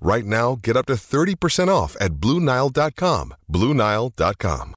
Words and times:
Right 0.00 0.24
now, 0.24 0.56
get 0.62 0.76
up 0.76 0.86
to 0.86 0.94
30% 0.94 1.68
off 1.68 1.94
at 2.00 2.12
BlueNile.com. 2.14 3.34
BlueNile.com. 3.52 4.74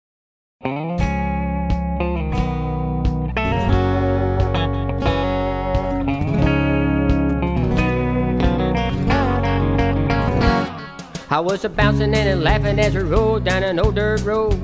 I 11.29 11.39
was 11.39 11.65
a 11.65 11.69
bouncing 11.69 12.13
and 12.13 12.43
laughing 12.43 12.77
as 12.79 12.93
we 12.93 13.01
rolled 13.01 13.45
down 13.45 13.63
an 13.63 13.79
old 13.79 13.95
dirt 13.95 14.21
road. 14.23 14.61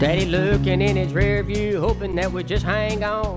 Daddy 0.00 0.24
looking 0.24 0.80
in 0.82 0.96
his 0.96 1.12
rear 1.12 1.42
view, 1.44 1.78
hoping 1.78 2.16
that 2.16 2.32
we'd 2.32 2.48
just 2.48 2.64
hang 2.64 3.04
on. 3.04 3.36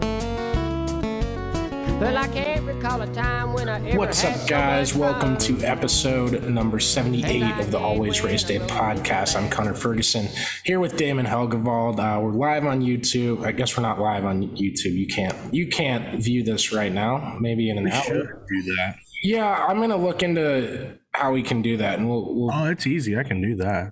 What's 3.97 4.23
up, 4.23 4.47
guys? 4.47 4.95
much 4.95 5.01
Welcome 5.01 5.35
to 5.39 5.59
episode 5.65 6.43
number 6.49 6.79
78 6.79 7.59
of 7.59 7.71
the 7.71 7.77
Always 7.77 8.23
Race 8.23 8.41
Day 8.45 8.59
podcast. 8.59 9.35
I'm 9.35 9.49
Connor 9.49 9.73
Ferguson 9.73 10.29
here 10.63 10.79
with 10.79 10.95
Damon 10.95 11.25
Helgevald. 11.25 11.99
Uh, 11.99 12.21
we're 12.21 12.31
live 12.31 12.65
on 12.65 12.81
YouTube. 12.81 13.45
I 13.45 13.51
guess 13.51 13.75
we're 13.75 13.83
not 13.83 13.99
live 13.99 14.23
on 14.23 14.43
YouTube. 14.55 14.93
You 14.93 15.07
can't 15.07 15.35
you 15.53 15.67
can't 15.67 16.23
view 16.23 16.41
this 16.41 16.71
right 16.71 16.91
now. 16.91 17.37
Maybe 17.41 17.69
in 17.69 17.77
an 17.77 17.91
hour. 17.91 18.45
do 18.47 18.75
that. 18.75 18.95
Yeah, 19.21 19.65
I'm 19.67 19.81
gonna 19.81 19.97
look 19.97 20.23
into 20.23 20.97
how 21.11 21.33
we 21.33 21.43
can 21.43 21.61
do 21.61 21.75
that, 21.77 21.99
and 21.99 22.07
we'll. 22.07 22.33
we'll 22.33 22.51
Oh, 22.53 22.69
it's 22.69 22.87
easy. 22.87 23.17
I 23.17 23.23
can 23.23 23.41
do 23.41 23.55
that. 23.55 23.91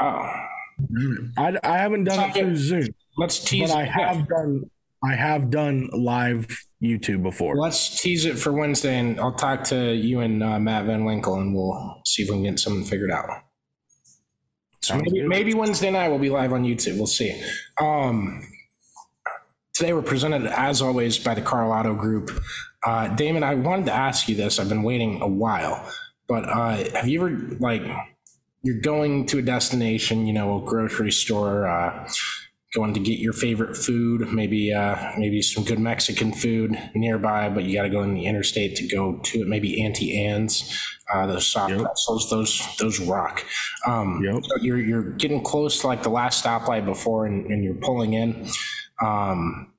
oh, 0.00 0.32
I, 1.36 1.58
I 1.62 1.76
haven't 1.76 2.04
done 2.04 2.30
it 2.30 2.34
through 2.34 2.56
Zoom, 2.56 2.88
let's 3.18 3.38
tease. 3.40 3.70
but 3.70 3.76
I 3.76 3.84
have 3.84 4.26
done 4.26 4.70
I 5.04 5.14
have 5.16 5.50
done 5.50 5.90
live 5.92 6.46
YouTube 6.82 7.22
before. 7.22 7.56
Let's 7.56 8.00
tease 8.00 8.24
it 8.24 8.38
for 8.38 8.52
Wednesday, 8.52 8.98
and 8.98 9.20
I'll 9.20 9.32
talk 9.32 9.64
to 9.64 9.94
you 9.94 10.20
and 10.20 10.42
uh, 10.42 10.58
Matt 10.58 10.86
Van 10.86 11.04
Winkle, 11.04 11.36
and 11.36 11.54
we'll 11.54 12.00
see 12.04 12.24
if 12.24 12.28
we 12.28 12.36
can 12.36 12.42
get 12.42 12.58
something 12.58 12.84
figured 12.84 13.10
out. 13.10 13.28
So 14.80 14.96
maybe, 14.96 15.22
maybe 15.22 15.54
Wednesday 15.54 15.90
night 15.90 16.08
we'll 16.08 16.18
be 16.18 16.30
live 16.30 16.52
on 16.52 16.64
YouTube. 16.64 16.96
We'll 16.96 17.06
see. 17.06 17.40
Um, 17.80 18.48
today 19.74 19.92
we're 19.92 20.02
presented, 20.02 20.44
as 20.46 20.82
always, 20.82 21.18
by 21.18 21.34
the 21.34 21.40
Karl 21.40 21.70
Auto 21.70 21.94
Group. 21.94 22.32
Uh, 22.84 23.06
Damon, 23.08 23.44
I 23.44 23.54
wanted 23.54 23.86
to 23.86 23.92
ask 23.92 24.28
you 24.28 24.34
this. 24.34 24.58
I've 24.58 24.68
been 24.68 24.82
waiting 24.82 25.22
a 25.22 25.28
while, 25.28 25.88
but 26.26 26.48
uh, 26.48 26.78
have 26.96 27.06
you 27.06 27.20
ever 27.20 27.30
like 27.60 27.82
you're 28.62 28.80
going 28.80 29.26
to 29.26 29.38
a 29.38 29.42
destination, 29.42 30.26
you 30.26 30.32
know, 30.32 30.60
a 30.60 30.66
grocery 30.66 31.12
store, 31.12 31.68
uh, 31.68 32.08
going 32.74 32.94
to 32.94 33.00
get 33.00 33.18
your 33.18 33.34
favorite 33.34 33.76
food, 33.76 34.26
maybe 34.32 34.72
uh, 34.72 35.12
maybe 35.18 35.42
some 35.42 35.62
good 35.62 35.78
Mexican 35.78 36.32
food 36.32 36.76
nearby, 36.94 37.48
but 37.50 37.64
you 37.64 37.74
got 37.74 37.82
to 37.82 37.90
go 37.90 38.02
in 38.02 38.14
the 38.14 38.24
interstate 38.26 38.76
to 38.76 38.86
go 38.88 39.18
to 39.24 39.42
it. 39.42 39.46
Maybe 39.46 39.82
Auntie 39.84 40.24
Anne's, 40.26 40.72
uh, 41.12 41.26
those 41.26 41.46
soft 41.46 41.70
Yep. 41.72 41.82
pretzels, 41.82 42.30
those 42.30 42.66
those 42.78 42.98
rock. 43.00 43.44
Um, 43.86 44.22
Yep. 44.24 44.44
so 44.44 44.56
you're 44.62 44.78
you're 44.80 45.10
getting 45.12 45.42
close 45.42 45.80
to 45.82 45.86
like 45.86 46.02
the 46.02 46.08
last 46.10 46.42
stoplight 46.44 46.84
before, 46.86 47.26
and, 47.26 47.46
and 47.46 47.62
you're 47.62 47.74
pulling 47.74 48.14
in, 48.14 48.48
um, 49.02 49.72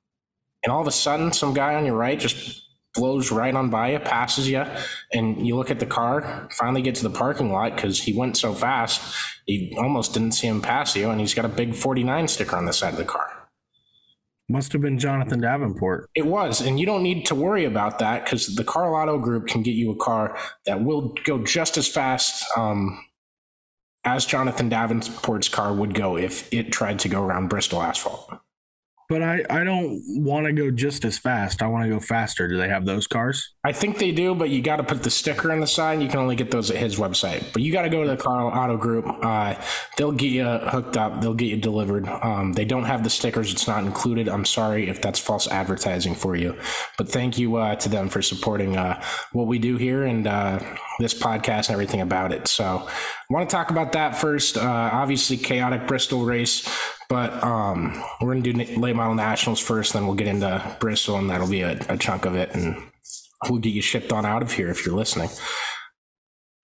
and 0.64 0.72
all 0.72 0.82
of 0.82 0.88
a 0.88 0.92
sudden, 0.92 1.34
some 1.34 1.54
guy 1.54 1.76
on 1.76 1.86
your 1.86 1.96
right 1.96 2.20
just 2.20 2.62
blows 2.94 3.32
right 3.32 3.54
on 3.54 3.70
by 3.70 3.92
you, 3.92 4.00
passes 4.00 4.50
you, 4.50 4.66
and 5.12 5.46
you 5.46 5.56
look 5.56 5.72
at 5.72 5.80
the 5.80 5.86
car, 5.86 6.48
finally 6.52 6.82
get 6.82 6.96
to 6.96 7.04
the 7.04 7.10
parking 7.10 7.52
lot 7.52 7.76
because 7.76 8.02
he 8.02 8.14
went 8.14 8.38
so 8.38 8.54
fast, 8.54 9.16
you 9.46 9.78
almost 9.78 10.14
didn't 10.14 10.34
see 10.34 10.48
him 10.48 10.62
pass 10.62 10.96
you, 10.96 11.10
and 11.10 11.20
he's 11.20 11.34
got 11.34 11.46
a 11.46 11.50
big 11.50 11.76
49 11.76 12.28
sticker 12.28 12.56
on 12.56 12.66
the 12.66 12.74
side 12.74 12.94
of 12.94 13.00
the 13.00 13.06
car. 13.06 13.30
Must 14.50 14.74
have 14.74 14.82
been 14.82 15.00
Jonathan 15.00 15.40
Davenport. 15.40 16.10
It 16.16 16.26
was, 16.26 16.60
and 16.62 16.80
you 16.80 16.86
don't 16.86 17.02
need 17.02 17.26
to 17.28 17.36
worry 17.36 17.64
about 17.64 18.00
that 18.00 18.26
because 18.26 18.56
the 18.56 18.64
Karl 18.64 18.94
Auto 18.94 19.18
Group 19.18 19.48
can 19.48 19.64
get 19.64 19.72
you 19.72 19.92
a 19.92 19.96
car 19.96 20.38
that 20.66 20.84
will 20.84 21.16
go 21.24 21.44
just 21.44 21.78
as 21.78 21.88
fast 21.88 22.46
um, 22.58 23.04
as 24.04 24.26
Jonathan 24.26 24.70
Davenport's 24.70 25.48
car 25.48 25.74
would 25.74 25.94
go 25.94 26.18
if 26.18 26.54
it 26.54 26.74
tried 26.74 27.00
to 27.00 27.10
go 27.10 27.24
around 27.24 27.48
Bristol 27.48 27.82
asphalt. 27.82 28.34
But 29.14 29.22
I, 29.22 29.46
I 29.48 29.64
don't 29.64 30.02
want 30.08 30.48
to 30.48 30.54
go 30.54 30.72
just 30.72 31.06
as 31.06 31.20
fast. 31.20 31.62
I 31.62 31.68
want 31.68 31.84
to 31.84 31.90
go 31.92 32.00
faster. 32.00 32.48
Do 32.48 32.58
they 32.58 32.68
have 32.68 32.84
those 32.84 33.06
cars? 33.06 33.54
I 33.64 33.72
think 33.72 34.00
they 34.00 34.12
do, 34.12 34.34
but 34.34 34.50
you 34.50 34.60
got 34.60 34.78
to 34.78 34.84
put 34.84 35.04
the 35.04 35.12
sticker 35.12 35.52
on 35.52 35.60
the 35.60 35.68
side. 35.68 36.02
You 36.02 36.08
can 36.08 36.18
only 36.18 36.36
get 36.36 36.50
those 36.50 36.72
at 36.72 36.78
his 36.78 36.96
website. 36.96 37.54
But 37.54 37.62
you 37.62 37.72
got 37.72 37.84
to 37.84 37.92
go 37.92 38.02
to 38.02 38.10
the 38.10 38.18
Karl 38.18 38.48
Auto 38.48 38.76
Group. 38.76 39.06
Uh, 39.08 39.54
they'll 39.98 40.14
get 40.14 40.32
you 40.32 40.46
hooked 40.46 40.98
up. 40.98 41.22
They'll 41.22 41.36
get 41.36 41.46
you 41.46 41.58
delivered. 41.58 42.08
Um, 42.08 42.54
they 42.54 42.66
don't 42.66 42.86
have 42.86 43.04
the 43.04 43.10
stickers. 43.12 43.52
It's 43.52 43.68
not 43.68 43.84
included. 43.84 44.28
I'm 44.28 44.46
sorry 44.46 44.90
if 44.90 45.00
that's 45.00 45.20
false 45.20 45.48
advertising 45.48 46.16
for 46.16 46.36
you. 46.36 46.58
But 46.98 47.08
thank 47.08 47.38
you 47.38 47.58
uh, 47.58 47.76
to 47.76 47.90
them 47.90 48.10
for 48.10 48.24
supporting 48.24 48.78
uh, 48.78 49.00
what 49.32 49.46
we 49.46 49.60
do 49.60 49.78
here 49.78 50.06
and 50.06 50.26
uh, 50.26 50.58
this 50.98 51.14
podcast 51.14 51.68
and 51.68 51.76
everything 51.76 52.02
about 52.02 52.32
it. 52.32 52.48
So 52.48 52.66
I 52.66 53.34
want 53.34 53.48
to 53.48 53.56
talk 53.56 53.70
about 53.70 53.92
that 53.92 54.18
first. 54.18 54.58
Uh, 54.58 54.90
obviously, 54.92 55.38
chaotic 55.38 55.86
Bristol 55.86 56.26
race. 56.26 56.68
But 57.14 57.44
um, 57.44 58.04
we're 58.20 58.34
going 58.34 58.42
to 58.42 58.66
do 58.66 58.80
late 58.80 58.96
model 58.96 59.14
nationals 59.14 59.60
first, 59.60 59.94
then 59.94 60.08
we'll 60.08 60.16
get 60.16 60.26
into 60.26 60.76
Bristol, 60.80 61.18
and 61.18 61.30
that'll 61.30 61.48
be 61.48 61.62
a, 61.62 61.80
a 61.88 61.96
chunk 61.96 62.26
of 62.26 62.34
it. 62.34 62.50
And 62.56 62.76
we'll 63.48 63.60
get 63.60 63.70
you 63.70 63.84
shipped 63.84 64.12
on 64.12 64.26
out 64.26 64.42
of 64.42 64.52
here 64.52 64.72
if 64.72 64.84
you're 64.84 64.96
listening. 64.96 65.30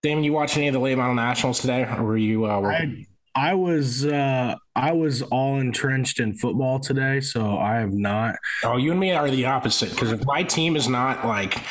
Damon, 0.02 0.24
you 0.24 0.34
watch 0.34 0.58
any 0.58 0.68
of 0.68 0.74
the 0.74 0.80
late 0.80 0.98
model 0.98 1.14
nationals 1.14 1.60
today, 1.60 1.84
or 1.84 2.04
were 2.04 2.18
you? 2.18 2.46
Uh? 2.46 2.62
I 2.62 3.06
I 3.36 3.54
was 3.54 4.08
uh 4.08 4.56
I 4.76 4.94
was 4.94 5.22
all 5.22 5.60
entrenched 5.60 6.20
in 6.20 6.34
football 6.34 6.80
today, 6.80 7.20
so 7.20 7.60
I 7.60 7.76
have 7.76 7.94
not. 7.94 8.34
oh, 8.64 8.78
you 8.78 8.90
and 8.90 9.00
me 9.00 9.12
are 9.12 9.30
the 9.30 9.46
opposite. 9.46 9.92
Because 9.92 10.12
if 10.12 10.26
my 10.26 10.42
team 10.42 10.76
is 10.76 10.88
not 10.88 11.28
like 11.28 11.62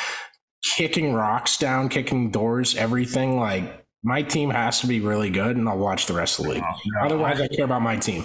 kicking 0.77 1.15
rocks 1.15 1.57
down, 1.57 1.89
kicking 1.89 2.31
doors, 2.31 2.77
everything, 2.77 3.41
like 3.41 3.85
my 4.05 4.23
team 4.23 4.51
has 4.51 4.81
to 4.83 4.87
be 4.87 5.01
really 5.01 5.31
good, 5.31 5.57
and 5.57 5.69
I'll 5.69 5.79
watch 5.79 6.07
the 6.07 6.15
rest 6.15 6.39
of 6.39 6.45
the 6.45 6.53
league. 6.53 6.65
Otherwise, 7.03 7.41
I 7.41 7.49
care 7.49 7.65
about 7.65 7.83
my 7.83 7.97
team. 7.97 8.25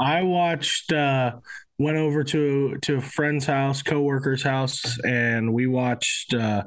I 0.00 0.22
watched 0.22 0.92
uh 0.92 1.32
went 1.78 1.96
over 1.96 2.24
to 2.24 2.76
to 2.82 2.96
a 2.96 3.00
friend's 3.00 3.46
house, 3.46 3.82
coworker's 3.82 4.42
house, 4.42 4.98
and 5.04 5.52
we 5.52 5.66
watched 5.66 6.34
uh 6.34 6.64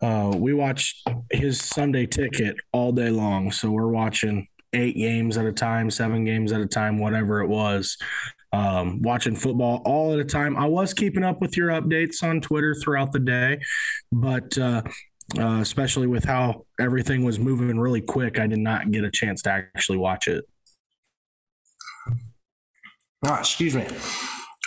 uh 0.00 0.32
we 0.34 0.54
watched 0.54 1.06
his 1.30 1.60
Sunday 1.60 2.06
ticket 2.06 2.56
all 2.72 2.92
day 2.92 3.10
long. 3.10 3.52
So 3.52 3.70
we're 3.70 3.88
watching 3.88 4.48
eight 4.72 4.96
games 4.96 5.36
at 5.36 5.44
a 5.44 5.52
time, 5.52 5.90
seven 5.90 6.24
games 6.24 6.52
at 6.52 6.60
a 6.60 6.66
time, 6.66 6.98
whatever 6.98 7.40
it 7.42 7.48
was. 7.48 7.96
Um, 8.54 9.00
watching 9.00 9.34
football 9.34 9.80
all 9.86 10.12
at 10.12 10.20
a 10.20 10.24
time. 10.26 10.58
I 10.58 10.66
was 10.66 10.92
keeping 10.92 11.24
up 11.24 11.40
with 11.40 11.56
your 11.56 11.70
updates 11.70 12.22
on 12.22 12.42
Twitter 12.42 12.74
throughout 12.74 13.12
the 13.12 13.18
day, 13.18 13.60
but 14.12 14.58
uh, 14.58 14.82
uh, 15.38 15.58
especially 15.60 16.06
with 16.06 16.24
how 16.24 16.66
everything 16.78 17.24
was 17.24 17.38
moving 17.38 17.78
really 17.80 18.02
quick, 18.02 18.38
I 18.38 18.46
did 18.46 18.58
not 18.58 18.90
get 18.90 19.04
a 19.04 19.10
chance 19.10 19.40
to 19.42 19.50
actually 19.50 19.96
watch 19.96 20.28
it. 20.28 20.44
Ah, 23.24 23.40
excuse 23.40 23.74
me. 23.74 23.86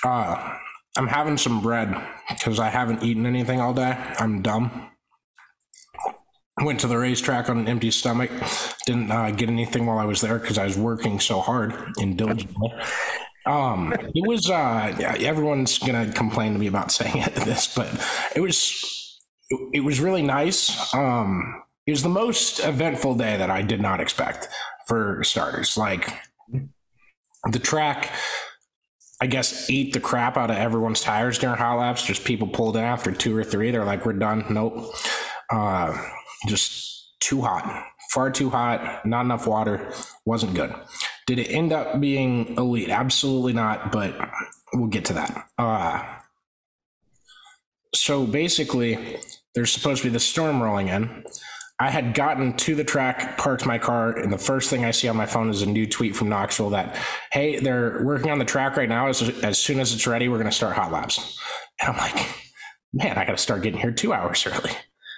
Uh, 0.04 0.58
I'm 0.98 1.08
having 1.08 1.38
some 1.38 1.62
bread 1.62 1.94
because 2.30 2.60
I 2.60 2.70
haven't 2.70 3.04
eaten 3.04 3.26
anything 3.26 3.60
all 3.60 3.74
day. 3.74 3.98
I'm 4.18 4.42
dumb. 4.42 4.92
Went 6.64 6.80
to 6.82 6.88
the 6.88 6.98
racetrack 6.98 7.50
on 7.50 7.58
an 7.58 7.68
empty 7.68 7.92
stomach. 7.92 8.32
Didn't 8.86 9.12
uh, 9.12 9.32
get 9.32 9.50
anything 9.50 9.86
while 9.86 9.98
I 9.98 10.06
was 10.06 10.22
there 10.22 10.40
because 10.40 10.58
I 10.58 10.64
was 10.64 10.78
working 10.78 11.20
so 11.20 11.42
hard 11.42 11.76
and 12.00 12.18
diligently. 12.18 12.74
Um, 13.46 13.94
it 13.94 14.26
was. 14.26 14.50
Uh, 14.50 14.96
everyone's 15.20 15.78
gonna 15.78 16.12
complain 16.14 16.54
to 16.54 16.60
me 16.60 16.68
about 16.68 16.92
saying 16.94 17.18
it, 17.18 17.36
this, 17.36 17.74
but 17.76 17.90
it 18.36 18.40
was. 18.40 19.20
It 19.74 19.82
was 19.82 20.00
really 20.00 20.24
nice. 20.24 20.94
Um, 20.94 21.62
it 21.86 21.92
was 21.92 22.04
the 22.04 22.10
most 22.10 22.60
eventful 22.60 23.16
day 23.16 23.38
that 23.38 23.52
I 23.52 23.62
did 23.62 23.82
not 23.82 24.00
expect. 24.00 24.48
For 24.88 25.24
starters, 25.24 25.78
like 25.78 26.08
the 27.52 27.60
track 27.60 28.12
I 29.26 29.28
guess 29.28 29.72
eat 29.72 29.92
the 29.92 30.00
crap 30.00 30.38
out 30.38 30.52
of 30.52 30.58
everyone's 30.58 31.02
tires 31.02 31.40
during 31.40 31.58
hot 31.58 31.80
laps. 31.80 32.06
Just 32.06 32.26
people 32.26 32.48
pulled 32.48 32.78
in 32.78 32.84
after 32.84 33.12
two 33.12 33.36
or 33.36 33.44
three. 33.44 33.72
They're 33.72 33.84
like, 33.84 34.06
we're 34.06 34.14
done. 34.14 34.46
Nope. 34.52 34.94
Uh, 35.52 35.98
just 36.48 37.16
too 37.22 37.42
hot, 37.42 37.88
far 38.12 38.30
too 38.30 38.52
hot, 38.52 39.04
not 39.04 39.26
enough 39.26 39.48
water. 39.48 39.92
Wasn't 40.26 40.54
good. 40.54 40.76
Did 41.26 41.40
it 41.40 41.50
end 41.50 41.74
up 41.74 42.00
being 42.00 42.56
elite? 42.56 42.92
Absolutely 42.92 43.54
not, 43.54 43.92
but 43.92 44.16
we'll 44.76 44.90
get 44.90 45.06
to 45.06 45.14
that. 45.14 45.48
Uh, 45.58 46.04
so 47.96 48.28
basically, 48.28 49.18
there's 49.56 49.72
supposed 49.72 50.04
to 50.04 50.10
be 50.10 50.14
the 50.14 50.20
storm 50.20 50.62
rolling 50.62 50.90
in. 50.90 51.24
I 51.80 51.90
had 51.90 52.14
gotten 52.14 52.54
to 52.58 52.76
the 52.76 52.86
track, 52.86 53.38
parked 53.38 53.66
my 53.66 53.78
car, 53.78 54.18
and 54.18 54.32
the 54.32 54.38
first 54.38 54.70
thing 54.70 54.86
I 54.86 54.92
see 54.92 55.10
on 55.10 55.18
my 55.18 55.26
phone 55.26 55.50
is 55.50 55.62
a 55.62 55.66
new 55.66 55.86
tweet 55.86 56.16
from 56.16 56.30
Knoxville 56.30 56.70
that, 56.70 56.96
hey, 57.34 57.60
they're 57.60 58.02
working 58.04 58.32
on 58.32 58.40
the 58.40 58.46
track 58.46 58.78
right 58.78 58.88
now. 58.88 59.08
As, 59.08 59.22
as 59.44 59.60
soon 59.60 59.82
as 59.82 59.94
it's 59.94 60.08
ready, 60.08 60.30
we're 60.30 60.38
going 60.38 60.50
to 60.50 60.56
start 60.56 60.76
hot 60.76 60.94
laps. 60.94 61.38
And 61.82 61.90
I'm 61.92 61.98
like, 61.98 62.26
man, 62.94 63.18
I 63.18 63.26
got 63.26 63.34
to 63.34 63.38
start 63.38 63.62
getting 63.62 63.80
here 63.80 63.92
two 63.92 64.14
hours 64.14 64.48
early 64.48 64.72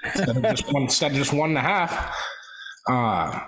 instead 0.03 0.35
of 0.35 0.41
just 0.41 0.73
one, 0.73 0.83
instead 0.83 1.11
of 1.11 1.17
just 1.17 1.31
one 1.33 1.49
and 1.49 1.59
a 1.59 1.61
half. 1.61 2.15
Uh, 2.89 3.39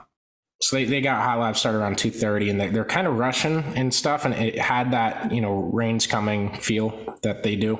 so 0.61 0.75
they, 0.75 0.85
they 0.85 1.01
got 1.01 1.23
hot 1.23 1.39
laps 1.39 1.59
started 1.61 1.79
around 1.79 1.95
2.30 1.97 2.49
and 2.51 2.61
they, 2.61 2.67
they're 2.67 2.85
kind 2.85 3.07
of 3.07 3.17
rushing 3.17 3.63
and 3.75 3.93
stuff 3.93 4.25
and 4.25 4.33
it 4.33 4.59
had 4.59 4.91
that 4.91 5.31
you 5.31 5.39
know 5.41 5.53
rains 5.53 6.05
coming 6.05 6.53
feel 6.55 7.17
that 7.23 7.43
they 7.43 7.55
do 7.55 7.79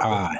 uh, 0.00 0.34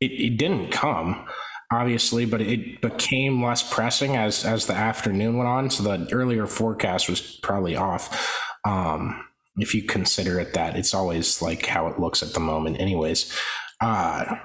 it, 0.00 0.12
it 0.12 0.36
didn't 0.36 0.70
come 0.70 1.26
obviously 1.72 2.24
but 2.24 2.40
it 2.40 2.80
became 2.80 3.42
less 3.42 3.62
pressing 3.72 4.16
as 4.16 4.44
as 4.44 4.66
the 4.66 4.74
afternoon 4.74 5.36
went 5.36 5.48
on 5.48 5.70
so 5.70 5.82
the 5.82 6.08
earlier 6.12 6.46
forecast 6.46 7.08
was 7.08 7.20
probably 7.42 7.76
off 7.76 8.38
um, 8.64 9.24
if 9.56 9.74
you 9.74 9.82
consider 9.82 10.38
it 10.40 10.54
that 10.54 10.76
it's 10.76 10.94
always 10.94 11.40
like 11.40 11.66
how 11.66 11.86
it 11.86 12.00
looks 12.00 12.22
at 12.22 12.32
the 12.32 12.40
moment 12.40 12.80
anyways 12.80 13.32
uh, 13.80 14.36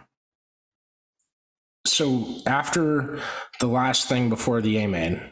so 1.86 2.26
after 2.46 3.20
the 3.60 3.68
last 3.68 4.10
thing 4.10 4.30
before 4.30 4.62
the 4.62 4.78
A 4.80 4.88
man, 4.88 5.32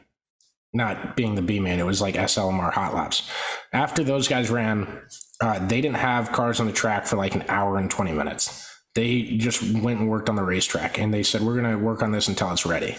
not 0.74 1.16
being 1.16 1.36
the 1.36 1.42
B 1.42 1.60
man, 1.60 1.80
it 1.80 1.86
was 1.86 2.02
like 2.02 2.16
SLMR 2.16 2.72
hot 2.72 2.94
laps. 2.94 3.30
After 3.74 4.04
those 4.04 4.28
guys 4.28 4.50
ran, 4.50 5.02
uh, 5.42 5.66
they 5.68 5.82
didn't 5.82 5.98
have 5.98 6.32
cars 6.32 6.60
on 6.60 6.68
the 6.68 6.72
track 6.72 7.06
for 7.06 7.16
like 7.16 7.36
an 7.36 7.44
hour 7.50 7.78
and 7.78 7.90
20 7.90 8.12
minutes. 8.12 8.73
They 8.96 9.24
just 9.38 9.62
went 9.62 10.00
and 10.00 10.10
worked 10.10 10.30
on 10.30 10.36
the 10.36 10.44
racetrack 10.44 11.00
and 11.00 11.14
they 11.14 11.24
said, 11.24 11.42
we're 11.42 11.60
going 11.60 11.72
to 11.72 11.84
work 11.84 12.04
on 12.04 12.12
this 12.12 12.28
until 12.28 12.52
it's 12.52 12.66
ready. 12.66 12.96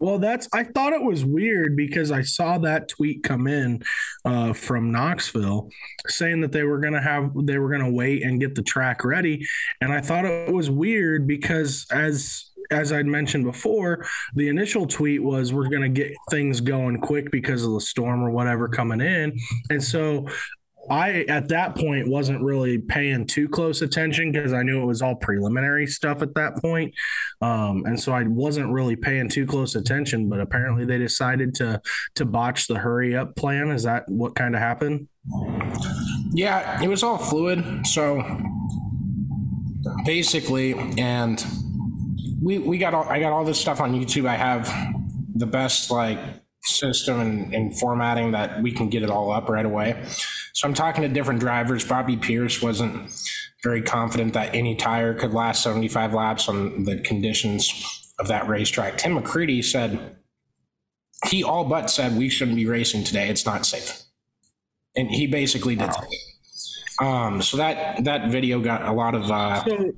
Well, 0.00 0.18
that's 0.18 0.48
I 0.54 0.64
thought 0.64 0.94
it 0.94 1.02
was 1.02 1.26
weird 1.26 1.76
because 1.76 2.10
I 2.10 2.22
saw 2.22 2.56
that 2.58 2.88
tweet 2.88 3.22
come 3.22 3.46
in 3.46 3.82
uh, 4.24 4.54
from 4.54 4.90
Knoxville 4.90 5.68
saying 6.06 6.40
that 6.40 6.52
they 6.52 6.62
were 6.62 6.78
gonna 6.78 7.02
have 7.02 7.32
they 7.44 7.58
were 7.58 7.68
gonna 7.68 7.90
wait 7.90 8.22
and 8.22 8.40
get 8.40 8.54
the 8.54 8.62
track 8.62 9.04
ready, 9.04 9.46
and 9.82 9.92
I 9.92 10.00
thought 10.00 10.24
it 10.24 10.50
was 10.50 10.70
weird 10.70 11.26
because 11.26 11.86
as 11.92 12.50
as 12.70 12.92
I'd 12.92 13.06
mentioned 13.06 13.44
before, 13.44 14.06
the 14.34 14.48
initial 14.48 14.86
tweet 14.86 15.22
was 15.22 15.52
we're 15.52 15.68
going 15.68 15.82
to 15.82 15.88
get 15.88 16.12
things 16.30 16.60
going 16.60 17.00
quick 17.00 17.30
because 17.30 17.64
of 17.64 17.72
the 17.72 17.80
storm 17.80 18.22
or 18.22 18.30
whatever 18.30 18.68
coming 18.68 19.00
in. 19.00 19.36
And 19.70 19.82
so 19.82 20.26
I 20.88 21.24
at 21.28 21.48
that 21.48 21.76
point 21.76 22.08
wasn't 22.08 22.42
really 22.42 22.78
paying 22.78 23.26
too 23.26 23.48
close 23.48 23.82
attention 23.82 24.32
because 24.32 24.52
I 24.52 24.62
knew 24.62 24.82
it 24.82 24.86
was 24.86 25.02
all 25.02 25.14
preliminary 25.14 25.86
stuff 25.86 26.22
at 26.22 26.34
that 26.34 26.56
point. 26.56 26.94
Um, 27.40 27.84
and 27.86 28.00
so 28.00 28.12
I 28.12 28.22
wasn't 28.24 28.72
really 28.72 28.96
paying 28.96 29.28
too 29.28 29.46
close 29.46 29.74
attention, 29.74 30.28
but 30.28 30.40
apparently 30.40 30.84
they 30.84 30.98
decided 30.98 31.54
to 31.56 31.80
to 32.14 32.24
botch 32.24 32.66
the 32.66 32.78
hurry 32.78 33.16
up 33.16 33.36
plan. 33.36 33.70
Is 33.70 33.82
that 33.82 34.08
what 34.08 34.34
kind 34.34 34.54
of 34.54 34.60
happened? 34.60 35.08
Yeah, 36.32 36.82
it 36.82 36.88
was 36.88 37.02
all 37.02 37.18
fluid. 37.18 37.86
So 37.86 38.24
basically, 40.04 40.74
and 40.98 41.44
we 42.40 42.58
we 42.58 42.78
got 42.78 42.94
all 42.94 43.04
I 43.04 43.20
got 43.20 43.32
all 43.32 43.44
this 43.44 43.60
stuff 43.60 43.80
on 43.80 43.92
YouTube. 43.92 44.26
I 44.26 44.36
have 44.36 44.72
the 45.34 45.46
best 45.46 45.90
like 45.90 46.18
system 46.70 47.20
and, 47.20 47.54
and 47.54 47.78
formatting 47.78 48.32
that 48.32 48.62
we 48.62 48.72
can 48.72 48.88
get 48.88 49.02
it 49.02 49.10
all 49.10 49.30
up 49.30 49.48
right 49.48 49.66
away. 49.66 50.02
So 50.52 50.66
I'm 50.68 50.74
talking 50.74 51.02
to 51.02 51.08
different 51.08 51.40
drivers. 51.40 51.84
Bobby 51.84 52.16
Pierce 52.16 52.62
wasn't 52.62 53.10
very 53.62 53.82
confident 53.82 54.34
that 54.34 54.54
any 54.54 54.74
tire 54.74 55.14
could 55.14 55.34
last 55.34 55.62
75 55.62 56.14
laps 56.14 56.48
on 56.48 56.84
the 56.84 56.98
conditions 57.00 58.10
of 58.18 58.28
that 58.28 58.48
racetrack. 58.48 58.96
Tim 58.98 59.18
McCreadie 59.18 59.64
said 59.64 60.16
he 61.26 61.42
all 61.44 61.64
but 61.64 61.90
said 61.90 62.16
we 62.16 62.28
shouldn't 62.28 62.56
be 62.56 62.66
racing 62.66 63.04
today. 63.04 63.28
It's 63.28 63.44
not 63.44 63.66
safe, 63.66 64.02
and 64.96 65.10
he 65.10 65.26
basically 65.26 65.76
did. 65.76 65.90
Wow. 67.00 67.26
Um, 67.26 67.42
so 67.42 67.56
that 67.56 68.04
that 68.04 68.30
video 68.30 68.60
got 68.60 68.82
a 68.82 68.92
lot 68.92 69.14
of. 69.14 69.30
Uh, 69.30 69.64
so, 69.64 69.92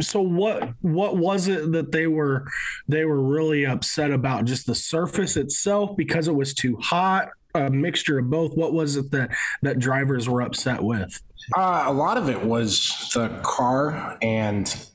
so 0.00 0.20
what 0.20 0.74
what 0.82 1.16
was 1.16 1.48
it 1.48 1.72
that 1.72 1.90
they 1.90 2.06
were 2.06 2.46
they 2.86 3.04
were 3.04 3.22
really 3.22 3.66
upset 3.66 4.10
about? 4.12 4.44
Just 4.44 4.66
the 4.66 4.74
surface 4.74 5.36
itself 5.36 5.96
because 5.96 6.28
it 6.28 6.34
was 6.34 6.54
too 6.54 6.76
hot? 6.76 7.28
A 7.54 7.70
mixture 7.70 8.18
of 8.18 8.30
both? 8.30 8.54
What 8.54 8.72
was 8.72 8.96
it 8.96 9.10
that 9.10 9.30
that 9.62 9.78
drivers 9.78 10.28
were 10.28 10.42
upset 10.42 10.82
with? 10.82 11.20
Uh, 11.56 11.84
a 11.86 11.92
lot 11.92 12.18
of 12.18 12.28
it 12.28 12.44
was 12.44 13.10
the 13.14 13.28
car 13.42 14.18
and 14.20 14.86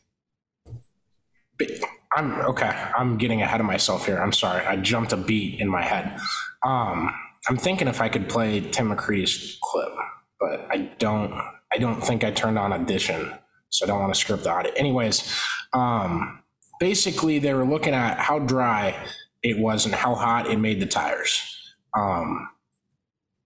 i'm 2.15 2.33
okay 2.41 2.71
i'm 2.97 3.17
getting 3.17 3.41
ahead 3.41 3.59
of 3.59 3.65
myself 3.65 4.05
here. 4.05 4.17
I'm 4.17 4.33
sorry. 4.33 4.65
I 4.65 4.75
jumped 4.77 5.13
a 5.13 5.17
beat 5.17 5.59
in 5.59 5.67
my 5.67 5.81
head. 5.81 6.19
Um, 6.63 7.13
i'm 7.49 7.57
thinking 7.57 7.87
if 7.87 8.01
i 8.01 8.09
could 8.09 8.29
play 8.29 8.61
tim 8.61 8.89
mccree's 8.89 9.57
clip 9.61 9.91
but 10.39 10.67
i 10.69 10.77
don't 10.99 11.33
i 11.71 11.77
don't 11.77 12.01
think 12.01 12.23
i 12.23 12.31
turned 12.31 12.59
on 12.59 12.71
audition 12.73 13.31
so 13.71 13.85
I 13.85 13.87
don't 13.87 13.99
want 13.99 14.13
to 14.13 14.19
script 14.19 14.43
the 14.43 14.53
audit. 14.53 14.73
Anyways, 14.75 15.33
um, 15.73 16.43
basically 16.79 17.39
they 17.39 17.53
were 17.53 17.65
looking 17.65 17.93
at 17.93 18.19
how 18.19 18.37
dry 18.37 18.95
it 19.41 19.57
was 19.57 19.85
and 19.85 19.95
how 19.95 20.13
hot 20.13 20.47
it 20.47 20.59
made 20.59 20.79
the 20.79 20.85
tires. 20.85 21.73
Um, 21.97 22.49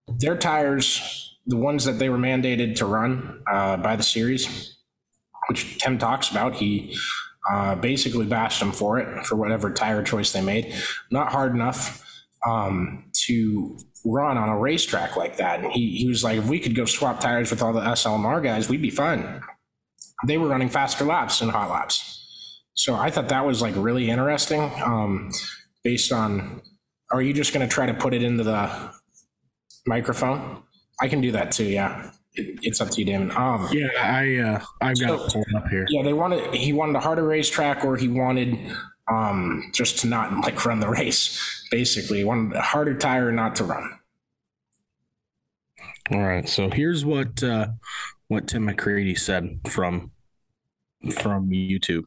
their 0.07 0.36
tires, 0.36 1.38
the 1.45 1.57
ones 1.57 1.86
that 1.86 2.00
they 2.00 2.10
were 2.10 2.18
mandated 2.18 2.75
to 2.77 2.86
run 2.86 3.44
uh, 3.50 3.77
by 3.77 3.95
the 3.95 4.04
series, 4.04 4.77
which 5.48 5.77
Tim 5.77 5.98
talks 5.98 6.31
about, 6.31 6.56
he 6.56 6.98
uh, 7.50 7.75
basically 7.75 8.25
bashed 8.25 8.60
them 8.60 8.71
for 8.71 8.98
it 8.98 9.25
for 9.25 9.36
whatever 9.36 9.71
tire 9.71 10.04
choice 10.04 10.33
they 10.33 10.42
made. 10.42 10.74
Not 11.12 11.31
hard 11.31 11.54
enough 11.54 12.04
um, 12.45 13.12
to 13.25 13.78
run 14.04 14.38
on 14.38 14.50
a 14.50 14.57
racetrack 14.57 15.16
like 15.16 15.38
that. 15.38 15.63
And 15.63 15.71
he, 15.71 15.98
he 15.98 16.07
was 16.07 16.23
like, 16.23 16.40
if 16.40 16.47
we 16.47 16.59
could 16.59 16.76
go 16.76 16.85
swap 16.85 17.19
tires 17.19 17.52
with 17.52 17.61
all 17.61 17.73
the 17.73 17.81
SLMR 17.81 18.44
guys, 18.44 18.69
we'd 18.69 18.81
be 18.81 18.90
fine 18.90 19.42
they 20.28 20.38
were 20.38 20.48
running 20.48 20.70
faster 20.70 21.06
laps 21.06 21.42
in 21.42 21.50
hot 21.50 21.70
laps. 21.70 22.64
So 22.74 22.96
I 22.96 23.10
thought 23.10 23.30
that 23.30 23.46
was 23.46 23.62
like 23.62 23.74
really 23.78 24.10
interesting. 24.10 24.72
Um, 24.84 25.32
based 25.84 26.12
on, 26.12 26.62
are 27.12 27.22
you 27.22 27.34
just 27.34 27.54
going 27.54 27.68
to 27.68 27.74
try 27.74 27.86
to 27.86 27.94
put 27.94 28.14
it 28.14 28.22
into 28.22 28.44
the 28.44 28.92
microphone? 29.86 30.64
I 31.00 31.08
can 31.08 31.22
do 31.22 31.32
that 31.32 31.52
too. 31.52 31.66
Yeah, 31.66 32.12
it, 32.34 32.60
it's 32.62 32.82
up 32.82 32.90
to 32.92 33.00
you, 33.00 33.06
Damon. 33.06 33.32
Um, 33.32 33.70
yeah, 33.72 33.88
I 33.98 34.38
uh, 34.38 34.64
I've 34.82 35.00
got 35.00 35.32
so, 35.32 35.40
it 35.40 35.56
up 35.56 35.68
here. 35.70 35.86
Yeah, 35.90 36.04
they 36.04 36.14
wanted 36.14 36.54
he 36.54 36.74
wanted 36.74 36.96
a 36.96 37.00
harder 37.00 37.24
racetrack, 37.24 37.86
or 37.86 37.98
he 37.98 38.08
wanted 38.08 38.58
um, 39.10 39.72
just 39.74 40.00
to 40.00 40.08
not 40.08 40.34
like 40.44 40.64
run 40.66 40.80
the 40.80 40.90
race. 40.90 41.40
Basically, 41.72 42.20
he 42.20 42.24
wanted 42.24 42.58
a 42.58 42.62
harder 42.62 42.96
tire 42.96 43.32
not 43.32 43.56
to 43.58 43.64
run. 43.64 44.00
All 46.12 46.22
right, 46.22 46.48
so 46.48 46.70
here's 46.70 47.04
what 47.04 47.42
uh, 47.44 47.68
what 48.28 48.48
Tim 48.48 48.68
McCreadie 48.68 49.18
said 49.18 49.60
from 49.68 50.12
from 51.12 51.50
YouTube. 51.50 52.06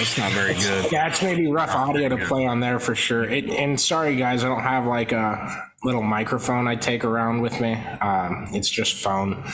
it's 0.00 0.16
not 0.16 0.32
very 0.32 0.54
good. 0.54 0.90
Yeah, 0.90 1.08
it's 1.08 1.22
maybe 1.22 1.46
rough 1.46 1.74
audio 1.74 2.08
to 2.08 2.16
play 2.26 2.46
on 2.46 2.60
there 2.60 2.80
for 2.80 2.94
sure. 2.94 3.24
It, 3.24 3.48
and 3.50 3.80
sorry, 3.80 4.16
guys, 4.16 4.42
I 4.44 4.48
don't 4.48 4.62
have 4.62 4.86
like 4.86 5.12
a 5.12 5.70
little 5.84 6.02
microphone 6.02 6.66
I 6.66 6.76
take 6.76 7.04
around 7.04 7.42
with 7.42 7.60
me. 7.60 7.74
Um, 7.74 8.48
it's 8.52 8.68
just 8.68 8.94
phone. 8.94 9.44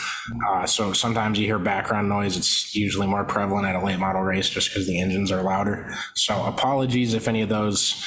Uh, 0.48 0.66
so 0.66 0.92
sometimes 0.92 1.38
you 1.38 1.46
hear 1.46 1.58
background 1.58 2.08
noise. 2.08 2.36
It's 2.36 2.74
usually 2.74 3.06
more 3.06 3.24
prevalent 3.24 3.66
at 3.66 3.76
a 3.76 3.84
late 3.84 3.98
model 3.98 4.22
race 4.22 4.48
just 4.48 4.70
because 4.70 4.86
the 4.86 5.00
engines 5.00 5.30
are 5.30 5.42
louder. 5.42 5.94
So 6.14 6.44
apologies 6.44 7.14
if 7.14 7.28
any 7.28 7.42
of 7.42 7.48
those 7.48 8.04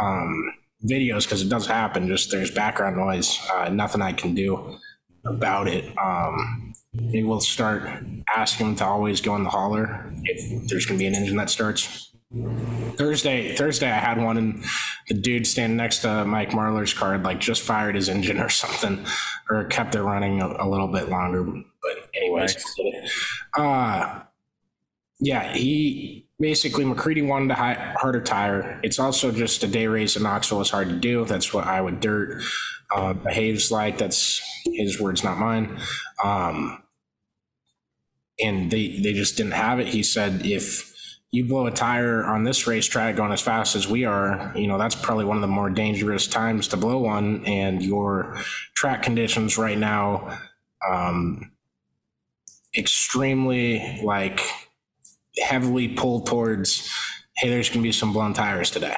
um, 0.00 0.52
videos 0.84 1.24
because 1.24 1.42
it 1.42 1.48
does 1.48 1.66
happen. 1.66 2.08
Just 2.08 2.30
there's 2.30 2.50
background 2.50 2.96
noise. 2.96 3.38
Uh, 3.52 3.68
nothing 3.68 4.02
I 4.02 4.12
can 4.12 4.34
do 4.34 4.78
about 5.24 5.68
it. 5.68 5.96
Um, 5.98 6.74
will 6.94 7.40
start 7.40 7.88
asking 8.34 8.66
them 8.66 8.76
to 8.76 8.84
always 8.84 9.20
go 9.20 9.34
in 9.36 9.44
the 9.44 9.50
hauler 9.50 10.12
if 10.24 10.68
there's 10.68 10.84
going 10.84 10.98
to 10.98 11.02
be 11.02 11.06
an 11.06 11.14
engine 11.14 11.36
that 11.36 11.50
starts. 11.50 12.12
Thursday, 12.96 13.54
Thursday, 13.54 13.90
I 13.90 13.98
had 13.98 14.18
one, 14.18 14.38
and 14.38 14.64
the 15.08 15.14
dude 15.14 15.46
standing 15.46 15.76
next 15.76 15.98
to 15.98 16.24
Mike 16.24 16.52
Marlar's 16.52 16.94
car 16.94 17.18
like 17.18 17.40
just 17.40 17.62
fired 17.62 17.94
his 17.94 18.08
engine 18.08 18.38
or 18.38 18.48
something, 18.48 19.04
or 19.50 19.64
kept 19.64 19.94
it 19.94 20.02
running 20.02 20.40
a, 20.40 20.48
a 20.58 20.68
little 20.68 20.88
bit 20.88 21.08
longer. 21.08 21.44
But 21.44 22.08
anyways, 22.14 22.54
nice. 22.54 23.38
uh, 23.56 24.20
yeah, 25.20 25.54
he 25.54 26.21
basically 26.42 26.84
McCreadie 26.84 27.26
wanted 27.26 27.52
a 27.52 27.54
high, 27.54 27.94
harder 27.98 28.20
tire. 28.20 28.80
It's 28.82 28.98
also 28.98 29.30
just 29.30 29.62
a 29.62 29.68
day 29.68 29.86
race 29.86 30.16
in 30.16 30.24
Knoxville 30.24 30.60
is 30.60 30.70
hard 30.70 30.88
to 30.88 30.96
do. 30.96 31.24
That's 31.24 31.54
what 31.54 31.66
Iowa 31.66 31.92
Dirt 31.92 32.42
uh, 32.94 33.14
behaves 33.14 33.70
like. 33.70 33.96
That's 33.96 34.42
his 34.66 35.00
words, 35.00 35.24
not 35.24 35.38
mine. 35.38 35.78
Um, 36.22 36.82
and 38.42 38.70
they 38.70 38.98
they 39.00 39.12
just 39.12 39.36
didn't 39.36 39.52
have 39.52 39.78
it. 39.78 39.86
He 39.86 40.02
said 40.02 40.44
if 40.44 40.92
you 41.30 41.46
blow 41.46 41.66
a 41.66 41.70
tire 41.70 42.24
on 42.24 42.44
this 42.44 42.66
racetrack 42.66 43.16
going 43.16 43.32
as 43.32 43.40
fast 43.40 43.76
as 43.76 43.88
we 43.88 44.04
are, 44.04 44.52
you 44.54 44.66
know, 44.66 44.76
that's 44.76 44.94
probably 44.94 45.24
one 45.24 45.36
of 45.36 45.40
the 45.40 45.46
more 45.46 45.70
dangerous 45.70 46.26
times 46.26 46.68
to 46.68 46.76
blow 46.76 46.98
one. 46.98 47.44
And 47.46 47.82
your 47.82 48.36
track 48.74 49.02
conditions 49.02 49.56
right 49.56 49.78
now, 49.78 50.38
um, 50.90 51.52
extremely 52.76 54.00
like 54.02 54.42
heavily 55.38 55.88
pulled 55.88 56.26
towards, 56.26 56.90
hey, 57.36 57.48
there's 57.48 57.68
going 57.68 57.80
to 57.80 57.88
be 57.88 57.92
some 57.92 58.12
blown 58.12 58.34
tires 58.34 58.70
today. 58.70 58.96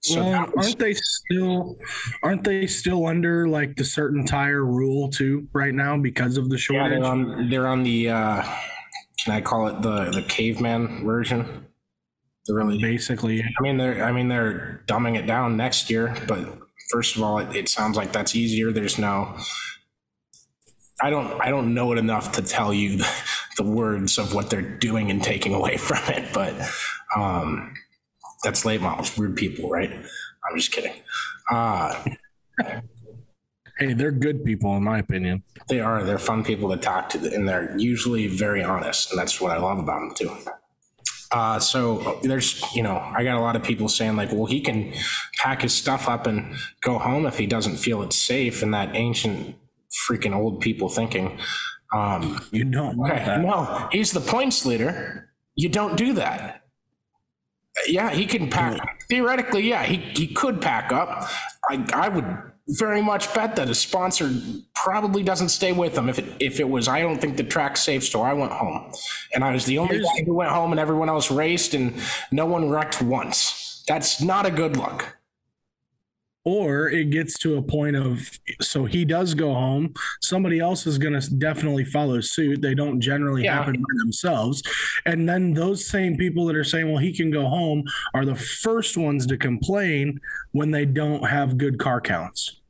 So 0.00 0.22
well, 0.22 0.50
was, 0.54 0.66
aren't 0.66 0.78
they 0.78 0.94
still 0.94 1.76
aren't 2.22 2.44
they 2.44 2.66
still 2.68 3.06
under 3.06 3.48
like 3.48 3.74
the 3.74 3.84
certain 3.84 4.24
tire 4.24 4.64
rule 4.64 5.08
too 5.08 5.48
right 5.52 5.74
now 5.74 5.96
because 5.96 6.36
of 6.36 6.48
the 6.48 6.56
shortage? 6.56 6.92
Yeah, 6.92 6.98
they're 7.00 7.10
on, 7.10 7.50
they're 7.50 7.66
on 7.66 7.82
the 7.82 8.10
uh, 8.10 8.42
can 9.24 9.34
I 9.34 9.40
call 9.40 9.66
it 9.66 9.82
the 9.82 10.12
the 10.12 10.22
caveman 10.22 11.04
version? 11.04 11.66
They're 12.46 12.54
really 12.54 12.78
basically. 12.78 13.42
I 13.42 13.62
mean, 13.62 13.78
they're 13.78 14.04
I 14.04 14.12
mean 14.12 14.28
they're 14.28 14.84
dumbing 14.86 15.18
it 15.18 15.26
down 15.26 15.56
next 15.56 15.90
year, 15.90 16.14
but 16.28 16.56
first 16.90 17.16
of 17.16 17.22
all, 17.22 17.38
it, 17.38 17.56
it 17.56 17.68
sounds 17.68 17.96
like 17.96 18.12
that's 18.12 18.36
easier. 18.36 18.70
There's 18.70 18.98
no. 18.98 19.36
I 21.00 21.10
don't 21.10 21.40
I 21.40 21.50
don't 21.50 21.74
know 21.74 21.92
it 21.92 21.98
enough 21.98 22.32
to 22.32 22.42
tell 22.42 22.72
you 22.72 22.98
the, 22.98 23.22
the 23.58 23.64
words 23.64 24.18
of 24.18 24.34
what 24.34 24.50
they're 24.50 24.62
doing 24.62 25.10
and 25.10 25.22
taking 25.22 25.54
away 25.54 25.76
from 25.76 26.02
it, 26.14 26.32
but 26.32 26.54
um, 27.14 27.74
that's 28.42 28.64
late 28.64 28.80
models, 28.80 29.16
weird 29.16 29.36
people, 29.36 29.70
right? 29.70 29.92
I'm 29.92 30.56
just 30.56 30.72
kidding. 30.72 30.92
Uh, 31.50 32.04
Hey, 33.78 33.92
they're 33.92 34.10
good 34.10 34.42
people, 34.42 34.74
in 34.74 34.84
my 34.84 34.98
opinion. 34.98 35.42
They 35.68 35.80
are. 35.80 36.02
They're 36.02 36.18
fun 36.18 36.42
people 36.44 36.70
to 36.70 36.78
talk 36.78 37.10
to, 37.10 37.18
and 37.18 37.46
they're 37.46 37.76
usually 37.78 38.26
very 38.26 38.62
honest, 38.62 39.10
and 39.10 39.18
that's 39.18 39.38
what 39.38 39.52
I 39.52 39.58
love 39.58 39.78
about 39.78 40.00
them 40.00 40.14
too. 40.14 40.36
Uh, 41.30 41.58
so 41.58 42.18
there's, 42.22 42.62
you 42.74 42.82
know, 42.82 42.96
I 42.96 43.22
got 43.22 43.36
a 43.36 43.40
lot 43.40 43.54
of 43.54 43.62
people 43.62 43.88
saying 43.88 44.16
like, 44.16 44.32
well, 44.32 44.46
he 44.46 44.62
can 44.62 44.94
pack 45.36 45.60
his 45.60 45.74
stuff 45.74 46.08
up 46.08 46.26
and 46.26 46.56
go 46.80 46.98
home 46.98 47.26
if 47.26 47.36
he 47.36 47.46
doesn't 47.46 47.76
feel 47.76 48.02
it's 48.02 48.16
safe, 48.16 48.62
and 48.62 48.72
that 48.72 48.96
ancient 48.96 49.56
freaking 50.08 50.34
old 50.34 50.60
people 50.60 50.88
thinking. 50.88 51.38
Um, 51.92 52.40
you 52.50 52.64
don't. 52.64 52.98
Okay, 53.00 53.36
no, 53.40 53.88
he's 53.92 54.12
the 54.12 54.20
points 54.20 54.66
leader. 54.66 55.30
You 55.54 55.68
don't 55.68 55.96
do 55.96 56.12
that. 56.14 56.62
Yeah, 57.86 58.10
he 58.10 58.26
can 58.26 58.48
pack. 58.50 59.02
Theoretically, 59.08 59.68
yeah, 59.68 59.84
he, 59.84 59.96
he 59.96 60.26
could 60.26 60.60
pack 60.60 60.92
up. 60.92 61.28
I 61.68 61.86
I 61.92 62.08
would 62.08 62.24
very 62.68 63.00
much 63.00 63.32
bet 63.32 63.54
that 63.56 63.70
a 63.70 63.74
sponsor 63.74 64.32
probably 64.74 65.22
doesn't 65.22 65.50
stay 65.50 65.72
with 65.72 65.94
them. 65.94 66.08
If 66.08 66.18
it, 66.18 66.24
if 66.40 66.58
it 66.58 66.68
was, 66.68 66.88
I 66.88 67.00
don't 67.00 67.20
think 67.20 67.36
the 67.36 67.44
track's 67.44 67.82
safe, 67.82 68.04
so 68.04 68.22
I 68.22 68.32
went 68.32 68.52
home. 68.52 68.90
And 69.34 69.44
I 69.44 69.52
was 69.52 69.64
the 69.66 69.78
only 69.78 69.96
Here's, 69.96 70.06
guy 70.06 70.24
who 70.24 70.34
went 70.34 70.50
home 70.50 70.72
and 70.72 70.80
everyone 70.80 71.08
else 71.08 71.30
raced 71.30 71.74
and 71.74 71.94
no 72.32 72.44
one 72.44 72.68
wrecked 72.68 73.00
once. 73.00 73.84
That's 73.86 74.20
not 74.20 74.46
a 74.46 74.50
good 74.50 74.76
look. 74.76 75.15
Or 76.46 76.88
it 76.88 77.10
gets 77.10 77.38
to 77.40 77.56
a 77.56 77.62
point 77.62 77.96
of, 77.96 78.38
so 78.60 78.84
he 78.84 79.04
does 79.04 79.34
go 79.34 79.52
home. 79.52 79.92
Somebody 80.22 80.60
else 80.60 80.86
is 80.86 80.96
going 80.96 81.20
to 81.20 81.34
definitely 81.34 81.84
follow 81.84 82.20
suit. 82.20 82.62
They 82.62 82.74
don't 82.74 83.00
generally 83.00 83.44
yeah. 83.44 83.56
happen 83.56 83.74
by 83.74 83.94
themselves. 83.98 84.62
And 85.04 85.28
then 85.28 85.52
those 85.54 85.84
same 85.84 86.16
people 86.16 86.46
that 86.46 86.56
are 86.56 86.64
saying, 86.64 86.90
well, 86.90 87.02
he 87.02 87.12
can 87.12 87.30
go 87.30 87.48
home 87.48 87.84
are 88.14 88.24
the 88.24 88.36
first 88.36 88.96
ones 88.96 89.26
to 89.26 89.36
complain 89.36 90.20
when 90.52 90.70
they 90.70 90.86
don't 90.86 91.28
have 91.28 91.58
good 91.58 91.78
car 91.78 92.00
counts 92.00 92.60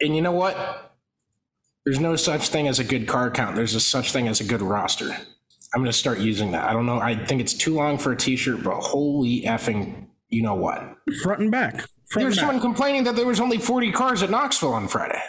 and 0.00 0.14
you 0.14 0.22
know 0.22 0.32
what? 0.32 0.94
There's 1.84 2.00
no 2.00 2.16
such 2.16 2.48
thing 2.48 2.68
as 2.68 2.78
a 2.78 2.84
good 2.84 3.06
car 3.06 3.30
count. 3.30 3.56
There's 3.56 3.74
a 3.74 3.80
such 3.80 4.12
thing 4.12 4.28
as 4.28 4.40
a 4.40 4.44
good 4.44 4.62
roster. 4.62 5.10
I'm 5.74 5.80
going 5.80 5.86
to 5.86 5.92
start 5.92 6.18
using 6.18 6.52
that. 6.52 6.64
I 6.64 6.72
don't 6.72 6.86
know. 6.86 6.98
I 6.98 7.14
think 7.26 7.40
it's 7.40 7.54
too 7.54 7.74
long 7.74 7.98
for 7.98 8.12
a 8.12 8.16
t-shirt, 8.16 8.62
but 8.62 8.80
holy 8.80 9.42
effing, 9.42 10.06
you 10.28 10.42
know 10.42 10.54
what? 10.54 10.96
Front 11.22 11.40
and 11.40 11.50
back. 11.50 11.84
There's 12.14 12.36
someone 12.38 12.60
complaining 12.60 13.04
that 13.04 13.16
there 13.16 13.26
was 13.26 13.40
only 13.40 13.58
40 13.58 13.92
cars 13.92 14.22
at 14.22 14.30
Knoxville 14.30 14.72
on 14.72 14.88
Friday. 14.88 15.20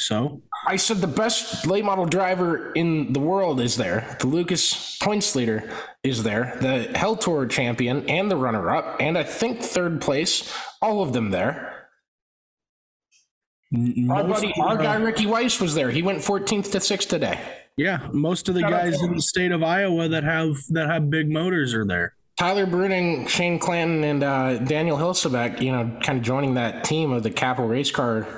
So 0.00 0.42
I 0.66 0.76
said 0.76 0.98
the 0.98 1.08
best 1.08 1.66
late 1.66 1.84
model 1.84 2.06
driver 2.06 2.72
in 2.72 3.12
the 3.12 3.20
world 3.20 3.60
is 3.60 3.76
there. 3.76 4.16
The 4.20 4.28
Lucas 4.28 4.96
points 4.98 5.34
leader 5.34 5.68
is 6.04 6.22
there. 6.22 6.56
The 6.60 6.96
Hell 6.96 7.16
Tour 7.16 7.46
champion 7.46 8.08
and 8.08 8.30
the 8.30 8.36
runner 8.36 8.70
up, 8.70 8.96
and 9.00 9.18
I 9.18 9.24
think 9.24 9.60
third 9.60 10.00
place, 10.00 10.52
all 10.80 11.02
of 11.02 11.12
them 11.12 11.30
there. 11.30 11.88
Our 13.74 14.24
buddy, 14.24 14.54
our 14.60 14.78
uh, 14.78 14.82
guy 14.82 14.94
Ricky 14.94 15.26
Weiss 15.26 15.60
was 15.60 15.74
there. 15.74 15.90
He 15.90 16.00
went 16.00 16.20
14th 16.20 16.70
to 16.72 16.78
6th 16.78 17.08
today. 17.08 17.38
Yeah, 17.76 18.08
most 18.12 18.48
of 18.48 18.54
the 18.54 18.62
guys 18.62 19.00
in 19.02 19.14
the 19.14 19.22
state 19.22 19.52
of 19.52 19.62
Iowa 19.62 20.08
that 20.08 20.24
have 20.24 20.56
that 20.70 20.88
have 20.88 21.10
big 21.10 21.30
motors 21.30 21.74
are 21.74 21.84
there. 21.84 22.14
Tyler 22.38 22.66
Bruening, 22.66 23.28
Shane 23.28 23.58
Clanton, 23.58 24.04
and 24.04 24.22
uh, 24.22 24.58
Daniel 24.58 24.96
Hilsebeck, 24.96 25.60
you 25.60 25.72
know, 25.72 25.98
kind 26.02 26.18
of 26.18 26.24
joining 26.24 26.54
that 26.54 26.84
team 26.84 27.10
of 27.10 27.24
the 27.24 27.30
Capital 27.30 27.68
Race 27.68 27.90
Car 27.90 28.28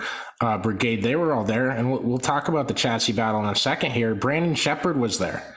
uh, 0.40 0.56
Brigade. 0.56 1.02
They 1.02 1.16
were 1.16 1.34
all 1.34 1.44
there, 1.44 1.68
and 1.68 1.92
we'll, 1.92 2.00
we'll, 2.00 2.18
talk 2.18 2.48
about 2.48 2.66
the 2.66 2.72
chassis 2.72 3.12
battle 3.12 3.40
in 3.40 3.50
a 3.50 3.54
second 3.54 3.90
here. 3.90 4.14
Brandon 4.14 4.54
Sheppard 4.54 4.96
was 4.96 5.18
there. 5.18 5.54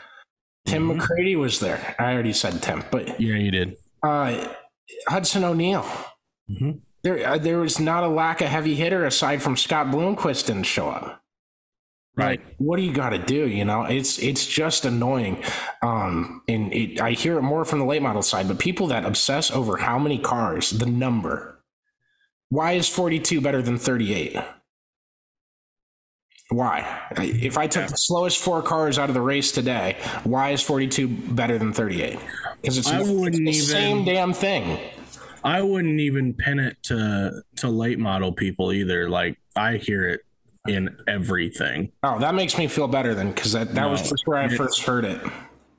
Tim 0.65 0.89
mm-hmm. 0.89 0.99
McCreadie 0.99 1.39
was 1.39 1.61
there. 1.61 1.95
I 1.97 2.13
already 2.13 2.33
said 2.33 2.61
Tim, 2.61 2.83
but 2.91 3.19
yeah, 3.19 3.35
you 3.35 3.49
did. 3.49 3.77
Uh, 4.01 4.45
Hudson 5.07 5.45
O'Neal. 5.45 5.83
Mm-hmm. 6.49 6.71
There, 7.03 7.25
uh, 7.25 7.37
there 7.37 7.59
was 7.59 7.79
not 7.79 8.03
a 8.03 8.07
lack 8.09 8.41
of 8.41 8.49
heavy 8.49 8.75
hitter 8.75 9.05
aside 9.05 9.41
from 9.41 9.55
Scott 9.55 9.87
Bloomquist 9.87 10.47
didn't 10.47 10.63
show 10.63 10.89
up. 10.89 11.22
Right. 12.15 12.39
Like, 12.39 12.55
what 12.57 12.77
do 12.77 12.83
you 12.83 12.93
got 12.93 13.09
to 13.09 13.17
do? 13.17 13.47
You 13.47 13.65
know, 13.65 13.83
it's 13.83 14.19
it's 14.19 14.45
just 14.45 14.85
annoying. 14.85 15.43
Um, 15.81 16.43
and 16.47 16.71
it, 16.71 17.01
I 17.01 17.11
hear 17.11 17.39
it 17.39 17.41
more 17.41 17.65
from 17.65 17.79
the 17.79 17.85
late 17.85 18.03
model 18.03 18.21
side, 18.21 18.47
but 18.47 18.59
people 18.59 18.87
that 18.87 19.03
obsess 19.03 19.49
over 19.49 19.77
how 19.77 19.97
many 19.97 20.19
cars, 20.19 20.69
the 20.69 20.85
number. 20.85 21.63
Why 22.49 22.73
is 22.73 22.87
42 22.87 23.41
better 23.41 23.63
than 23.63 23.79
38? 23.79 24.37
Why? 26.49 27.01
If 27.17 27.57
I 27.57 27.65
took 27.65 27.87
the 27.87 27.97
slowest 27.97 28.37
four 28.39 28.61
cars 28.61 28.99
out 28.99 29.09
of 29.09 29.15
the 29.15 29.21
race 29.21 29.51
today, 29.51 29.97
why 30.23 30.51
is 30.51 30.61
42 30.61 31.07
better 31.07 31.57
than 31.57 31.73
38? 31.73 32.19
Because 32.61 32.77
it's, 32.77 32.91
it's 32.91 33.09
the 33.09 33.29
even, 33.29 33.53
same 33.53 34.05
damn 34.05 34.33
thing. 34.33 34.79
I 35.43 35.63
wouldn't 35.63 35.99
even 35.99 36.35
pin 36.35 36.59
it 36.59 36.77
to 36.83 37.41
to 37.57 37.69
late 37.69 37.97
model 37.97 38.31
people 38.31 38.71
either. 38.71 39.09
Like 39.09 39.39
I 39.55 39.77
hear 39.77 40.07
it 40.07 40.21
in 40.67 40.95
everything. 41.07 41.91
Oh, 42.03 42.19
that 42.19 42.35
makes 42.35 42.57
me 42.57 42.67
feel 42.67 42.87
better 42.87 43.13
then, 43.13 43.31
because 43.31 43.51
that, 43.53 43.73
that 43.73 43.81
no, 43.81 43.89
was 43.89 44.09
just 44.09 44.25
where 44.25 44.39
I 44.39 44.45
it, 44.45 44.53
first 44.53 44.83
heard 44.83 45.05
it. 45.05 45.21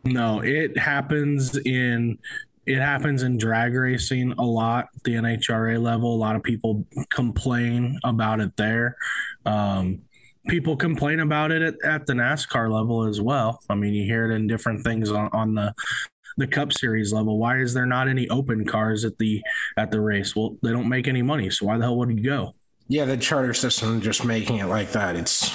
No, 0.04 0.40
it 0.40 0.76
happens 0.76 1.56
in 1.56 2.18
it 2.66 2.78
happens 2.78 3.22
in 3.22 3.36
drag 3.36 3.74
racing 3.74 4.32
a 4.38 4.42
lot, 4.42 4.88
the 5.04 5.12
NHRA 5.14 5.80
level. 5.82 6.14
A 6.14 6.16
lot 6.16 6.34
of 6.34 6.42
people 6.42 6.86
complain 7.10 7.98
about 8.04 8.40
it 8.40 8.56
there. 8.56 8.96
Um, 9.44 10.02
people 10.48 10.74
complain 10.76 11.20
about 11.20 11.52
it 11.52 11.60
at, 11.60 11.74
at, 11.84 12.06
the 12.06 12.14
NASCAR 12.14 12.72
level 12.72 13.04
as 13.04 13.20
well. 13.20 13.60
I 13.68 13.74
mean, 13.74 13.92
you 13.92 14.04
hear 14.04 14.30
it 14.30 14.34
in 14.34 14.46
different 14.46 14.82
things 14.82 15.10
on, 15.10 15.28
on 15.32 15.54
the 15.54 15.74
the 16.36 16.46
Cup 16.46 16.72
Series 16.72 17.12
level? 17.12 17.38
Why 17.38 17.58
is 17.58 17.74
there 17.74 17.86
not 17.86 18.08
any 18.08 18.28
open 18.28 18.64
cars 18.64 19.04
at 19.04 19.18
the 19.18 19.42
at 19.76 19.90
the 19.90 20.00
race? 20.00 20.34
Well, 20.34 20.56
they 20.62 20.72
don't 20.72 20.88
make 20.88 21.06
any 21.06 21.22
money, 21.22 21.50
so 21.50 21.66
why 21.66 21.78
the 21.78 21.84
hell 21.84 21.96
would 21.96 22.10
you 22.10 22.24
go? 22.24 22.54
Yeah, 22.88 23.04
the 23.06 23.16
charter 23.16 23.54
system 23.54 24.00
just 24.00 24.24
making 24.24 24.58
it 24.58 24.66
like 24.66 24.92
that. 24.92 25.16
It's 25.16 25.50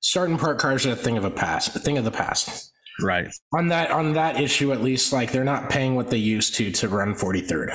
starting 0.00 0.38
park 0.38 0.58
cars 0.58 0.86
are 0.86 0.92
a 0.92 0.96
thing 0.96 1.16
of 1.16 1.24
a 1.24 1.30
past, 1.30 1.74
a 1.76 1.78
thing 1.78 1.98
of 1.98 2.04
the 2.04 2.10
past. 2.10 2.72
Right. 3.00 3.28
On 3.54 3.68
that 3.68 3.90
on 3.90 4.12
that 4.14 4.40
issue, 4.40 4.72
at 4.72 4.82
least, 4.82 5.12
like 5.12 5.32
they're 5.32 5.44
not 5.44 5.70
paying 5.70 5.94
what 5.94 6.10
they 6.10 6.18
used 6.18 6.54
to 6.56 6.70
to 6.72 6.88
run 6.88 7.14
forty 7.14 7.40
third. 7.40 7.70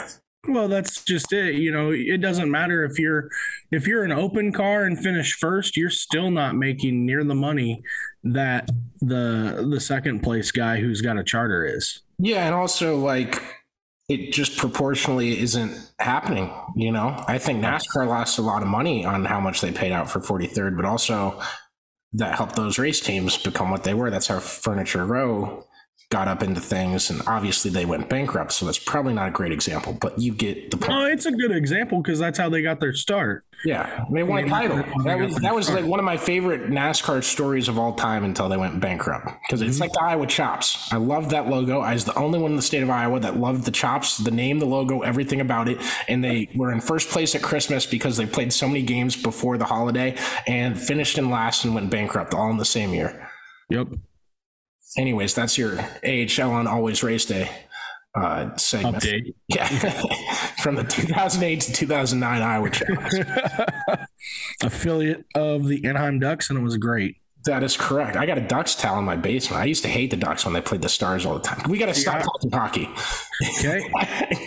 Well, 0.48 0.68
that's 0.68 1.04
just 1.04 1.34
it. 1.34 1.56
You 1.56 1.72
know, 1.72 1.92
it 1.92 2.22
doesn't 2.22 2.52
matter 2.52 2.84
if 2.86 3.00
you're 3.00 3.30
if 3.72 3.88
you're 3.88 4.04
an 4.04 4.12
open 4.12 4.52
car 4.52 4.84
and 4.84 5.00
finish 5.02 5.34
first, 5.34 5.78
you're 5.78 5.90
still 5.90 6.30
not 6.30 6.56
making 6.56 7.06
near 7.06 7.24
the 7.24 7.36
money 7.36 7.82
that 8.24 8.70
the 9.02 9.68
the 9.70 9.80
second 9.80 10.22
place 10.22 10.52
guy 10.52 10.80
who's 10.80 11.02
got 11.02 11.18
a 11.18 11.24
charter 11.24 11.66
is. 11.66 12.02
Yeah, 12.20 12.46
and 12.46 12.54
also 12.54 12.98
like 12.98 13.42
it 14.08 14.32
just 14.32 14.58
proportionally 14.58 15.40
isn't 15.40 15.92
happening, 16.00 16.54
you 16.76 16.92
know. 16.92 17.24
I 17.28 17.38
think 17.40 17.64
NASCAR 17.64 18.08
lost 18.08 18.38
a 18.38 18.44
lot 18.44 18.62
of 18.62 18.68
money 18.68 19.04
on 19.04 19.26
how 19.26 19.40
much 19.40 19.62
they 19.62 19.72
paid 19.72 19.92
out 19.92 20.10
for 20.10 20.20
43rd, 20.20 20.76
but 20.76 20.86
also 20.86 21.42
that 22.14 22.36
helped 22.36 22.56
those 22.56 22.78
race 22.78 23.00
teams 23.00 23.38
become 23.38 23.72
what 23.72 23.84
they 23.84 23.94
were. 23.94 24.10
That's 24.10 24.28
how 24.28 24.40
Furniture 24.40 25.06
Row 25.06 25.65
got 26.10 26.28
up 26.28 26.44
into 26.44 26.62
things, 26.62 27.10
and 27.10 27.22
obviously 27.28 27.72
they 27.72 27.86
went 27.86 28.10
bankrupt. 28.10 28.52
So 28.52 28.66
that's 28.66 28.80
probably 28.80 29.14
not 29.14 29.30
a 29.30 29.32
great 29.32 29.52
example, 29.52 29.94
but 29.94 30.20
you 30.20 30.34
get 30.34 30.72
the 30.72 30.78
point. 30.78 30.92
Oh, 30.92 31.06
it's 31.06 31.26
a 31.26 31.32
good 31.32 31.52
example 31.52 32.02
because 32.02 32.20
that's 32.20 32.38
how 32.38 32.50
they 32.50 32.62
got 32.62 32.80
their 32.80 32.94
start. 32.94 33.44
Yeah, 33.64 34.06
they 34.12 34.22
won 34.22 34.44
a 34.44 34.48
title. 34.48 34.84
That 35.04 35.18
was 35.18 35.36
that 35.38 35.56
was 35.56 35.70
like 35.72 35.86
one 35.86 36.00
of 36.00 36.06
my 36.06 36.18
favorite 36.18 36.70
NASCAR 36.70 37.24
stories 37.24 37.68
of 37.68 37.80
all 37.80 37.94
time 37.94 38.24
until 38.24 38.48
they 38.50 38.58
went 38.58 38.80
bankrupt. 38.80 39.28
Because 39.48 39.62
it's 39.62 39.76
mm-hmm. 39.76 39.82
like 39.82 39.92
the 39.94 40.04
Iowa 40.04 40.28
Chops. 40.28 40.92
I 40.94 40.98
love 40.98 41.30
that 41.30 41.48
logo. 41.50 41.80
I 41.80 41.94
was 41.94 42.06
the 42.06 42.16
only 42.16 42.38
one 42.38 42.52
in 42.52 42.58
the 42.58 42.62
state 42.62 42.84
of 42.84 42.90
Iowa 42.90 43.20
that 43.22 43.38
loved 43.38 43.66
the 43.66 43.72
Chops, 43.72 44.18
the 44.18 44.32
name, 44.32 44.60
the 44.60 44.66
logo, 44.66 45.02
everything 45.02 45.42
about 45.42 45.68
it. 45.68 45.80
And 46.08 46.24
they 46.24 46.50
were 46.56 46.72
in 46.72 46.82
first 46.82 47.10
place 47.10 47.34
at 47.34 47.42
Christmas 47.42 47.86
because 47.86 48.18
they 48.18 48.26
played 48.26 48.54
so 48.54 48.68
many 48.68 48.84
games 48.84 49.16
before 49.16 49.58
the 49.58 49.66
holiday 49.66 50.16
and 50.46 50.80
finished 50.80 51.18
in 51.18 51.30
last 51.30 51.66
and 51.66 51.74
went 51.74 51.90
bankrupt 51.90 52.34
all 52.34 52.52
in 52.52 52.58
the 52.58 52.66
same 52.66 52.94
year. 52.94 53.30
Yep. 53.70 53.88
Anyways, 54.98 55.34
that's 55.34 55.58
your 55.58 55.80
AHL 56.06 56.52
on 56.52 56.68
Always 56.68 57.04
Race 57.04 57.26
Day 57.26 57.50
uh, 58.16 58.56
segment. 58.56 59.04
Update. 59.04 59.34
Yeah, 59.48 59.68
from 60.62 60.76
the 60.76 60.84
2008 60.84 61.62
to 61.62 61.74
2009 61.74 62.42
Iowa 62.42 62.70
Chops. 62.70 63.16
Affiliate 64.64 65.26
of 65.36 65.68
the 65.68 65.86
Anaheim 65.86 66.20
Ducks, 66.20 66.50
and 66.50 66.58
it 66.58 66.62
was 66.62 66.78
great. 66.78 67.18
That 67.44 67.62
is 67.62 67.78
correct. 67.78 68.16
I 68.16 68.26
got 68.26 68.40
a 68.40 68.42
Ducks 68.42 68.74
towel 68.74 68.98
in 68.98 69.06
my 69.06 69.16
basement. 69.16 69.62
I 69.62 69.66
used 69.66 69.84
to 69.84 69.90
hate 69.90 70.10
the 70.10 70.18
Ducks 70.18 70.46
when 70.46 70.54
they 70.54 70.62
played 70.62 70.82
the 70.82 70.90
Stars 70.90 71.26
all 71.26 71.36
the 71.36 71.42
time. 71.42 71.70
We 71.70 71.78
got 71.78 71.88
to 71.88 71.94
stop 71.94 72.24
talking 72.24 72.52
hockey. 72.52 72.90
Okay. 73.60 73.82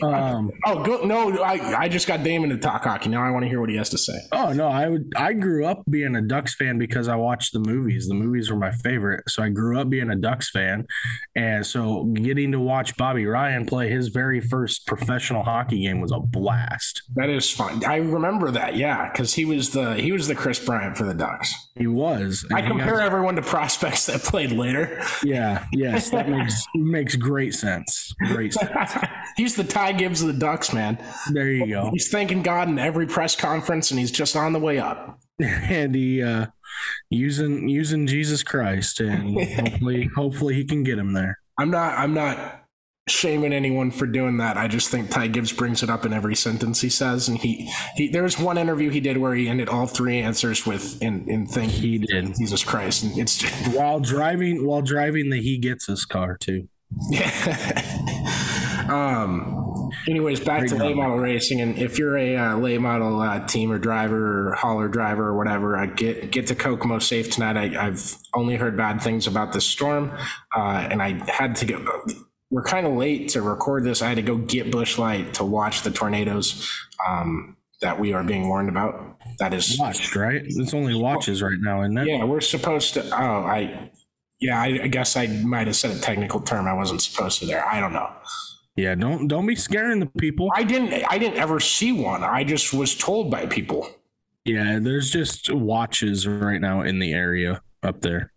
Um, 0.03 0.53
Oh, 0.65 0.83
go, 0.85 1.05
no, 1.05 1.43
I, 1.43 1.77
I 1.77 1.89
just 1.89 2.07
got 2.07 2.23
Damon 2.23 2.51
to 2.51 2.57
talk 2.57 2.85
hockey. 2.85 3.09
Now 3.09 3.25
I 3.25 3.31
want 3.31 3.43
to 3.45 3.49
hear 3.49 3.61
what 3.61 3.69
he 3.69 3.77
has 3.77 3.89
to 3.91 3.99
say. 3.99 4.13
oh 4.31 4.53
no, 4.53 4.69
I 4.69 4.89
would. 4.89 5.13
I 5.17 5.33
grew 5.33 5.67
up 5.67 5.83
being 5.91 6.15
a 6.15 6.23
Ducks 6.23 6.55
fan 6.55 6.79
because 6.79 7.09
I 7.09 7.17
watched 7.17 7.53
the 7.53 7.59
movies. 7.59 8.07
The 8.07 8.15
movies 8.15 8.49
were 8.51 8.57
my 8.59 8.71
favorite, 8.71 9.29
so 9.29 9.43
I 9.43 9.49
grew 9.49 9.79
up 9.81 9.89
being 9.91 10.09
a 10.11 10.15
Ducks 10.17 10.51
fan, 10.51 10.87
and 11.35 11.67
so 11.67 12.05
getting 12.15 12.53
to 12.53 12.61
watch 12.61 12.97
Bobby 12.97 13.27
Ryan 13.27 13.67
play 13.67 13.89
his 13.91 14.09
very 14.09 14.41
first 14.41 14.87
professional 14.87 15.43
hockey 15.43 15.83
game 15.83 16.01
was 16.01 16.13
a 16.13 16.21
blast. 16.21 17.03
That 17.17 17.29
is 17.29 17.51
fun. 17.51 17.85
I 17.85 17.97
remember 17.97 18.53
that, 18.53 18.77
yeah, 18.77 19.11
because 19.11 19.35
he 19.35 19.45
was 19.45 19.71
the 19.71 19.95
he 19.95 20.13
was 20.13 20.29
the 20.29 20.35
Kris 20.37 20.65
Bryant 20.65 20.97
for 20.97 21.05
the 21.05 21.15
Ducks. 21.15 21.53
He 21.77 21.89
was. 21.89 22.45
I 22.53 22.57
he 22.63 22.69
got- 22.69 22.77
compare 22.79 23.01
everyone 23.01 23.35
to 23.37 23.43
prospects 23.43 24.07
that 24.07 24.23
played 24.23 24.53
later. 24.53 25.03
yeah. 25.25 25.65
Yes, 25.73 26.11
that 26.11 26.29
makes 26.29 26.65
makes 26.77 27.17
great 27.17 27.55
sense. 27.55 28.15
Great 28.27 28.55
sense. 28.55 28.71
He's 29.37 29.57
the 29.57 29.65
Ty 29.65 29.93
Gibbs 29.93 30.21
of 30.21 30.29
the 30.29 30.33
Ducks, 30.33 30.73
man. 30.73 30.99
There 31.33 31.51
you 31.51 31.67
go. 31.67 31.91
He's 31.93 32.09
thanking 32.09 32.43
God 32.43 32.69
in 32.69 32.79
every 32.79 33.07
press 33.07 33.37
conference, 33.37 33.91
and 33.91 34.01
he's 34.01 34.11
just 34.11 34.37
on 34.37 34.53
the 34.53 34.59
way 34.59 34.79
up. 34.79 35.21
and 35.41 35.95
he 35.95 36.23
uh 36.23 36.47
using 37.11 37.69
using 37.69 38.07
Jesus 38.07 38.43
Christ 38.43 39.01
and 39.01 39.41
hopefully 39.55 40.11
hopefully 40.15 40.55
he 40.55 40.65
can 40.65 40.83
get 40.83 40.99
him 40.99 41.13
there. 41.13 41.39
I'm 41.59 41.71
not. 41.71 41.99
I'm 41.99 42.15
not 42.15 42.65
shaming 43.09 43.53
anyone 43.53 43.91
for 43.91 44.07
doing 44.07 44.37
that. 44.37 44.57
I 44.57 44.69
just 44.69 44.91
think 44.91 45.11
Ty 45.11 45.29
Gibbs 45.29 45.53
brings 45.53 45.83
it 45.83 45.91
up 45.91 46.05
in 46.05 46.13
every 46.13 46.37
sentence 46.37 46.81
he 46.81 46.89
says, 46.89 47.29
and 47.29 47.39
he 47.39 47.71
he. 47.97 48.09
There 48.09 48.23
was 48.23 48.39
one 48.39 48.59
interview 48.59 48.91
he 48.91 49.01
did 49.01 49.17
where 49.17 49.35
he 49.35 49.49
ended 49.49 49.69
all 49.69 49.87
three 49.87 50.19
answers 50.19 50.67
with 50.67 51.01
"in 51.03 51.29
in 51.29 51.47
thank 51.47 51.73
He 51.73 51.99
did. 51.99 52.35
Jesus 52.37 52.63
Christ," 52.63 53.03
and 53.03 53.19
it's 53.19 53.39
just, 53.39 53.77
While 53.77 54.01
driving 54.01 54.67
while 54.67 54.83
driving 54.83 55.31
the 55.31 55.41
he 55.41 55.59
gets 55.59 55.87
his 55.87 56.05
car 56.05 56.37
too. 56.37 56.69
Um. 58.89 59.91
Anyways, 60.09 60.41
back 60.41 60.61
Great 60.61 60.71
to 60.71 60.77
late 60.77 60.89
job. 60.91 60.97
model 60.97 61.19
racing, 61.19 61.61
and 61.61 61.79
if 61.79 61.99
you're 61.99 62.17
a 62.19 62.37
uh, 62.37 62.57
late 62.57 62.81
model 62.81 63.21
uh, 63.21 63.47
team 63.47 63.71
or 63.73 63.79
driver 63.79 64.51
or 64.51 64.55
hauler 64.55 64.89
driver 64.89 65.29
or 65.29 65.37
whatever, 65.37 65.77
I 65.77 65.87
get 65.87 66.31
get 66.31 66.47
to 66.49 66.55
Kokomo 66.55 66.99
safe 66.99 67.31
tonight. 67.31 67.57
I, 67.57 67.87
I've 67.87 68.17
only 68.35 68.57
heard 68.57 68.77
bad 68.77 69.01
things 69.01 69.27
about 69.27 69.53
this 69.53 69.65
storm, 69.65 70.13
uh, 70.57 70.89
and 70.91 71.03
I 71.03 71.23
had 71.31 71.57
to 71.57 71.67
go. 71.67 72.05
We're 72.51 72.65
kind 72.65 72.87
of 72.87 72.95
late 72.95 73.29
to 73.31 73.43
record 73.43 73.85
this. 73.85 74.01
I 74.01 74.09
had 74.09 74.17
to 74.17 74.23
go 74.23 74.37
get 74.37 74.71
Busch 74.73 74.97
Light 74.99 75.35
to 75.35 75.45
watch 75.45 75.83
the 75.83 75.91
tornadoes 75.91 76.71
um, 77.07 77.57
that 77.83 78.01
we 78.01 78.15
are 78.15 78.25
being 78.25 78.49
warned 78.49 78.71
about. 78.71 79.19
That 79.39 79.53
is 79.53 79.79
Watched, 79.79 80.17
right? 80.17 80.43
It's 80.45 80.73
only 80.73 80.95
watches 80.95 81.43
right 81.43 81.59
now, 81.61 81.83
isn't 81.83 81.99
it? 81.99 82.09
Yeah, 82.09 82.25
we're 82.25 82.41
supposed 82.41 82.95
to. 82.95 83.05
Oh, 83.07 83.45
I. 83.45 83.91
Yeah, 84.41 84.61
I, 84.61 84.81
I 84.85 84.87
guess 84.87 85.17
I 85.17 85.27
might 85.27 85.67
have 85.67 85.77
said 85.77 85.97
a 85.97 85.99
technical 85.99 86.41
term 86.41 86.69
I 86.69 86.73
wasn't 86.73 87.03
supposed 87.03 87.41
to 87.41 87.47
there. 87.47 87.67
I 87.67 87.81
don't 87.81 87.93
know. 87.93 88.09
Yeah, 88.79 88.95
don't 88.95 89.27
don't 89.27 89.45
be 89.45 89.57
scaring 89.57 89.99
the 89.99 90.07
people. 90.07 90.53
I 90.55 90.63
didn't. 90.63 91.05
I 91.11 91.19
didn't 91.19 91.39
ever 91.39 91.59
see 91.59 91.91
one. 91.91 92.23
I 92.23 92.45
just 92.45 92.73
was 92.73 92.97
told 92.97 93.29
by 93.29 93.45
people. 93.47 93.91
Yeah, 94.45 94.79
there's 94.81 95.11
just 95.11 95.53
watches 95.53 96.29
right 96.29 96.61
now 96.61 96.83
in 96.83 97.01
the 97.01 97.13
area 97.13 97.61
up 97.83 98.03
there. 98.03 98.33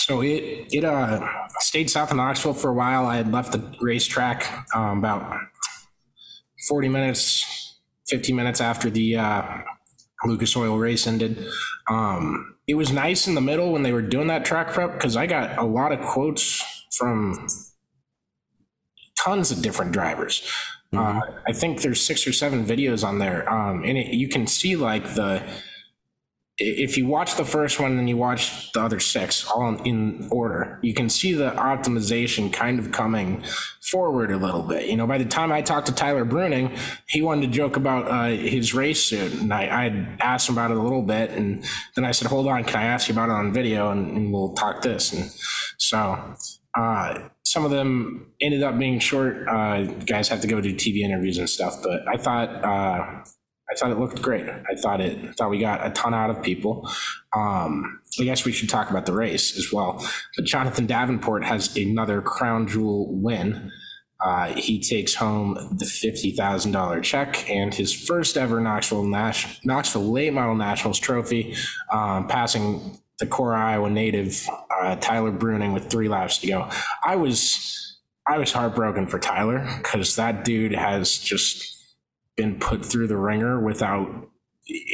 So 0.00 0.20
it 0.20 0.66
it 0.72 0.84
uh 0.84 1.26
stayed 1.60 1.88
south 1.88 2.10
of 2.10 2.18
Knoxville 2.18 2.52
for 2.52 2.68
a 2.68 2.74
while. 2.74 3.06
I 3.06 3.16
had 3.16 3.32
left 3.32 3.52
the 3.52 3.74
racetrack 3.80 4.76
um, 4.76 4.98
about 4.98 5.40
forty 6.68 6.90
minutes, 6.90 7.78
fifty 8.06 8.34
minutes 8.34 8.60
after 8.60 8.90
the 8.90 9.16
uh, 9.16 9.42
Lucas 10.26 10.54
Oil 10.54 10.76
race 10.76 11.06
ended. 11.06 11.46
Um, 11.88 12.56
it 12.66 12.74
was 12.74 12.92
nice 12.92 13.26
in 13.26 13.34
the 13.34 13.40
middle 13.40 13.72
when 13.72 13.82
they 13.82 13.92
were 13.92 14.02
doing 14.02 14.26
that 14.26 14.44
track 14.44 14.68
prep 14.68 14.92
because 14.92 15.16
I 15.16 15.26
got 15.26 15.56
a 15.56 15.64
lot 15.64 15.92
of 15.92 16.02
quotes 16.02 16.62
from 16.92 17.48
tons 19.18 19.50
of 19.50 19.62
different 19.62 19.92
drivers. 19.92 20.48
Uh, 20.92 21.20
I 21.46 21.52
think 21.52 21.82
there's 21.82 22.00
six 22.00 22.26
or 22.26 22.32
seven 22.32 22.64
videos 22.64 23.06
on 23.06 23.18
there, 23.18 23.52
um, 23.52 23.82
and 23.84 23.98
it, 23.98 24.14
you 24.14 24.28
can 24.28 24.46
see 24.46 24.76
like 24.76 25.14
the 25.14 25.42
if 26.58 26.96
you 26.96 27.06
watch 27.06 27.36
the 27.36 27.44
first 27.44 27.78
one 27.78 27.98
and 27.98 28.08
you 28.08 28.16
watch 28.16 28.72
the 28.72 28.80
other 28.80 28.98
six 28.98 29.46
all 29.46 29.76
in, 29.82 30.26
order, 30.30 30.78
you 30.82 30.94
can 30.94 31.10
see 31.10 31.34
the 31.34 31.50
optimization 31.50 32.50
kind 32.50 32.78
of 32.78 32.92
coming 32.92 33.44
forward 33.82 34.30
a 34.30 34.38
little 34.38 34.62
bit. 34.62 34.88
You 34.88 34.96
know, 34.96 35.06
by 35.06 35.18
the 35.18 35.26
time 35.26 35.52
I 35.52 35.60
talked 35.60 35.86
to 35.88 35.94
Tyler 35.94 36.24
Bruening, 36.24 36.78
he 37.08 37.20
wanted 37.20 37.42
to 37.42 37.48
joke 37.48 37.76
about 37.76 38.08
uh, 38.08 38.34
his 38.34 38.72
race 38.72 39.02
suit, 39.02 39.34
and 39.34 39.52
I, 39.52 39.64
I 39.64 40.16
asked 40.20 40.48
him 40.48 40.54
about 40.54 40.70
it 40.70 40.78
a 40.78 40.82
little 40.82 41.02
bit, 41.02 41.30
and 41.30 41.62
then 41.94 42.06
I 42.06 42.12
said, 42.12 42.28
"Hold 42.28 42.46
on, 42.48 42.64
can 42.64 42.80
I 42.80 42.84
ask 42.84 43.08
you 43.08 43.12
about 43.12 43.28
it 43.28 43.32
on 43.32 43.52
video, 43.52 43.90
and, 43.90 44.16
and 44.16 44.32
we'll 44.32 44.54
talk 44.54 44.82
this?" 44.82 45.12
And 45.12 45.30
so. 45.76 46.36
Uh, 46.76 47.28
some 47.44 47.64
of 47.64 47.70
them 47.70 48.32
ended 48.40 48.62
up 48.62 48.78
being 48.78 48.98
short. 48.98 49.48
Uh, 49.48 49.84
guys 50.04 50.28
have 50.28 50.40
to 50.42 50.46
go 50.46 50.60
do 50.60 50.74
TV 50.74 50.98
interviews 50.98 51.38
and 51.38 51.48
stuff, 51.48 51.82
but 51.82 52.06
I 52.06 52.16
thought 52.16 52.50
uh, 52.64 53.24
I 53.68 53.74
thought 53.76 53.90
it 53.90 53.98
looked 53.98 54.22
great. 54.22 54.46
I 54.48 54.74
thought 54.76 55.00
it. 55.00 55.18
I 55.28 55.32
thought 55.32 55.50
we 55.50 55.58
got 55.58 55.86
a 55.86 55.90
ton 55.90 56.14
out 56.14 56.30
of 56.30 56.42
people. 56.42 56.88
Um, 57.34 58.00
I 58.20 58.24
guess 58.24 58.44
we 58.44 58.52
should 58.52 58.68
talk 58.68 58.90
about 58.90 59.06
the 59.06 59.12
race 59.12 59.56
as 59.56 59.72
well. 59.72 60.06
But 60.36 60.44
Jonathan 60.44 60.86
Davenport 60.86 61.44
has 61.44 61.76
another 61.76 62.20
crown 62.20 62.66
jewel 62.66 63.12
win. 63.12 63.70
Uh, 64.24 64.46
he 64.54 64.80
takes 64.80 65.14
home 65.14 65.76
the 65.78 65.84
fifty 65.84 66.32
thousand 66.32 66.72
dollar 66.72 67.00
check 67.00 67.48
and 67.50 67.74
his 67.74 67.92
first 67.92 68.36
ever 68.36 68.60
Knoxville 68.60 69.04
Nash- 69.04 69.60
Knoxville 69.64 70.10
Late 70.10 70.32
Model 70.32 70.54
Nationals 70.54 70.98
trophy, 70.98 71.54
um, 71.92 72.26
passing 72.26 72.98
the 73.18 73.26
core 73.26 73.54
Iowa 73.54 73.90
native 73.90 74.46
uh, 74.70 74.96
Tyler 74.96 75.32
Bruening 75.32 75.72
with 75.72 75.90
three 75.90 76.08
laps 76.08 76.38
to 76.38 76.46
go. 76.46 76.70
I 77.04 77.16
was 77.16 77.98
I 78.26 78.38
was 78.38 78.52
heartbroken 78.52 79.06
for 79.06 79.18
Tyler 79.18 79.66
because 79.78 80.16
that 80.16 80.44
dude 80.44 80.74
has 80.74 81.18
just 81.18 81.76
been 82.36 82.58
put 82.58 82.84
through 82.84 83.06
the 83.06 83.16
ringer 83.16 83.60
without 83.60 84.28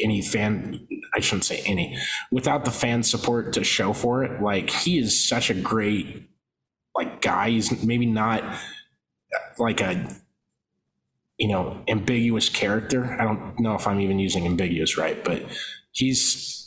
any 0.02 0.20
fan 0.20 0.86
I 1.14 1.20
shouldn't 1.20 1.44
say 1.44 1.62
any 1.64 1.96
without 2.30 2.64
the 2.64 2.70
fan 2.70 3.02
support 3.02 3.52
to 3.54 3.64
show 3.64 3.92
for 3.92 4.22
it. 4.22 4.40
Like 4.42 4.70
he 4.70 4.98
is 4.98 5.26
such 5.26 5.50
a 5.50 5.54
great 5.54 6.28
like 6.94 7.20
guy. 7.20 7.50
He's 7.50 7.82
maybe 7.82 8.06
not 8.06 8.44
like 9.58 9.80
a 9.80 10.08
you 11.38 11.48
know 11.48 11.82
ambiguous 11.88 12.48
character. 12.48 13.16
I 13.18 13.24
don't 13.24 13.58
know 13.58 13.74
if 13.74 13.86
I'm 13.86 14.00
even 14.00 14.18
using 14.18 14.46
ambiguous 14.46 14.96
right? 14.96 15.22
But 15.24 15.44
he's 15.90 16.61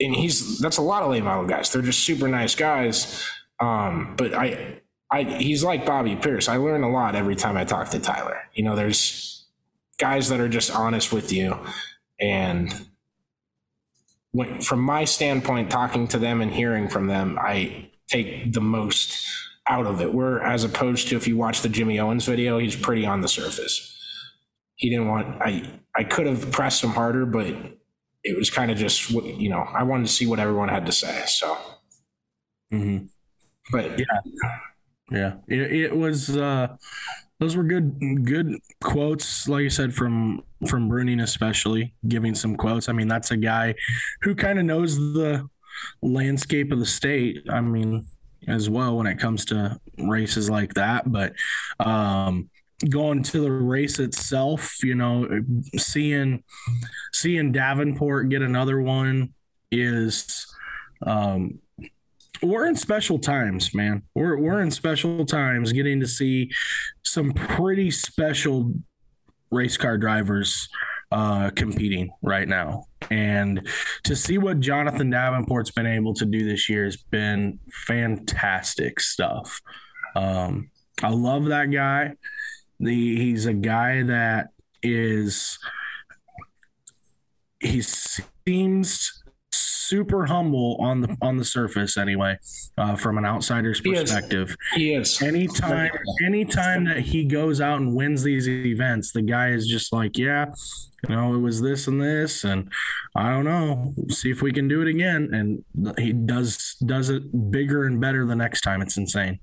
and 0.00 0.14
he's 0.14 0.58
that's 0.58 0.76
a 0.78 0.82
lot 0.82 1.02
of 1.02 1.10
late 1.10 1.24
model 1.24 1.46
guys. 1.46 1.72
They're 1.72 1.82
just 1.82 2.00
super 2.00 2.28
nice 2.28 2.54
guys. 2.54 3.24
Um 3.60 4.14
but 4.16 4.34
I 4.34 4.80
I 5.10 5.22
he's 5.24 5.64
like 5.64 5.86
Bobby 5.86 6.16
Pierce. 6.16 6.48
I 6.48 6.56
learn 6.56 6.82
a 6.82 6.90
lot 6.90 7.14
every 7.14 7.36
time 7.36 7.56
I 7.56 7.64
talk 7.64 7.90
to 7.90 7.98
Tyler. 7.98 8.38
You 8.54 8.64
know 8.64 8.76
there's 8.76 9.46
guys 9.98 10.28
that 10.28 10.40
are 10.40 10.48
just 10.48 10.74
honest 10.74 11.12
with 11.12 11.32
you. 11.32 11.58
And 12.20 12.74
when, 14.32 14.60
from 14.60 14.80
my 14.80 15.04
standpoint 15.04 15.70
talking 15.70 16.06
to 16.08 16.18
them 16.18 16.40
and 16.40 16.52
hearing 16.52 16.88
from 16.88 17.06
them 17.06 17.38
i 17.40 17.88
take 18.08 18.52
the 18.52 18.60
most 18.60 19.26
out 19.68 19.86
of 19.86 20.00
it. 20.00 20.12
Where 20.14 20.42
as 20.42 20.64
opposed 20.64 21.08
to 21.08 21.16
if 21.16 21.28
you 21.28 21.36
watch 21.36 21.62
the 21.62 21.68
jimmy 21.68 21.98
owens 21.98 22.24
video 22.26 22.58
he's 22.58 22.76
pretty 22.76 23.06
on 23.06 23.20
the 23.20 23.28
surface. 23.28 23.94
He 24.76 24.90
didn't 24.90 25.08
want 25.08 25.40
i 25.42 25.62
i 25.94 26.04
could 26.04 26.26
have 26.26 26.50
pressed 26.50 26.84
him 26.84 26.90
harder 26.90 27.26
but 27.26 27.54
it 28.24 28.36
was 28.36 28.50
kind 28.50 28.70
of 28.70 28.76
just 28.76 29.12
what 29.12 29.24
you 29.24 29.48
know 29.48 29.60
i 29.74 29.82
wanted 29.82 30.06
to 30.06 30.12
see 30.12 30.26
what 30.26 30.38
everyone 30.38 30.68
had 30.68 30.86
to 30.86 30.92
say 30.92 31.22
so 31.26 31.56
Mm-hmm. 32.72 33.06
but 33.72 33.98
Yeah, 35.10 35.34
it, 35.48 35.72
it 35.72 35.96
was. 35.96 36.36
uh 36.36 36.76
Those 37.40 37.56
were 37.56 37.64
good, 37.64 38.24
good 38.26 38.58
quotes. 38.82 39.48
Like 39.48 39.62
you 39.62 39.70
said, 39.70 39.94
from 39.94 40.42
from 40.66 40.88
Bruening, 40.90 41.22
especially 41.22 41.94
giving 42.08 42.34
some 42.34 42.56
quotes. 42.56 42.88
I 42.88 42.92
mean, 42.92 43.08
that's 43.08 43.30
a 43.30 43.36
guy 43.36 43.74
who 44.22 44.34
kind 44.34 44.58
of 44.58 44.64
knows 44.64 44.96
the 44.96 45.48
landscape 46.02 46.72
of 46.72 46.78
the 46.78 46.86
state. 46.86 47.38
I 47.50 47.60
mean, 47.60 48.06
as 48.48 48.68
well 48.68 48.96
when 48.96 49.06
it 49.06 49.18
comes 49.18 49.44
to 49.46 49.80
races 49.98 50.50
like 50.50 50.74
that. 50.74 51.10
But 51.10 51.32
um, 51.80 52.50
going 52.88 53.22
to 53.24 53.40
the 53.40 53.50
race 53.50 53.98
itself, 53.98 54.82
you 54.82 54.94
know, 54.94 55.28
seeing 55.76 56.42
seeing 57.12 57.52
Davenport 57.52 58.28
get 58.28 58.42
another 58.42 58.80
one 58.80 59.34
is 59.70 60.46
um, 61.04 61.58
we're 62.42 62.66
in 62.66 62.76
special 62.76 63.18
times, 63.18 63.74
man. 63.74 64.02
We're 64.14 64.38
we're 64.38 64.62
in 64.62 64.70
special 64.70 65.24
times 65.24 65.72
getting 65.72 66.00
to 66.00 66.06
see 66.06 66.50
some 67.04 67.32
pretty 67.32 67.90
special 67.90 68.72
race 69.50 69.76
car 69.76 69.98
drivers 69.98 70.68
uh, 71.10 71.50
competing 71.50 72.10
right 72.22 72.48
now. 72.48 72.84
And 73.10 73.66
to 74.04 74.14
see 74.14 74.38
what 74.38 74.60
Jonathan 74.60 75.10
Davenport's 75.10 75.70
been 75.70 75.86
able 75.86 76.14
to 76.14 76.24
do 76.24 76.44
this 76.44 76.68
year 76.68 76.84
has 76.84 76.96
been 76.96 77.58
fantastic 77.86 79.00
stuff. 79.00 79.60
Um, 80.14 80.70
I 81.02 81.10
love 81.10 81.46
that 81.46 81.70
guy. 81.70 82.14
The, 82.80 83.16
he's 83.16 83.46
a 83.46 83.52
guy 83.54 84.02
that 84.04 84.48
is 84.82 85.58
he 87.60 87.82
seems 87.82 89.22
super 89.50 90.26
humble 90.26 90.76
on 90.80 91.00
the 91.00 91.16
on 91.22 91.38
the 91.38 91.44
surface 91.44 91.96
anyway 91.96 92.38
uh, 92.76 92.94
from 92.94 93.18
an 93.18 93.24
outsider's 93.24 93.80
He 93.80 93.90
is. 93.90 94.02
perspective 94.02 94.54
He 94.74 94.92
is. 94.94 95.20
anytime 95.22 95.90
anytime 96.24 96.84
that 96.84 96.98
he 97.00 97.24
goes 97.24 97.60
out 97.60 97.80
and 97.80 97.94
wins 97.96 98.22
these 98.22 98.46
events 98.48 99.10
the 99.12 99.22
guy 99.22 99.48
is 99.48 99.66
just 99.66 99.92
like 99.92 100.16
yeah 100.18 100.52
you 101.08 101.16
know 101.16 101.34
it 101.34 101.38
was 101.38 101.60
this 101.62 101.88
and 101.88 102.00
this 102.00 102.44
and 102.44 102.70
i 103.16 103.30
don't 103.30 103.44
know 103.44 103.94
see 104.10 104.30
if 104.30 104.42
we 104.42 104.52
can 104.52 104.68
do 104.68 104.82
it 104.82 104.88
again 104.88 105.30
and 105.32 105.96
he 105.98 106.12
does 106.12 106.76
does 106.84 107.08
it 107.08 107.50
bigger 107.50 107.84
and 107.86 108.00
better 108.00 108.26
the 108.26 108.36
next 108.36 108.60
time 108.60 108.82
it's 108.82 108.96
insane 108.98 109.40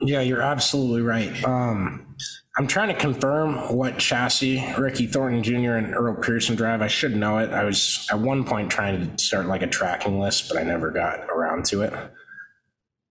Yeah, 0.00 0.22
you're 0.22 0.40
absolutely 0.40 1.02
right. 1.02 1.44
Um, 1.44 2.16
I'm 2.56 2.66
trying 2.66 2.88
to 2.88 2.94
confirm 2.94 3.54
what 3.76 3.98
chassis 3.98 4.64
Ricky 4.76 5.06
Thornton 5.06 5.42
Jr. 5.42 5.72
and 5.72 5.94
Earl 5.94 6.16
Pearson 6.16 6.56
drive. 6.56 6.82
I 6.82 6.88
should 6.88 7.14
know 7.14 7.38
it. 7.38 7.50
I 7.50 7.64
was 7.64 8.06
at 8.10 8.18
one 8.18 8.44
point 8.44 8.70
trying 8.70 9.16
to 9.16 9.22
start 9.22 9.46
like 9.46 9.62
a 9.62 9.68
tracking 9.68 10.18
list, 10.18 10.48
but 10.48 10.58
I 10.58 10.64
never 10.64 10.90
got 10.90 11.20
around 11.30 11.64
to 11.66 11.82
it. 11.82 11.94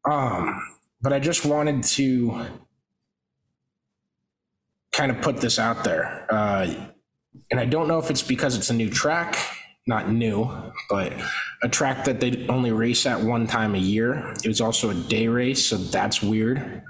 Um, 0.03 0.61
but 1.01 1.13
I 1.13 1.19
just 1.19 1.45
wanted 1.45 1.83
to 1.83 2.47
kind 4.91 5.11
of 5.11 5.21
put 5.21 5.37
this 5.37 5.57
out 5.57 5.85
there. 5.85 6.25
Uh, 6.29 6.73
and 7.49 7.59
I 7.59 7.65
don't 7.65 7.87
know 7.87 7.99
if 7.99 8.09
it's 8.09 8.23
because 8.23 8.57
it's 8.57 8.69
a 8.69 8.73
new 8.73 8.89
track, 8.89 9.37
not 9.87 10.11
new, 10.11 10.49
but 10.89 11.13
a 11.63 11.69
track 11.69 12.03
that 12.05 12.19
they 12.19 12.45
only 12.47 12.71
race 12.71 13.05
at 13.05 13.21
one 13.21 13.47
time 13.47 13.75
a 13.75 13.79
year. 13.79 14.33
It 14.43 14.47
was 14.49 14.59
also 14.59 14.89
a 14.89 14.93
day 14.93 15.27
race, 15.27 15.65
so 15.65 15.77
that's 15.77 16.21
weird. 16.21 16.83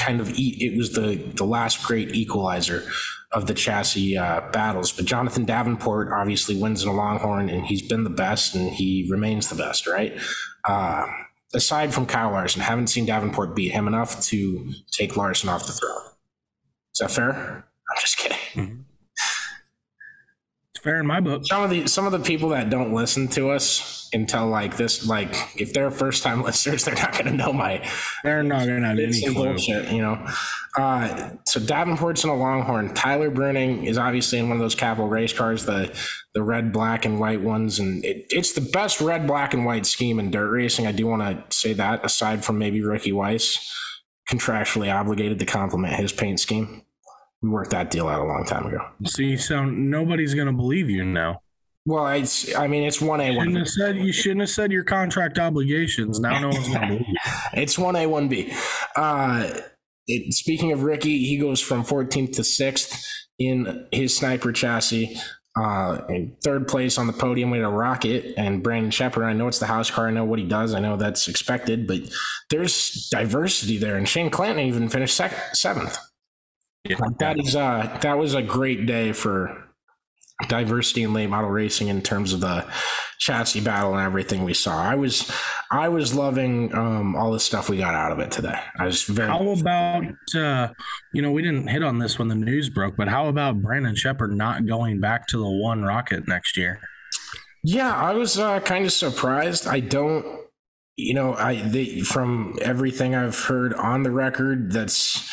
Kind 0.00 0.20
of, 0.20 0.32
it 0.34 0.76
was 0.76 0.92
the 0.92 1.16
the 1.34 1.44
last 1.44 1.84
great 1.84 2.14
equalizer 2.14 2.82
of 3.30 3.46
the 3.46 3.54
chassis 3.54 4.16
uh, 4.16 4.40
battles. 4.52 4.92
But 4.92 5.04
Jonathan 5.04 5.44
Davenport 5.44 6.12
obviously 6.12 6.56
wins 6.60 6.82
in 6.82 6.88
a 6.88 6.92
Longhorn, 6.92 7.48
and 7.48 7.66
he's 7.66 7.82
been 7.82 8.04
the 8.04 8.10
best, 8.10 8.54
and 8.54 8.72
he 8.72 9.06
remains 9.10 9.48
the 9.48 9.54
best, 9.54 9.86
right? 9.86 10.18
Uh, 10.64 11.06
aside 11.54 11.92
from 11.92 12.06
Kyle 12.06 12.30
Larson, 12.30 12.62
haven't 12.62 12.88
seen 12.88 13.06
Davenport 13.06 13.54
beat 13.54 13.72
him 13.72 13.86
enough 13.86 14.20
to 14.22 14.72
take 14.90 15.16
Larson 15.16 15.48
off 15.48 15.66
the 15.66 15.72
throne. 15.72 16.02
Is 16.94 17.00
that 17.00 17.10
fair? 17.10 17.64
I'm 17.90 18.00
just 18.00 18.18
kidding. 18.18 18.38
it's 18.56 18.81
fair 20.82 20.98
in 20.98 21.06
my 21.06 21.20
book. 21.20 21.46
Some 21.46 21.62
of 21.62 21.70
the 21.70 21.86
some 21.86 22.06
of 22.06 22.12
the 22.12 22.18
people 22.18 22.50
that 22.50 22.68
don't 22.68 22.92
listen 22.92 23.28
to 23.28 23.50
us 23.50 24.10
until 24.12 24.46
like 24.46 24.76
this 24.76 25.06
like 25.06 25.34
if 25.56 25.72
they're 25.72 25.90
first 25.90 26.22
time 26.22 26.42
listeners 26.44 26.84
they're 26.84 26.94
not 26.94 27.12
going 27.12 27.24
to 27.24 27.32
know 27.32 27.52
my 27.52 27.88
they're 28.22 28.42
not 28.42 28.66
gonna 28.66 28.86
have 28.86 28.98
any 28.98 29.22
clue. 29.22 29.32
bullshit 29.32 29.90
you 29.90 30.02
know? 30.02 30.26
Uh 30.76 31.30
so 31.46 31.60
davenport's 31.60 32.24
in 32.24 32.30
a 32.30 32.34
longhorn. 32.34 32.92
Tyler 32.94 33.30
bruening 33.30 33.86
is 33.86 33.96
obviously 33.96 34.38
in 34.38 34.48
one 34.48 34.56
of 34.56 34.62
those 34.62 34.74
capital 34.74 35.08
race 35.08 35.32
cars 35.32 35.64
the 35.64 35.96
the 36.34 36.42
red 36.42 36.72
black 36.72 37.04
and 37.04 37.20
white 37.20 37.40
ones 37.40 37.78
and 37.78 38.04
it, 38.04 38.26
it's 38.30 38.52
the 38.52 38.60
best 38.60 39.00
red 39.00 39.26
black 39.26 39.54
and 39.54 39.64
white 39.64 39.86
scheme 39.86 40.18
in 40.18 40.30
dirt 40.30 40.50
racing. 40.50 40.86
I 40.86 40.92
do 40.92 41.06
want 41.06 41.22
to 41.22 41.56
say 41.56 41.72
that 41.74 42.04
aside 42.04 42.44
from 42.44 42.58
maybe 42.58 42.82
ricky 42.82 43.12
weiss 43.12 43.72
contractually 44.28 44.92
obligated 44.92 45.38
to 45.38 45.46
compliment 45.46 45.94
his 45.94 46.12
paint 46.12 46.40
scheme 46.40 46.82
we 47.42 47.48
worked 47.48 47.70
that 47.70 47.90
deal 47.90 48.08
out 48.08 48.20
a 48.20 48.24
long 48.24 48.44
time 48.44 48.66
ago 48.66 48.78
see 49.06 49.36
so 49.36 49.64
nobody's 49.64 50.34
gonna 50.34 50.52
believe 50.52 50.88
you 50.88 51.04
now 51.04 51.40
well 51.84 52.06
it's 52.08 52.54
i 52.56 52.66
mean 52.66 52.82
it's 52.84 52.98
1a 52.98 53.26
shouldn't 53.26 53.36
1 53.36 53.54
have 53.56 53.68
said 53.68 53.96
you 53.96 54.12
shouldn't 54.12 54.40
have 54.40 54.50
said 54.50 54.70
your 54.72 54.84
contract 54.84 55.38
obligations 55.38 56.20
now 56.20 56.38
no 56.38 56.48
one's 56.48 56.68
gonna 56.68 56.86
believe 56.86 57.06
you 57.06 57.14
It's 57.54 57.78
one 57.78 57.96
A, 57.96 58.06
one 58.06 58.28
B. 58.28 58.52
Uh, 58.96 59.50
it, 60.06 60.32
speaking 60.32 60.72
of 60.72 60.82
Ricky, 60.82 61.24
he 61.24 61.36
goes 61.36 61.60
from 61.60 61.84
14th 61.84 62.36
to 62.36 62.42
6th 62.42 63.04
in 63.38 63.86
his 63.92 64.16
sniper 64.16 64.52
chassis. 64.52 65.16
Uh, 65.54 66.00
in 66.08 66.34
third 66.42 66.66
place 66.66 66.96
on 66.96 67.06
the 67.06 67.12
podium 67.12 67.50
with 67.50 67.60
a 67.60 67.68
rocket 67.68 68.32
and 68.38 68.62
Brandon 68.62 68.90
Sheppard. 68.90 69.24
I 69.24 69.34
know 69.34 69.48
it's 69.48 69.58
the 69.58 69.66
house 69.66 69.90
car. 69.90 70.08
I 70.08 70.10
know 70.10 70.24
what 70.24 70.38
he 70.38 70.46
does. 70.46 70.72
I 70.72 70.80
know 70.80 70.96
that's 70.96 71.28
expected, 71.28 71.86
but 71.86 72.00
there's 72.48 73.08
diversity 73.10 73.76
there. 73.76 73.96
And 73.98 74.08
Shane 74.08 74.30
Clanton 74.30 74.64
even 74.64 74.88
finished 74.88 75.14
sec- 75.14 75.54
seventh. 75.54 75.98
Like, 76.88 77.18
that 77.18 77.38
is 77.38 77.54
uh 77.54 77.98
that 78.02 78.18
was 78.18 78.34
a 78.34 78.42
great 78.42 78.86
day 78.86 79.12
for 79.12 79.68
diversity 80.48 81.04
in 81.04 81.12
late 81.12 81.28
model 81.28 81.50
racing 81.50 81.88
in 81.88 82.02
terms 82.02 82.32
of 82.32 82.40
the 82.40 82.66
chassis 83.18 83.60
battle 83.60 83.94
and 83.94 84.02
everything 84.02 84.42
we 84.42 84.54
saw. 84.54 84.82
I 84.82 84.96
was 84.96 85.30
I 85.70 85.88
was 85.88 86.14
loving 86.14 86.74
um 86.74 87.14
all 87.14 87.30
the 87.30 87.38
stuff 87.38 87.68
we 87.68 87.76
got 87.76 87.94
out 87.94 88.10
of 88.10 88.18
it 88.18 88.32
today. 88.32 88.58
I 88.76 88.86
was 88.86 89.04
very 89.04 89.28
How 89.28 89.48
about 89.50 90.04
uh, 90.34 90.68
you 91.12 91.22
know 91.22 91.30
we 91.30 91.42
didn't 91.42 91.68
hit 91.68 91.84
on 91.84 91.98
this 91.98 92.18
when 92.18 92.28
the 92.28 92.34
news 92.34 92.68
broke, 92.68 92.96
but 92.96 93.08
how 93.08 93.28
about 93.28 93.62
Brandon 93.62 93.94
Sheppard 93.94 94.36
not 94.36 94.66
going 94.66 94.98
back 94.98 95.28
to 95.28 95.38
the 95.38 95.48
one 95.48 95.82
rocket 95.82 96.26
next 96.26 96.56
year? 96.56 96.80
Yeah, 97.62 97.94
I 97.94 98.14
was 98.14 98.38
uh, 98.38 98.58
kind 98.60 98.84
of 98.84 98.92
surprised. 98.92 99.68
I 99.68 99.78
don't, 99.78 100.26
you 100.96 101.14
know, 101.14 101.34
I 101.34 101.62
they, 101.62 102.00
from 102.00 102.58
everything 102.60 103.14
I've 103.14 103.38
heard 103.38 103.72
on 103.74 104.02
the 104.02 104.10
record, 104.10 104.72
that's 104.72 105.30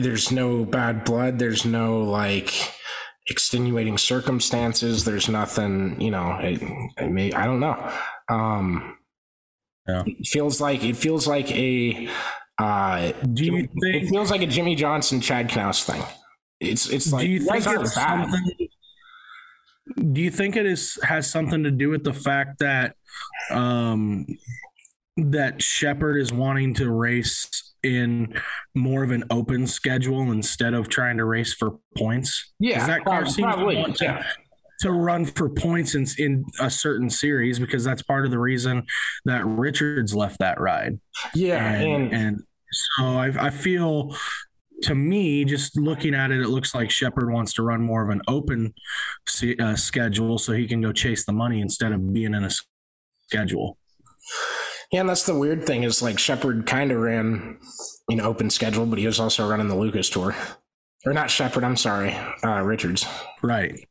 there's 0.00 0.30
no 0.30 0.64
bad 0.64 1.04
blood. 1.04 1.38
There's 1.38 1.64
no 1.64 2.02
like 2.02 2.52
extenuating 3.28 3.98
circumstances. 3.98 5.04
There's 5.04 5.28
nothing, 5.28 6.00
you 6.00 6.10
know. 6.10 6.24
I, 6.24 6.58
I 6.98 7.06
may 7.06 7.32
I 7.32 7.46
don't 7.46 7.60
know. 7.60 7.92
Um, 8.28 8.96
Yeah. 9.88 10.02
It 10.06 10.26
feels 10.26 10.60
like 10.60 10.84
it 10.84 10.96
feels 10.96 11.26
like 11.26 11.50
a. 11.52 12.08
Uh, 12.58 13.12
Do 13.32 13.44
you 13.44 13.56
it 13.56 13.70
think? 13.80 14.10
feels 14.10 14.30
like 14.30 14.42
a 14.42 14.46
Jimmie 14.46 14.74
Johnson 14.74 15.20
Chad 15.20 15.48
Knaus 15.48 15.82
thing. 15.84 16.02
It's 16.60 16.90
it's 16.90 17.10
like 17.10 17.24
do 17.24 17.30
you 17.30 17.40
think 17.40 17.66
it's 17.66 17.94
bad. 17.94 18.30
something? 18.30 18.68
Do 20.12 20.20
you 20.20 20.30
think 20.30 20.56
it 20.56 20.66
is 20.66 20.98
has 21.02 21.28
something 21.30 21.64
to 21.64 21.70
do 21.70 21.88
with 21.88 22.04
the 22.04 22.12
fact 22.12 22.58
that 22.58 22.94
um, 23.50 24.26
that 25.16 25.62
Sheppard 25.62 26.18
is 26.20 26.32
wanting 26.32 26.74
to 26.74 26.90
race 26.90 27.69
in 27.82 28.34
more 28.74 29.02
of 29.02 29.10
an 29.10 29.24
open 29.30 29.66
schedule 29.66 30.32
instead 30.32 30.74
of 30.74 30.88
trying 30.88 31.16
to 31.18 31.24
race 31.24 31.52
for 31.54 31.78
points? 31.96 32.52
Yeah, 32.58 32.86
that 32.86 33.04
car 33.04 33.20
prob- 33.22 33.32
seems 33.32 33.36
to 33.52 33.56
probably. 33.56 33.92
to- 33.92 34.04
Yeah. 34.04 34.26
to 34.80 34.90
run 34.92 35.26
for 35.26 35.48
points 35.50 35.94
in, 35.94 36.06
in 36.18 36.44
a 36.60 36.70
certain 36.70 37.10
series 37.10 37.58
because 37.58 37.84
that's 37.84 38.02
part 38.02 38.24
of 38.24 38.30
the 38.30 38.38
reason 38.38 38.82
that 39.26 39.44
Richards 39.44 40.14
left 40.14 40.38
that 40.38 40.58
ride. 40.60 40.98
Yeah, 41.34 41.72
and, 41.74 42.04
and, 42.04 42.14
and 42.14 42.40
so 42.72 43.04
I, 43.04 43.46
I 43.46 43.50
feel 43.50 44.16
to 44.84 44.94
me, 44.94 45.44
just 45.44 45.76
looking 45.78 46.14
at 46.14 46.30
it, 46.30 46.40
it 46.40 46.48
looks 46.48 46.74
like 46.74 46.90
Sheppard 46.90 47.30
wants 47.30 47.52
to 47.54 47.62
run 47.62 47.82
more 47.82 48.02
of 48.02 48.08
an 48.08 48.22
open 48.26 48.72
uh, 49.60 49.76
schedule 49.76 50.38
so 50.38 50.54
he 50.54 50.66
can 50.66 50.80
go 50.80 50.90
chase 50.90 51.26
the 51.26 51.32
money 51.34 51.60
instead 51.60 51.92
of 51.92 52.10
being 52.14 52.32
in 52.32 52.44
a 52.44 52.50
schedule. 53.26 53.76
Yeah, 54.92 55.00
and 55.00 55.08
that's 55.08 55.24
the 55.24 55.38
weird 55.38 55.66
thing 55.66 55.84
is 55.84 56.02
like 56.02 56.18
Sheppard 56.18 56.66
kind 56.66 56.90
of 56.90 56.98
ran 56.98 57.58
an 58.08 58.20
open 58.20 58.50
schedule, 58.50 58.86
but 58.86 58.98
he 58.98 59.06
was 59.06 59.20
also 59.20 59.48
running 59.48 59.68
the 59.68 59.76
Lucas 59.76 60.10
tour, 60.10 60.34
or 61.06 61.12
not 61.12 61.30
Sheppard. 61.30 61.62
I'm 61.62 61.76
sorry, 61.76 62.12
uh, 62.44 62.62
Richards. 62.62 63.06
Right. 63.42 63.86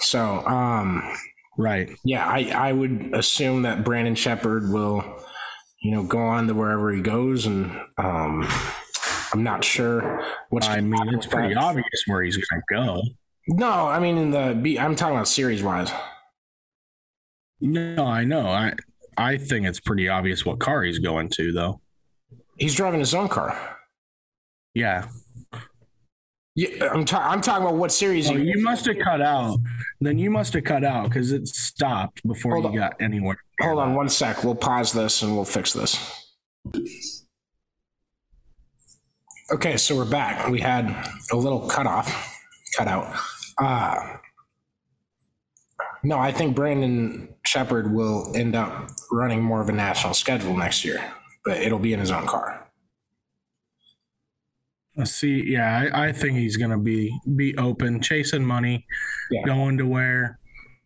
So, 0.00 0.44
um, 0.46 1.02
Right. 1.56 1.90
yeah, 2.04 2.26
I 2.26 2.50
I 2.54 2.72
would 2.72 3.10
assume 3.14 3.62
that 3.62 3.84
Brandon 3.84 4.14
Sheppard 4.16 4.72
will, 4.72 5.04
you 5.82 5.92
know, 5.92 6.02
go 6.02 6.18
on 6.18 6.48
to 6.48 6.54
wherever 6.54 6.92
he 6.92 7.00
goes, 7.00 7.46
and 7.46 7.70
um, 7.98 8.48
I'm 9.32 9.44
not 9.44 9.62
sure 9.62 10.20
what's. 10.48 10.66
I 10.68 10.80
mean, 10.80 11.14
it's 11.14 11.26
pretty 11.26 11.54
that. 11.54 11.62
obvious 11.62 12.02
where 12.06 12.22
he's 12.22 12.36
going 12.36 12.60
to 12.68 12.74
go. 12.74 13.02
No, 13.48 13.70
I 13.70 14.00
mean 14.00 14.16
in 14.16 14.30
the 14.32 14.58
B. 14.60 14.78
I'm 14.80 14.96
talking 14.96 15.14
about 15.14 15.28
series 15.28 15.62
wise. 15.62 15.92
No, 17.60 18.04
I 18.06 18.24
know. 18.24 18.48
I 18.48 18.74
I 19.16 19.36
think 19.36 19.66
it's 19.66 19.80
pretty 19.80 20.08
obvious 20.08 20.44
what 20.46 20.58
car 20.60 20.82
he's 20.82 20.98
going 20.98 21.28
to, 21.30 21.52
though. 21.52 21.80
He's 22.58 22.74
driving 22.74 23.00
his 23.00 23.14
own 23.14 23.28
car. 23.28 23.76
Yeah. 24.74 25.08
Yeah, 26.56 26.88
I'm, 26.92 27.04
ta- 27.04 27.28
I'm 27.30 27.40
talking 27.40 27.62
about 27.64 27.76
what 27.76 27.92
series. 27.92 28.28
Oh, 28.28 28.34
you 28.34 28.60
must 28.62 28.84
have 28.86 28.98
cut 28.98 29.22
out. 29.22 29.58
Then 30.00 30.18
you 30.18 30.30
must 30.30 30.52
have 30.54 30.64
cut 30.64 30.84
out 30.84 31.08
because 31.08 31.32
it 31.32 31.46
stopped 31.48 32.22
before 32.26 32.52
Hold 32.60 32.64
you 32.64 32.70
on. 32.82 32.88
got 32.90 33.00
anywhere. 33.00 33.38
Hold 33.60 33.78
on 33.78 33.94
one 33.94 34.08
sec. 34.08 34.42
We'll 34.44 34.54
pause 34.56 34.92
this 34.92 35.22
and 35.22 35.34
we'll 35.34 35.44
fix 35.44 35.72
this. 35.72 36.26
Okay, 39.52 39.76
so 39.76 39.96
we're 39.96 40.04
back. 40.04 40.48
We 40.48 40.60
had 40.60 40.94
a 41.32 41.36
little 41.36 41.66
cutoff, 41.68 42.36
cutout. 42.76 43.14
Uh, 43.58 44.16
no, 46.02 46.18
I 46.18 46.32
think 46.32 46.56
Brandon 46.56 47.28
Sheppard 47.44 47.92
will 47.92 48.32
end 48.34 48.54
up 48.56 48.88
running 49.10 49.42
more 49.42 49.60
of 49.60 49.68
a 49.68 49.72
national 49.72 50.14
schedule 50.14 50.56
next 50.56 50.84
year, 50.84 51.12
but 51.44 51.58
it'll 51.58 51.78
be 51.78 51.92
in 51.92 52.00
his 52.00 52.10
own 52.10 52.26
car. 52.26 52.66
Let's 54.96 55.12
see. 55.12 55.42
Yeah, 55.46 55.88
I, 55.92 56.06
I 56.08 56.12
think 56.12 56.36
he's 56.36 56.56
gonna 56.56 56.78
be 56.78 57.16
be 57.36 57.56
open, 57.56 58.00
chasing 58.00 58.44
money, 58.44 58.86
Yeah. 59.30 59.44
going 59.46 59.78
to 59.78 59.86
where 59.86 60.38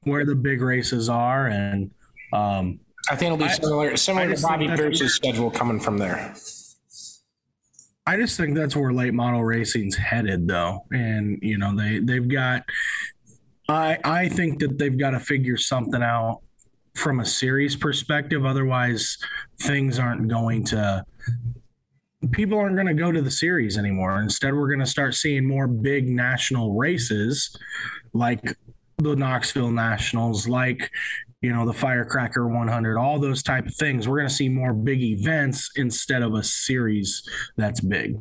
where 0.02 0.24
the 0.26 0.34
big 0.34 0.60
races 0.60 1.08
are, 1.08 1.46
and 1.46 1.90
um, 2.32 2.80
I 3.10 3.16
think 3.16 3.28
it'll 3.32 3.38
be 3.38 3.44
I- 3.44 3.54
similar, 3.54 3.96
similar 3.96 4.30
I 4.30 4.34
to 4.34 4.42
Bobby 4.42 4.68
Pierce's 4.68 5.14
schedule 5.14 5.50
coming 5.50 5.80
from 5.80 5.98
there. 5.98 6.34
I 8.06 8.18
just 8.18 8.36
think 8.36 8.54
that's 8.54 8.76
where 8.76 8.92
late 8.92 9.14
model 9.14 9.42
racing's 9.42 9.96
headed, 9.96 10.46
though. 10.46 10.84
And 10.92 11.38
you 11.42 11.56
know, 11.58 11.74
they 11.74 11.98
they've 12.00 12.28
got. 12.28 12.64
I 13.68 13.98
I 14.04 14.28
think 14.28 14.60
that 14.60 14.78
they've 14.78 14.96
got 14.96 15.10
to 15.10 15.20
figure 15.20 15.56
something 15.56 16.02
out 16.02 16.40
from 16.94 17.20
a 17.20 17.26
series 17.26 17.76
perspective. 17.76 18.44
Otherwise, 18.44 19.18
things 19.62 19.98
aren't 19.98 20.28
going 20.28 20.64
to. 20.66 21.04
People 22.32 22.58
aren't 22.58 22.76
going 22.76 22.86
to 22.86 22.94
go 22.94 23.12
to 23.12 23.20
the 23.20 23.30
series 23.30 23.76
anymore. 23.76 24.20
Instead, 24.20 24.54
we're 24.54 24.68
going 24.68 24.80
to 24.80 24.86
start 24.86 25.14
seeing 25.14 25.46
more 25.46 25.66
big 25.66 26.08
national 26.08 26.74
races, 26.74 27.54
like 28.14 28.56
the 28.96 29.14
Knoxville 29.14 29.70
Nationals, 29.70 30.48
like 30.48 30.90
you 31.42 31.52
know 31.52 31.66
the 31.66 31.72
Firecracker 31.72 32.48
100, 32.48 32.96
all 32.96 33.18
those 33.18 33.42
type 33.42 33.66
of 33.66 33.74
things. 33.74 34.08
We're 34.08 34.16
going 34.18 34.28
to 34.28 34.34
see 34.34 34.48
more 34.48 34.72
big 34.72 35.02
events 35.02 35.70
instead 35.76 36.22
of 36.22 36.34
a 36.34 36.42
series 36.42 37.22
that's 37.56 37.80
big. 37.80 38.18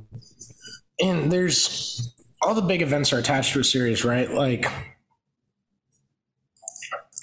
And 0.99 1.31
there's 1.31 2.13
all 2.41 2.53
the 2.53 2.61
big 2.61 2.81
events 2.81 3.13
are 3.13 3.19
attached 3.19 3.53
to 3.53 3.59
a 3.61 3.63
series, 3.63 4.03
right? 4.03 4.29
Like 4.29 4.65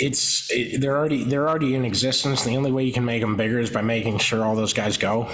it's 0.01 0.51
it, 0.51 0.81
they're 0.81 0.97
already 0.97 1.25
they're 1.25 1.49
already 1.49 1.75
in 1.75 1.85
existence. 1.85 2.45
The 2.45 2.57
only 2.57 2.73
way 2.73 2.85
you 2.85 2.93
can 2.93 3.05
make 3.05 3.21
them 3.21 3.37
bigger 3.37 3.59
is 3.59 3.71
by 3.71 3.83
making 3.83 4.19
sure 4.19 4.45
all 4.45 4.57
those 4.57 4.73
guys 4.73 4.97
go. 4.97 5.31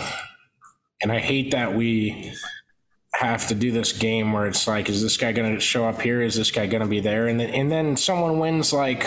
And 1.01 1.13
I 1.13 1.19
hate 1.19 1.53
that 1.53 1.75
we 1.75 2.33
have 3.15 3.49
to 3.49 3.55
do 3.55 3.71
this 3.71 3.93
game 3.93 4.33
where 4.33 4.47
it's 4.47 4.67
like, 4.67 4.89
is 4.89 5.03
this 5.03 5.17
guy 5.17 5.33
going 5.33 5.55
to 5.55 5.61
show 5.61 5.87
up 5.87 6.01
here? 6.01 6.21
Is 6.21 6.35
this 6.35 6.51
guy 6.51 6.67
going 6.67 6.83
to 6.83 6.89
be 6.89 7.01
there? 7.01 7.29
And 7.29 7.39
then 7.41 7.51
and 7.51 7.71
then 7.71 7.97
someone 7.97 8.39
wins 8.39 8.73
like. 8.73 9.07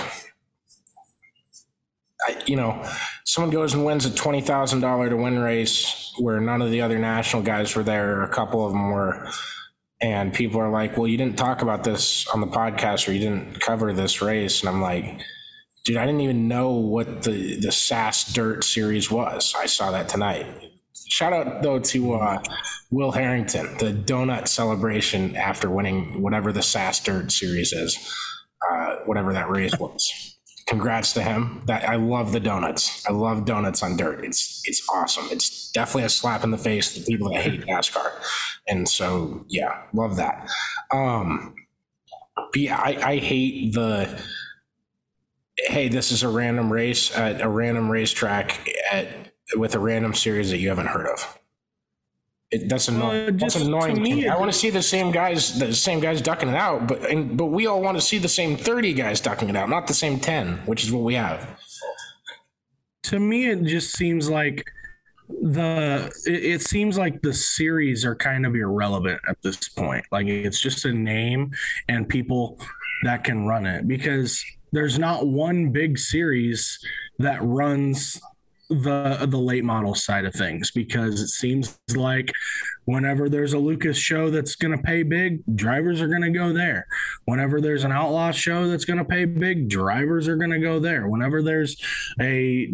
I, 2.28 2.36
you 2.45 2.58
know, 2.58 2.84
someone 3.24 3.50
goes 3.50 3.74
and 3.74 3.86
wins 3.86 4.06
a 4.06 4.13
twenty 4.13 4.41
thousand 4.41 4.82
dollar 4.82 5.10
to 5.10 5.15
win 5.15 5.39
race 5.39 6.13
where 6.19 6.41
none 6.41 6.62
of 6.62 6.69
the 6.69 6.82
other 6.82 7.00
national 7.00 7.43
guys 7.43 7.74
were 7.78 7.84
there. 7.84 8.24
A 8.24 8.28
couple 8.28 8.65
of 8.65 8.74
them 8.74 8.91
were, 8.91 9.30
and 10.02 10.34
people 10.34 10.60
are 10.60 10.69
like, 10.69 10.98
"Well, 10.98 11.08
you 11.08 11.17
didn't 11.17 11.38
talk 11.38 11.62
about 11.62 11.86
this 11.86 12.28
on 12.28 12.41
the 12.41 12.48
podcast, 12.48 13.08
or 13.08 13.13
you 13.13 13.19
didn't 13.19 13.62
cover 13.62 13.93
this 13.93 14.22
race." 14.22 14.60
And 14.60 14.67
I'm 14.67 14.82
like, 14.82 15.22
"Dude, 15.89 15.97
I 15.97 16.06
didn't 16.06 16.21
even 16.21 16.47
know 16.47 16.71
what 16.71 17.23
the 17.23 17.60
the 17.60 17.71
SAS 17.71 18.32
Dirt 18.32 18.63
series 18.63 19.10
was. 19.10 19.56
I 19.58 19.65
saw 19.65 19.91
that 19.91 20.08
tonight." 20.08 20.45
Shout 21.08 21.34
out 21.34 21.63
though 21.63 21.80
to 21.80 22.13
uh, 22.13 22.43
Will 22.91 23.12
Harrington, 23.12 23.75
the 23.80 23.91
donut 23.91 24.47
celebration 24.47 25.36
after 25.36 25.67
winning 25.67 26.21
whatever 26.21 26.52
the 26.52 26.62
SAS 26.62 26.99
Dirt 26.99 27.32
series 27.32 27.73
is, 27.73 27.97
uh, 28.69 28.97
whatever 29.06 29.34
that 29.34 29.49
race 29.49 29.78
was 29.80 30.36
congrats 30.69 31.13
to 31.13 31.23
him. 31.23 31.63
That 31.65 31.89
I 31.89 31.95
love 31.95 32.32
the 32.32 32.39
donuts. 32.39 33.04
I 33.10 33.12
love 33.12 33.43
donuts 33.43 33.82
on 33.82 33.97
dirt. 33.97 34.23
It's 34.23 34.62
it's 34.65 34.88
awesome. 34.88 35.25
It's 35.32 35.71
definitely 35.71 36.04
a 36.04 36.10
slap 36.10 36.43
in 36.43 36.52
the 36.52 36.58
face 36.58 36.93
to 36.93 37.02
people 37.02 37.32
that 37.32 37.41
hate 37.41 37.62
NASCAR. 37.65 38.12
And 38.67 38.88
so 38.88 39.45
yeah, 39.49 39.82
love 39.93 40.15
that. 40.17 40.47
Um 40.93 41.56
yeah, 42.56 42.78
I, 42.78 43.13
I 43.13 43.17
hate 43.17 43.73
the 43.73 44.21
hey, 45.69 45.88
this 45.88 46.12
is 46.12 46.23
a 46.23 46.29
random 46.29 46.73
race 46.73 47.15
at 47.15 47.41
a 47.41 47.47
random 47.47 47.89
racetrack 47.89 48.67
at 48.91 49.08
with 49.55 49.75
a 49.75 49.79
random 49.79 50.13
series 50.13 50.49
that 50.49 50.58
you 50.58 50.69
haven't 50.69 50.88
heard 50.88 51.08
of. 51.08 51.39
It, 52.51 52.67
that's 52.67 52.88
annoying. 52.88 53.29
Uh, 53.29 53.32
that's 53.38 53.55
annoying. 53.55 53.95
to 53.95 53.95
to 53.95 54.01
me, 54.01 54.15
me. 54.15 54.27
I 54.27 54.38
want 54.38 54.51
to 54.51 54.58
see 54.58 54.71
the 54.71 54.82
same 54.82 55.12
guys, 55.12 55.60
the 55.60 55.73
same 55.73 55.99
guys 55.99 56.21
ducking 56.21 56.49
it 56.49 56.55
out, 56.55 56.88
but 56.88 57.05
and, 57.05 57.38
but 57.38 57.45
we 57.47 57.67
all 57.67 57.82
want 57.82 57.97
to 57.97 58.01
see 58.01 58.17
the 58.17 58.27
same 58.27 58.58
thirty 58.58 58.93
guys 58.93 59.21
ducking 59.21 59.49
it 59.49 59.55
out, 59.55 59.69
not 59.69 59.86
the 59.86 59.93
same 59.93 60.19
ten, 60.19 60.58
which 60.65 60.84
is 60.84 60.91
what 60.91 61.03
we 61.03 61.13
have. 61.13 61.47
to 63.03 63.19
me 63.19 63.47
it 63.49 63.63
just 63.63 63.95
seems 63.95 64.29
like 64.29 64.65
the 65.29 66.12
it, 66.25 66.43
it 66.43 66.62
seems 66.62 66.97
like 66.97 67.21
the 67.21 67.34
series 67.34 68.03
are 68.03 68.15
kind 68.15 68.45
of 68.45 68.55
irrelevant 68.55 69.21
at 69.29 69.38
this 69.43 69.69
point 69.69 70.03
like 70.12 70.25
it's 70.25 70.60
just 70.60 70.86
a 70.86 70.91
name 70.91 71.51
and 71.88 72.10
people 72.10 72.60
that 73.03 73.23
can 73.23 73.45
run 73.45 73.65
it 73.67 73.88
because 73.88 74.43
there's 74.71 74.99
not 74.99 75.27
one 75.27 75.71
big 75.71 75.97
series 75.97 76.79
that 77.17 77.39
runs 77.41 78.19
the 78.69 79.25
the 79.27 79.38
late 79.38 79.63
model 79.63 79.95
side 79.95 80.25
of 80.25 80.34
things 80.34 80.69
because 80.69 81.21
it 81.21 81.27
seems 81.29 81.79
like 81.95 82.32
whenever 82.89 83.30
there's 83.30 83.54
a 83.54 83.60
Lucas 83.60 83.97
show 83.97 84.32
that's 84.32 84.56
going 84.56 84.75
to 84.75 84.84
pay 84.84 85.04
big, 85.04 85.43
drivers 85.56 86.02
are 86.02 86.08
going 86.08 86.23
to 86.23 86.32
go 86.32 86.52
there. 86.52 86.88
Whenever 87.25 87.62
there's 87.62 87.84
an 87.84 87.91
outlaw 87.91 88.32
show 88.32 88.67
that's 88.67 88.84
going 88.84 88.97
to 88.97 89.06
pay 89.06 89.25
big, 89.25 89.69
drivers 89.69 90.28
are 90.28 90.36
going 90.36 90.49
to 90.49 90.60
go 90.60 90.80
there. 90.80 91.08
Whenever 91.08 91.43
there's 91.43 91.78
a 92.19 92.67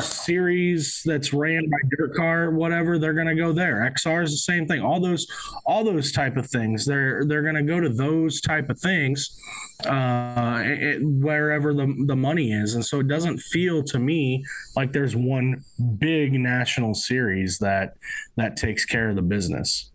series 0.00 1.02
that's 1.04 1.34
ran 1.34 1.68
by 1.68 1.76
dirt 1.98 2.14
car, 2.14 2.50
whatever, 2.50 2.98
they're 2.98 3.12
going 3.12 3.26
to 3.26 3.34
go 3.34 3.52
there. 3.52 3.92
XR 3.94 4.24
is 4.24 4.30
the 4.30 4.38
same 4.38 4.66
thing. 4.66 4.80
All 4.80 5.00
those, 5.00 5.26
all 5.66 5.84
those 5.84 6.12
type 6.12 6.38
of 6.38 6.48
things. 6.48 6.86
They're 6.86 7.24
they're 7.26 7.42
going 7.42 7.54
to 7.54 7.62
go 7.62 7.78
to 7.78 7.90
those 7.90 8.40
type 8.40 8.70
of 8.70 8.80
things 8.80 9.38
uh, 9.86 10.62
it, 10.64 11.02
wherever 11.02 11.74
the 11.74 11.92
the 12.06 12.16
money 12.16 12.52
is, 12.52 12.74
and 12.74 12.84
so 12.84 13.00
it 13.00 13.08
doesn't 13.08 13.38
feel 13.38 13.82
to 13.82 13.98
me 13.98 14.44
like 14.76 14.92
there's 14.92 15.16
one 15.16 15.62
big 15.98 16.32
national 16.32 16.94
series 16.94 17.58
that 17.58 17.94
that 18.36 18.56
takes 18.56 18.84
care 18.84 19.08
of 19.08 19.16
the 19.16 19.22
business. 19.22 19.41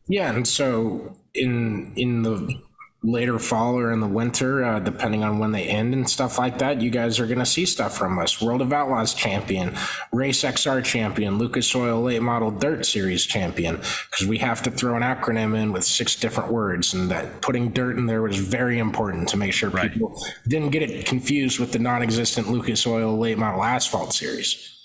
Yeah, 0.07 0.33
and 0.33 0.47
so 0.47 1.15
in 1.33 1.93
in 1.95 2.23
the 2.23 2.61
later 3.03 3.37
fall 3.37 3.77
or 3.77 3.91
in 3.91 3.99
the 3.99 4.07
winter, 4.07 4.63
uh, 4.63 4.79
depending 4.79 5.23
on 5.23 5.39
when 5.39 5.51
they 5.51 5.63
end 5.63 5.93
and 5.93 6.09
stuff 6.09 6.37
like 6.37 6.57
that, 6.57 6.81
you 6.81 6.89
guys 6.89 7.19
are 7.19 7.27
going 7.27 7.39
to 7.39 7.45
see 7.45 7.65
stuff 7.65 7.95
from 7.95 8.17
us. 8.17 8.41
World 8.41 8.61
of 8.61 8.73
Outlaws 8.73 9.13
champion, 9.13 9.75
Race 10.11 10.43
XR 10.43 10.83
champion, 10.83 11.37
Lucas 11.37 11.73
Oil 11.75 12.01
Late 12.01 12.21
Model 12.21 12.51
Dirt 12.51 12.85
Series 12.85 13.25
champion, 13.25 13.77
because 14.09 14.27
we 14.27 14.39
have 14.39 14.63
to 14.63 14.71
throw 14.71 14.95
an 14.95 15.03
acronym 15.03 15.55
in 15.55 15.71
with 15.71 15.83
six 15.83 16.15
different 16.15 16.51
words, 16.51 16.93
and 16.93 17.09
that 17.11 17.41
putting 17.41 17.69
dirt 17.69 17.97
in 17.97 18.07
there 18.07 18.21
was 18.21 18.37
very 18.37 18.79
important 18.79 19.29
to 19.29 19.37
make 19.37 19.53
sure 19.53 19.69
people 19.69 20.21
didn't 20.47 20.71
get 20.71 20.81
it 20.81 21.05
confused 21.05 21.59
with 21.59 21.71
the 21.71 21.79
non-existent 21.79 22.49
Lucas 22.49 22.85
Oil 22.87 23.17
Late 23.17 23.37
Model 23.37 23.63
Asphalt 23.63 24.13
Series. 24.13 24.76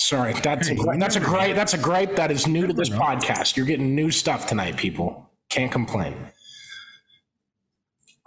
Sorry, 0.00 0.32
that's 0.32 0.70
a, 0.70 0.74
that's 0.98 1.16
a 1.16 1.20
gripe. 1.20 1.54
That's 1.54 1.74
a 1.74 1.78
gripe 1.78 2.16
that 2.16 2.30
is 2.30 2.46
new 2.46 2.66
to 2.66 2.72
this 2.72 2.88
podcast. 2.88 3.56
You're 3.56 3.66
getting 3.66 3.94
new 3.94 4.10
stuff 4.10 4.46
tonight, 4.46 4.76
people. 4.78 5.30
Can't 5.50 5.70
complain. 5.70 6.14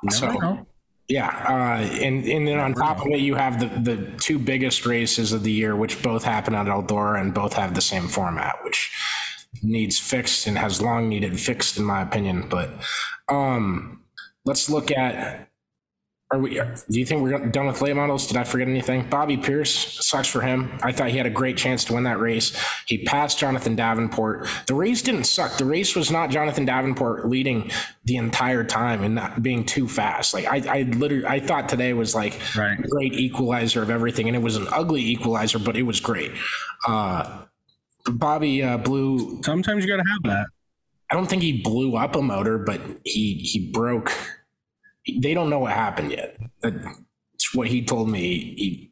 So, 0.09 0.65
yeah, 1.07 1.27
uh, 1.27 1.83
and 2.03 2.25
and 2.25 2.47
then 2.47 2.59
on 2.59 2.73
top 2.73 3.01
of 3.01 3.07
it, 3.07 3.21
you 3.21 3.35
have 3.35 3.59
the 3.59 3.67
the 3.79 4.11
two 4.17 4.37
biggest 4.37 4.85
races 4.85 5.31
of 5.33 5.43
the 5.43 5.51
year, 5.51 5.75
which 5.75 6.03
both 6.03 6.23
happen 6.23 6.53
at 6.53 6.67
Eldora 6.67 7.19
and 7.19 7.33
both 7.33 7.53
have 7.53 7.73
the 7.73 7.81
same 7.81 8.07
format, 8.07 8.55
which 8.63 8.91
needs 9.63 9.97
fixed 9.97 10.45
and 10.45 10.57
has 10.57 10.81
long 10.81 11.09
needed 11.09 11.39
fixed, 11.39 11.77
in 11.77 11.85
my 11.85 12.01
opinion. 12.01 12.47
But 12.49 12.69
um, 13.29 14.03
let's 14.45 14.69
look 14.69 14.91
at. 14.91 15.49
Are 16.33 16.39
we? 16.39 16.55
Do 16.55 16.99
you 16.99 17.05
think 17.05 17.21
we're 17.21 17.37
done 17.49 17.67
with 17.67 17.79
late 17.79 17.95
models? 17.95 18.25
Did 18.25 18.37
I 18.37 18.43
forget 18.43 18.67
anything? 18.67 19.07
Bobby 19.07 19.37
Pierce 19.37 20.03
sucks 20.03 20.27
for 20.27 20.41
him. 20.41 20.79
I 20.81 20.91
thought 20.91 21.09
he 21.09 21.17
had 21.17 21.27
a 21.27 21.29
great 21.29 21.57
chance 21.57 21.85
to 21.85 21.93
win 21.93 22.05
that 22.05 22.19
race. 22.19 22.57
He 22.87 23.03
passed 23.03 23.37
Jonathan 23.37 23.75
Davenport. 23.75 24.47
The 24.65 24.73
race 24.73 25.03
didn't 25.03 25.25
suck. 25.25 25.57
The 25.57 25.65
race 25.65 25.95
was 25.95 26.09
not 26.09 26.31
Jonathan 26.31 26.65
Davenport 26.65 27.29
leading 27.29 27.69
the 28.05 28.15
entire 28.15 28.63
time 28.63 29.03
and 29.03 29.13
not 29.13 29.43
being 29.43 29.63
too 29.63 29.87
fast. 29.87 30.33
Like 30.33 30.45
I, 30.47 30.79
I 30.79 30.81
literally, 30.83 31.27
I 31.27 31.39
thought 31.39 31.69
today 31.69 31.93
was 31.93 32.15
like 32.15 32.39
Right. 32.57 32.79
a 32.79 32.87
great 32.87 33.13
equalizer 33.13 33.83
of 33.83 33.91
everything, 33.91 34.25
and 34.27 34.35
it 34.35 34.41
was 34.41 34.55
an 34.55 34.67
ugly 34.71 35.01
equalizer, 35.03 35.59
but 35.59 35.77
it 35.77 35.83
was 35.83 35.99
great. 35.99 36.31
Uh, 36.87 37.43
Bobby 38.05 38.63
uh, 38.63 38.77
blew 38.79 39.39
Sometimes 39.43 39.85
you 39.85 39.91
got 39.95 40.03
to 40.03 40.09
have 40.09 40.23
that. 40.23 40.47
I 41.11 41.15
don't 41.15 41.27
think 41.27 41.43
he 41.43 41.61
blew 41.61 41.95
up 41.95 42.15
a 42.15 42.23
motor, 42.23 42.57
but 42.57 42.81
he 43.05 43.35
he 43.35 43.69
broke. 43.71 44.11
They 45.07 45.33
don't 45.33 45.49
know 45.49 45.59
what 45.59 45.73
happened 45.73 46.11
yet. 46.11 46.37
That's 46.61 47.53
what 47.53 47.67
he 47.67 47.83
told 47.83 48.09
me. 48.09 48.55
He 48.57 48.91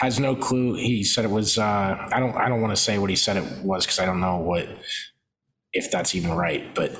has 0.00 0.20
no 0.20 0.36
clue. 0.36 0.74
He 0.74 1.04
said 1.04 1.24
it 1.24 1.30
was. 1.30 1.58
Uh, 1.58 2.08
I 2.12 2.20
don't. 2.20 2.36
I 2.36 2.48
don't 2.48 2.60
want 2.60 2.76
to 2.76 2.82
say 2.82 2.98
what 2.98 3.10
he 3.10 3.16
said 3.16 3.36
it 3.36 3.64
was 3.64 3.84
because 3.84 3.98
I 3.98 4.06
don't 4.06 4.20
know 4.20 4.36
what. 4.38 4.68
if 5.72 5.90
that's 5.90 6.14
even 6.14 6.32
right. 6.32 6.74
But 6.74 6.92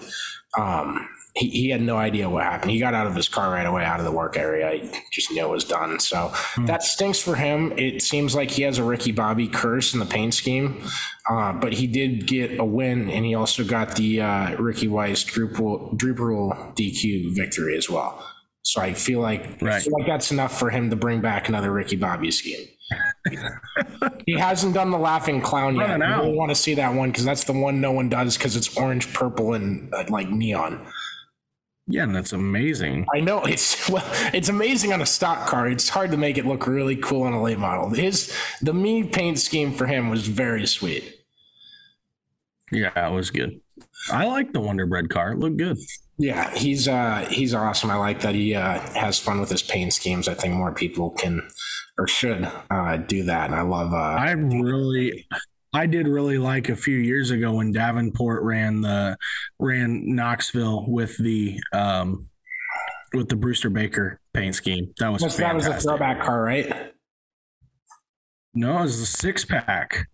um, 0.57 1.09
he, 1.35 1.51
he 1.51 1.69
had 1.71 1.83
no 1.83 1.97
idea 1.97 2.29
what 2.31 2.45
happened. 2.45 2.71
He 2.71 2.79
got 2.79 2.95
out 2.95 3.07
of 3.07 3.15
his 3.15 3.29
car 3.29 3.51
right 3.51 3.67
away, 3.67 3.85
out 3.85 3.99
of 3.99 4.07
the 4.07 4.13
work 4.13 4.37
area. 4.37 4.71
He 4.71 4.91
just 5.13 5.31
knew 5.31 5.45
it 5.45 5.51
was 5.51 5.65
done. 5.65 6.01
So 6.01 6.31
hmm. 6.33 6.67
that 6.67 6.83
stinks 6.83 7.21
for 7.21 7.37
him. 7.37 7.73
It 7.77 8.03
seems 8.03 8.35
like 8.35 8.51
he 8.51 8.63
has 8.63 8.79
a 8.79 8.85
Ricky 8.85 9.13
Bobby 9.13 9.49
curse 9.49 9.93
in 9.93 10.01
the 10.01 10.07
paint 10.07 10.35
scheme, 10.35 10.83
uh, 11.29 11.53
but 11.53 11.75
he 11.75 11.87
did 11.87 12.27
get 12.27 12.59
a 12.59 12.65
win, 12.65 13.11
and 13.11 13.25
he 13.25 13.35
also 13.35 13.65
got 13.65 13.97
the 13.97 14.23
uh, 14.23 14.57
Ricky 14.57 14.89
Weiss 14.89 15.25
Drupal, 15.25 16.01
Rule 16.19 16.53
DQ 16.75 17.35
victory 17.35 17.77
as 17.77 17.91
well. 17.91 18.25
So 18.67 18.81
I 18.81 18.95
feel 18.95 19.21
like 19.21 19.63
right. 19.63 19.75
I 19.75 19.81
feel 19.81 19.93
like 19.93 20.09
that's 20.09 20.33
enough 20.33 20.59
for 20.59 20.71
him 20.71 20.91
to 20.91 20.97
bring 20.97 21.21
back 21.21 21.49
another 21.49 21.71
Ricky 21.71 21.95
Bobby 21.95 22.33
scheme. 22.33 22.67
he 24.27 24.33
hasn't 24.33 24.75
done 24.75 24.91
the 24.91 24.99
laughing 24.99 25.41
clown 25.41 25.77
yet. 25.77 26.03
I 26.03 26.17
really 26.17 26.37
want 26.37 26.51
to 26.51 26.57
see 26.57 26.75
that 26.75 26.93
one 26.93 27.11
because 27.11 27.25
that's 27.25 27.45
the 27.45 27.53
one 27.53 27.81
no 27.81 27.93
one 27.93 28.09
does 28.09 28.37
because 28.37 28.57
it's 28.57 28.77
orange, 28.77 29.15
purple, 29.15 29.55
and 29.55 29.95
uh, 29.95 30.05
like 30.09 30.31
neon. 30.31 30.85
Yeah, 31.87 32.03
and 32.03 32.15
that's 32.15 32.33
amazing. 32.33 33.07
I 33.15 33.21
know 33.21 33.45
it's 33.45 33.89
well, 33.89 34.05
it's 34.35 34.49
amazing 34.49 34.93
on 34.93 35.01
a 35.01 35.07
stock 35.07 35.47
car. 35.47 35.69
It's 35.69 35.89
hard 35.89 36.11
to 36.11 36.17
make 36.17 36.37
it 36.37 36.45
look 36.45 36.67
really 36.67 36.97
cool 36.97 37.23
on 37.23 37.35
a 37.35 37.43
late 37.43 37.61
model. 37.61 37.91
His 37.91 38.37
the 38.63 38.75
me 38.75 39.05
paint 39.05 39.39
scheme 39.39 39.73
for 39.73 39.87
him 39.87 40.11
was 40.11 40.27
very 40.27 40.67
sweet. 40.67 41.21
Yeah, 42.73 43.09
it 43.09 43.13
was 43.13 43.31
good. 43.31 43.61
I 44.11 44.27
like 44.27 44.53
the 44.53 44.61
Wonder 44.61 44.87
Bread 44.87 45.09
car. 45.09 45.33
It 45.33 45.39
looked 45.39 45.59
good. 45.59 45.79
Yeah, 46.19 46.55
he's 46.55 46.89
uh 46.89 47.27
he's 47.31 47.53
awesome. 47.55 47.91
I 47.91 47.97
like 47.97 48.21
that 48.21 48.35
he 48.35 48.55
uh 48.55 48.81
has 48.95 49.19
fun 49.19 49.41
with 49.41 49.51
his 49.51 49.63
paint 49.63 49.93
schemes. 49.93 50.29
I 50.29 50.35
think 50.35 50.55
more 50.55 50.73
people 50.73 51.11
can 51.11 51.47
or 51.99 52.09
should 52.09 52.51
uh 52.71 52.97
do 52.97 53.25
that. 53.25 53.47
And 53.47 53.55
I 53.55 53.63
love 53.63 53.93
uh 53.93 53.97
I 53.97 54.31
really 54.33 55.27
I 55.75 55.87
did 55.87 56.09
really 56.09 56.39
like 56.39 56.71
a 56.71 56.77
few 56.77 56.97
years 56.97 57.31
ago 57.31 57.53
when 57.53 57.71
Davenport 57.71 58.43
ran 58.43 58.81
the 58.81 59.19
ran 59.59 60.15
Knoxville 60.15 60.87
with 60.89 61.19
the 61.19 61.61
um 61.75 62.29
with 63.13 63.29
the 63.29 63.37
Brewster 63.37 63.69
Baker 63.71 64.19
paint 64.33 64.55
scheme. 64.55 64.95
That 64.99 65.13
was 65.13 65.37
that 65.37 65.55
was 65.55 65.67
a 65.67 65.75
throwback 65.75 66.23
car, 66.23 66.43
right? 66.43 66.93
No, 68.55 68.79
it 68.79 68.83
was 68.83 69.01
the 69.01 69.07
six 69.07 69.45
pack 69.45 70.07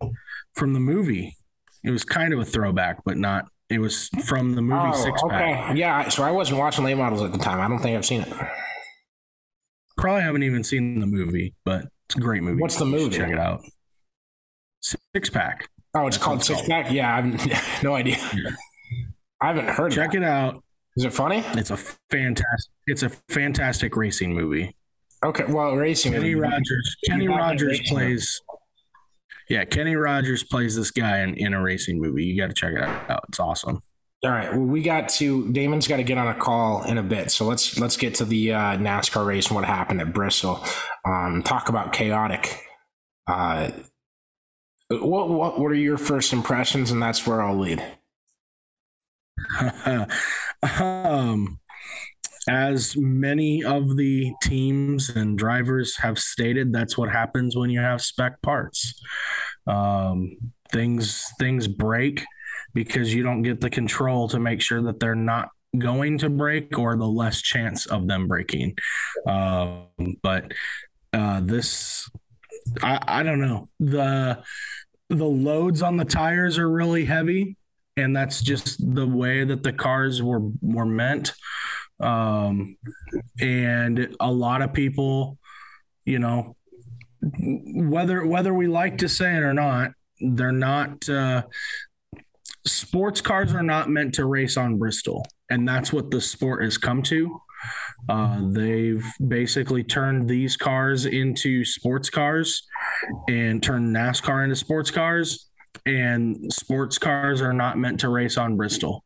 from 0.55 0.73
the 0.73 0.79
movie. 0.81 1.37
It 1.81 1.91
was 1.91 2.03
kind 2.03 2.33
of 2.33 2.39
a 2.39 2.45
throwback, 2.45 3.03
but 3.05 3.17
not. 3.17 3.45
It 3.73 3.79
was 3.79 4.09
from 4.25 4.55
the 4.55 4.61
movie 4.61 4.91
oh, 4.93 5.03
Six 5.03 5.21
Pack. 5.29 5.71
Okay, 5.71 5.79
yeah. 5.79 6.09
So 6.09 6.23
I 6.23 6.31
wasn't 6.31 6.59
watching 6.59 6.85
late 6.85 6.95
models 6.97 7.21
at 7.21 7.31
the 7.31 7.39
time. 7.39 7.59
I 7.59 7.67
don't 7.67 7.79
think 7.79 7.97
I've 7.97 8.05
seen 8.05 8.21
it. 8.21 8.33
Probably 9.97 10.21
haven't 10.21 10.43
even 10.43 10.63
seen 10.63 10.99
the 10.99 11.05
movie, 11.05 11.53
but 11.65 11.85
it's 12.07 12.15
a 12.15 12.19
great 12.19 12.43
movie. 12.43 12.61
What's 12.61 12.77
the 12.77 12.85
movie? 12.85 13.17
Check 13.17 13.31
it 13.31 13.39
out. 13.39 13.61
Six 14.81 15.29
pack. 15.29 15.69
Oh, 15.95 16.07
it's 16.07 16.17
That's 16.17 16.25
called 16.25 16.43
Six 16.43 16.61
Pack. 16.67 16.91
Yeah, 16.91 17.15
I've 17.15 17.83
no 17.83 17.95
idea. 17.95 18.17
Yeah. 18.33 18.51
I 19.41 19.47
haven't 19.47 19.69
heard. 19.69 19.91
It. 19.91 19.95
Check 19.95 20.15
it 20.15 20.23
out. 20.23 20.63
Is 20.95 21.05
it 21.05 21.13
funny? 21.13 21.43
It's 21.53 21.71
a 21.71 21.77
fantastic. 21.77 22.71
It's 22.87 23.03
a 23.03 23.09
fantastic 23.29 23.95
racing 23.95 24.33
movie. 24.33 24.75
Okay, 25.23 25.45
well, 25.47 25.75
racing. 25.75 26.13
Kenny 26.13 26.35
Rogers. 26.35 26.95
Kenny 27.07 27.27
Rogers 27.27 27.79
plays. 27.87 28.41
Yeah, 29.53 29.65
Kenny 29.65 29.95
Rogers 29.95 30.43
plays 30.43 30.75
this 30.75 30.89
guy 30.89 31.19
in, 31.19 31.35
in 31.35 31.53
a 31.53 31.61
racing 31.61 32.01
movie. 32.01 32.23
You 32.23 32.35
got 32.41 32.47
to 32.47 32.55
check 32.55 32.73
it 32.73 32.81
out. 32.81 33.23
It's 33.29 33.39
awesome. 33.39 33.83
All 34.23 34.31
right. 34.31 34.51
Well, 34.51 34.65
we 34.65 34.81
got 34.81 35.09
to 35.09 35.51
Damon's 35.51 35.87
got 35.87 35.97
to 35.97 36.03
get 36.03 36.17
on 36.17 36.27
a 36.27 36.33
call 36.33 36.81
in 36.81 36.97
a 36.97 37.03
bit, 37.03 37.29
so 37.29 37.45
let's 37.45 37.77
let's 37.77 37.95
get 37.95 38.15
to 38.15 38.25
the 38.25 38.51
uh, 38.51 38.77
NASCAR 38.77 39.27
race 39.27 39.45
and 39.47 39.55
what 39.55 39.65
happened 39.65 40.01
at 40.01 40.11
Bristol. 40.11 40.65
Um, 41.05 41.43
talk 41.43 41.69
about 41.69 41.93
chaotic. 41.93 42.63
Uh, 43.27 43.69
what 44.89 45.29
what 45.29 45.59
what 45.59 45.71
are 45.71 45.75
your 45.75 45.99
first 45.99 46.33
impressions? 46.33 46.89
And 46.89 46.99
that's 46.99 47.27
where 47.27 47.43
I'll 47.43 47.59
lead. 47.59 47.83
um, 50.79 51.59
as 52.47 52.95
many 52.97 53.63
of 53.63 53.95
the 53.95 54.33
teams 54.41 55.09
and 55.09 55.37
drivers 55.37 55.97
have 55.97 56.19
stated, 56.19 56.73
that's 56.73 56.97
what 56.97 57.09
happens 57.09 57.55
when 57.55 57.69
you 57.69 57.79
have 57.79 58.01
spec 58.01 58.41
parts. 58.41 59.01
Um, 59.65 60.37
things 60.71 61.31
things 61.39 61.67
break 61.67 62.23
because 62.73 63.13
you 63.13 63.23
don't 63.23 63.43
get 63.43 63.61
the 63.61 63.69
control 63.69 64.27
to 64.27 64.39
make 64.39 64.61
sure 64.61 64.81
that 64.81 64.99
they're 64.99 65.15
not 65.15 65.49
going 65.77 66.17
to 66.19 66.29
break 66.29 66.77
or 66.77 66.95
the 66.95 67.07
less 67.07 67.41
chance 67.41 67.85
of 67.85 68.07
them 68.07 68.27
breaking. 68.27 68.75
Um, 69.27 69.87
but 70.21 70.51
uh, 71.13 71.41
this, 71.41 72.09
I, 72.81 72.99
I 73.07 73.23
don't 73.23 73.41
know 73.41 73.69
the 73.79 74.43
the 75.09 75.25
loads 75.25 75.81
on 75.81 75.97
the 75.97 76.05
tires 76.05 76.57
are 76.57 76.69
really 76.69 77.05
heavy, 77.05 77.55
and 77.97 78.15
that's 78.15 78.41
just 78.41 78.77
the 78.95 79.07
way 79.07 79.43
that 79.43 79.63
the 79.63 79.73
cars 79.73 80.21
were 80.21 80.41
were 80.61 80.85
meant. 80.85 81.33
Um, 81.99 82.77
and 83.39 84.15
a 84.19 84.31
lot 84.31 84.61
of 84.61 84.73
people, 84.73 85.37
you 86.05 86.19
know, 86.19 86.55
whether 87.21 88.25
whether 88.25 88.53
we 88.53 88.67
like 88.67 88.97
to 88.99 89.09
say 89.09 89.35
it 89.35 89.43
or 89.43 89.53
not, 89.53 89.91
they're 90.19 90.51
not. 90.51 91.07
Uh, 91.07 91.43
sports 92.65 93.21
cars 93.21 93.53
are 93.53 93.63
not 93.63 93.89
meant 93.89 94.15
to 94.15 94.25
race 94.25 94.57
on 94.57 94.77
Bristol, 94.77 95.25
and 95.49 95.67
that's 95.67 95.93
what 95.93 96.11
the 96.11 96.21
sport 96.21 96.63
has 96.63 96.77
come 96.77 97.01
to. 97.03 97.39
Uh, 98.09 98.41
they've 98.51 99.05
basically 99.27 99.83
turned 99.83 100.27
these 100.27 100.57
cars 100.57 101.05
into 101.05 101.63
sports 101.63 102.09
cars 102.09 102.63
and 103.29 103.63
turned 103.63 103.95
NASCAR 103.95 104.43
into 104.43 104.55
sports 104.55 104.91
cars. 104.91 105.49
And 105.85 106.51
sports 106.53 106.97
cars 106.97 107.41
are 107.41 107.53
not 107.53 107.77
meant 107.77 107.99
to 108.01 108.09
race 108.09 108.37
on 108.37 108.57
Bristol. 108.57 109.03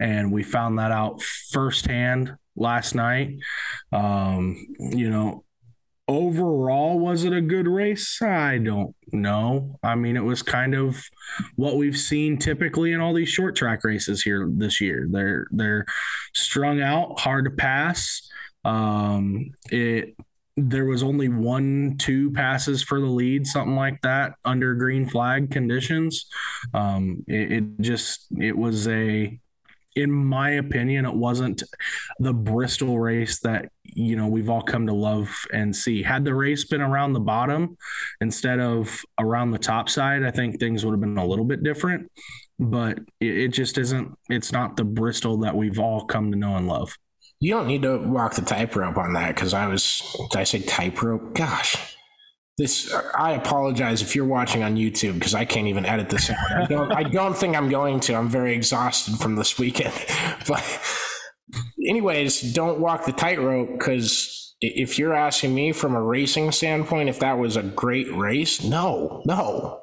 And 0.00 0.32
we 0.32 0.42
found 0.42 0.78
that 0.78 0.92
out 0.92 1.22
firsthand 1.22 2.36
last 2.56 2.94
night. 2.94 3.38
Um, 3.92 4.66
you 4.78 5.10
know, 5.10 5.44
overall, 6.08 6.98
was 6.98 7.24
it 7.24 7.32
a 7.32 7.40
good 7.40 7.68
race? 7.68 8.20
I 8.22 8.58
don't 8.58 8.94
know. 9.12 9.78
I 9.82 9.94
mean, 9.94 10.16
it 10.16 10.24
was 10.24 10.42
kind 10.42 10.74
of 10.74 11.02
what 11.56 11.76
we've 11.76 11.98
seen 11.98 12.38
typically 12.38 12.92
in 12.92 13.00
all 13.00 13.14
these 13.14 13.28
short 13.28 13.54
track 13.54 13.84
races 13.84 14.22
here 14.22 14.48
this 14.50 14.80
year. 14.80 15.06
They're 15.10 15.46
they're 15.50 15.84
strung 16.34 16.80
out, 16.80 17.20
hard 17.20 17.44
to 17.44 17.50
pass. 17.50 18.28
Um, 18.64 19.50
it 19.70 20.16
there 20.60 20.86
was 20.86 21.04
only 21.04 21.28
one, 21.28 21.96
two 21.98 22.32
passes 22.32 22.82
for 22.82 23.00
the 23.00 23.06
lead, 23.06 23.46
something 23.46 23.76
like 23.76 24.00
that, 24.02 24.34
under 24.44 24.74
green 24.74 25.08
flag 25.08 25.52
conditions. 25.52 26.26
Um, 26.74 27.22
it, 27.28 27.52
it 27.52 27.80
just 27.80 28.26
it 28.36 28.56
was 28.56 28.88
a 28.88 29.38
in 29.98 30.12
my 30.12 30.50
opinion, 30.50 31.04
it 31.04 31.14
wasn't 31.14 31.64
the 32.20 32.32
Bristol 32.32 33.00
race 33.00 33.40
that 33.40 33.70
you 33.84 34.14
know 34.14 34.28
we've 34.28 34.48
all 34.48 34.62
come 34.62 34.86
to 34.86 34.94
love 34.94 35.28
and 35.52 35.74
see. 35.74 36.04
Had 36.04 36.24
the 36.24 36.34
race 36.34 36.64
been 36.64 36.80
around 36.80 37.14
the 37.14 37.20
bottom 37.20 37.76
instead 38.20 38.60
of 38.60 39.02
around 39.18 39.50
the 39.50 39.58
top 39.58 39.88
side, 39.88 40.22
I 40.22 40.30
think 40.30 40.60
things 40.60 40.84
would 40.84 40.92
have 40.92 41.00
been 41.00 41.18
a 41.18 41.26
little 41.26 41.44
bit 41.44 41.64
different. 41.64 42.10
But 42.60 43.00
it, 43.18 43.38
it 43.38 43.48
just 43.48 43.76
isn't. 43.76 44.16
It's 44.30 44.52
not 44.52 44.76
the 44.76 44.84
Bristol 44.84 45.38
that 45.38 45.56
we've 45.56 45.80
all 45.80 46.04
come 46.04 46.30
to 46.30 46.38
know 46.38 46.54
and 46.54 46.68
love. 46.68 46.96
You 47.40 47.54
don't 47.54 47.66
need 47.66 47.82
to 47.82 47.98
walk 47.98 48.34
the 48.34 48.42
tightrope 48.42 48.96
on 48.96 49.14
that 49.14 49.34
because 49.34 49.52
I 49.52 49.66
was. 49.66 50.16
Did 50.30 50.38
I 50.38 50.44
say 50.44 50.60
tightrope? 50.60 51.34
Gosh, 51.34 51.96
this. 52.58 52.92
I 53.14 53.32
apologize 53.32 54.02
if 54.02 54.14
you're 54.14 54.24
watching 54.26 54.62
on 54.62 54.76
YouTube 54.76 55.14
because 55.14 55.34
I 55.34 55.44
can't 55.44 55.68
even 55.68 55.86
edit 55.86 56.10
this. 56.10 56.28
Out. 56.28 56.36
I 56.50 56.64
don't. 56.66 56.92
I 56.92 57.02
don't 57.04 57.36
think 57.36 57.56
I'm 57.56 57.68
going 57.70 58.00
to. 58.00 58.14
I'm 58.14 58.28
very 58.28 58.54
exhausted 58.54 59.16
from 59.18 59.36
this 59.36 59.58
weekend. 59.58 59.94
But, 60.46 60.64
anyways, 61.86 62.54
don't 62.54 62.80
walk 62.80 63.04
the 63.04 63.12
tightrope 63.12 63.70
because 63.72 64.54
if 64.60 64.98
you're 64.98 65.14
asking 65.14 65.54
me 65.54 65.72
from 65.72 65.94
a 65.94 66.02
racing 66.02 66.52
standpoint, 66.52 67.08
if 67.08 67.20
that 67.20 67.38
was 67.38 67.56
a 67.56 67.62
great 67.62 68.10
race, 68.14 68.64
no, 68.64 69.22
no, 69.26 69.82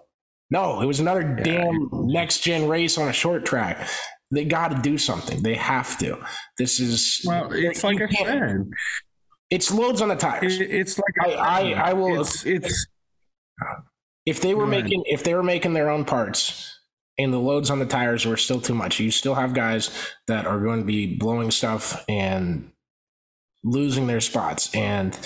no, 0.50 0.82
it 0.82 0.86
was 0.86 1.00
another 1.00 1.24
damn 1.24 1.90
next 1.92 2.40
gen 2.40 2.68
race 2.68 2.98
on 2.98 3.08
a 3.08 3.14
short 3.14 3.46
track. 3.46 3.88
They 4.32 4.44
got 4.44 4.72
to 4.72 4.82
do 4.82 4.98
something. 4.98 5.44
They 5.44 5.54
have 5.54 5.98
to. 6.00 6.18
This 6.58 6.80
is 6.80 7.22
well. 7.26 7.52
It's 7.54 7.84
like 7.84 8.02
I 8.02 8.08
said. 8.08 8.70
It's 9.50 9.72
loads 9.72 10.02
on 10.02 10.10
the 10.10 10.16
tires. 10.16 10.60
it's 10.60 10.98
like 10.98 11.14
I, 11.24 11.34
I, 11.34 11.90
I 11.90 11.94
will. 11.94 12.22
It's, 12.22 12.46
it's 12.46 12.88
if 14.26 14.42
they 14.42 14.56
were 14.56 14.68
making 14.68 15.04
if 15.06 15.24
they 15.24 15.34
were 15.34 15.44
making 15.44 15.74
their 15.74 15.90
own 15.90 16.04
parts 16.06 16.80
and 17.18 17.32
the 17.32 17.38
loads 17.38 17.70
on 17.70 17.80
the 17.80 17.86
tires 17.86 18.26
were 18.26 18.38
still 18.38 18.60
too 18.60 18.74
much. 18.74 19.00
You 19.00 19.12
still 19.12 19.36
have 19.36 19.54
guys 19.54 19.90
that 20.28 20.46
are 20.46 20.60
going 20.60 20.80
to 20.80 20.86
be 20.86 21.16
blowing 21.16 21.52
stuff 21.52 22.04
and 22.10 22.72
losing 23.64 24.08
their 24.08 24.22
spots. 24.22 24.74
And 24.76 25.18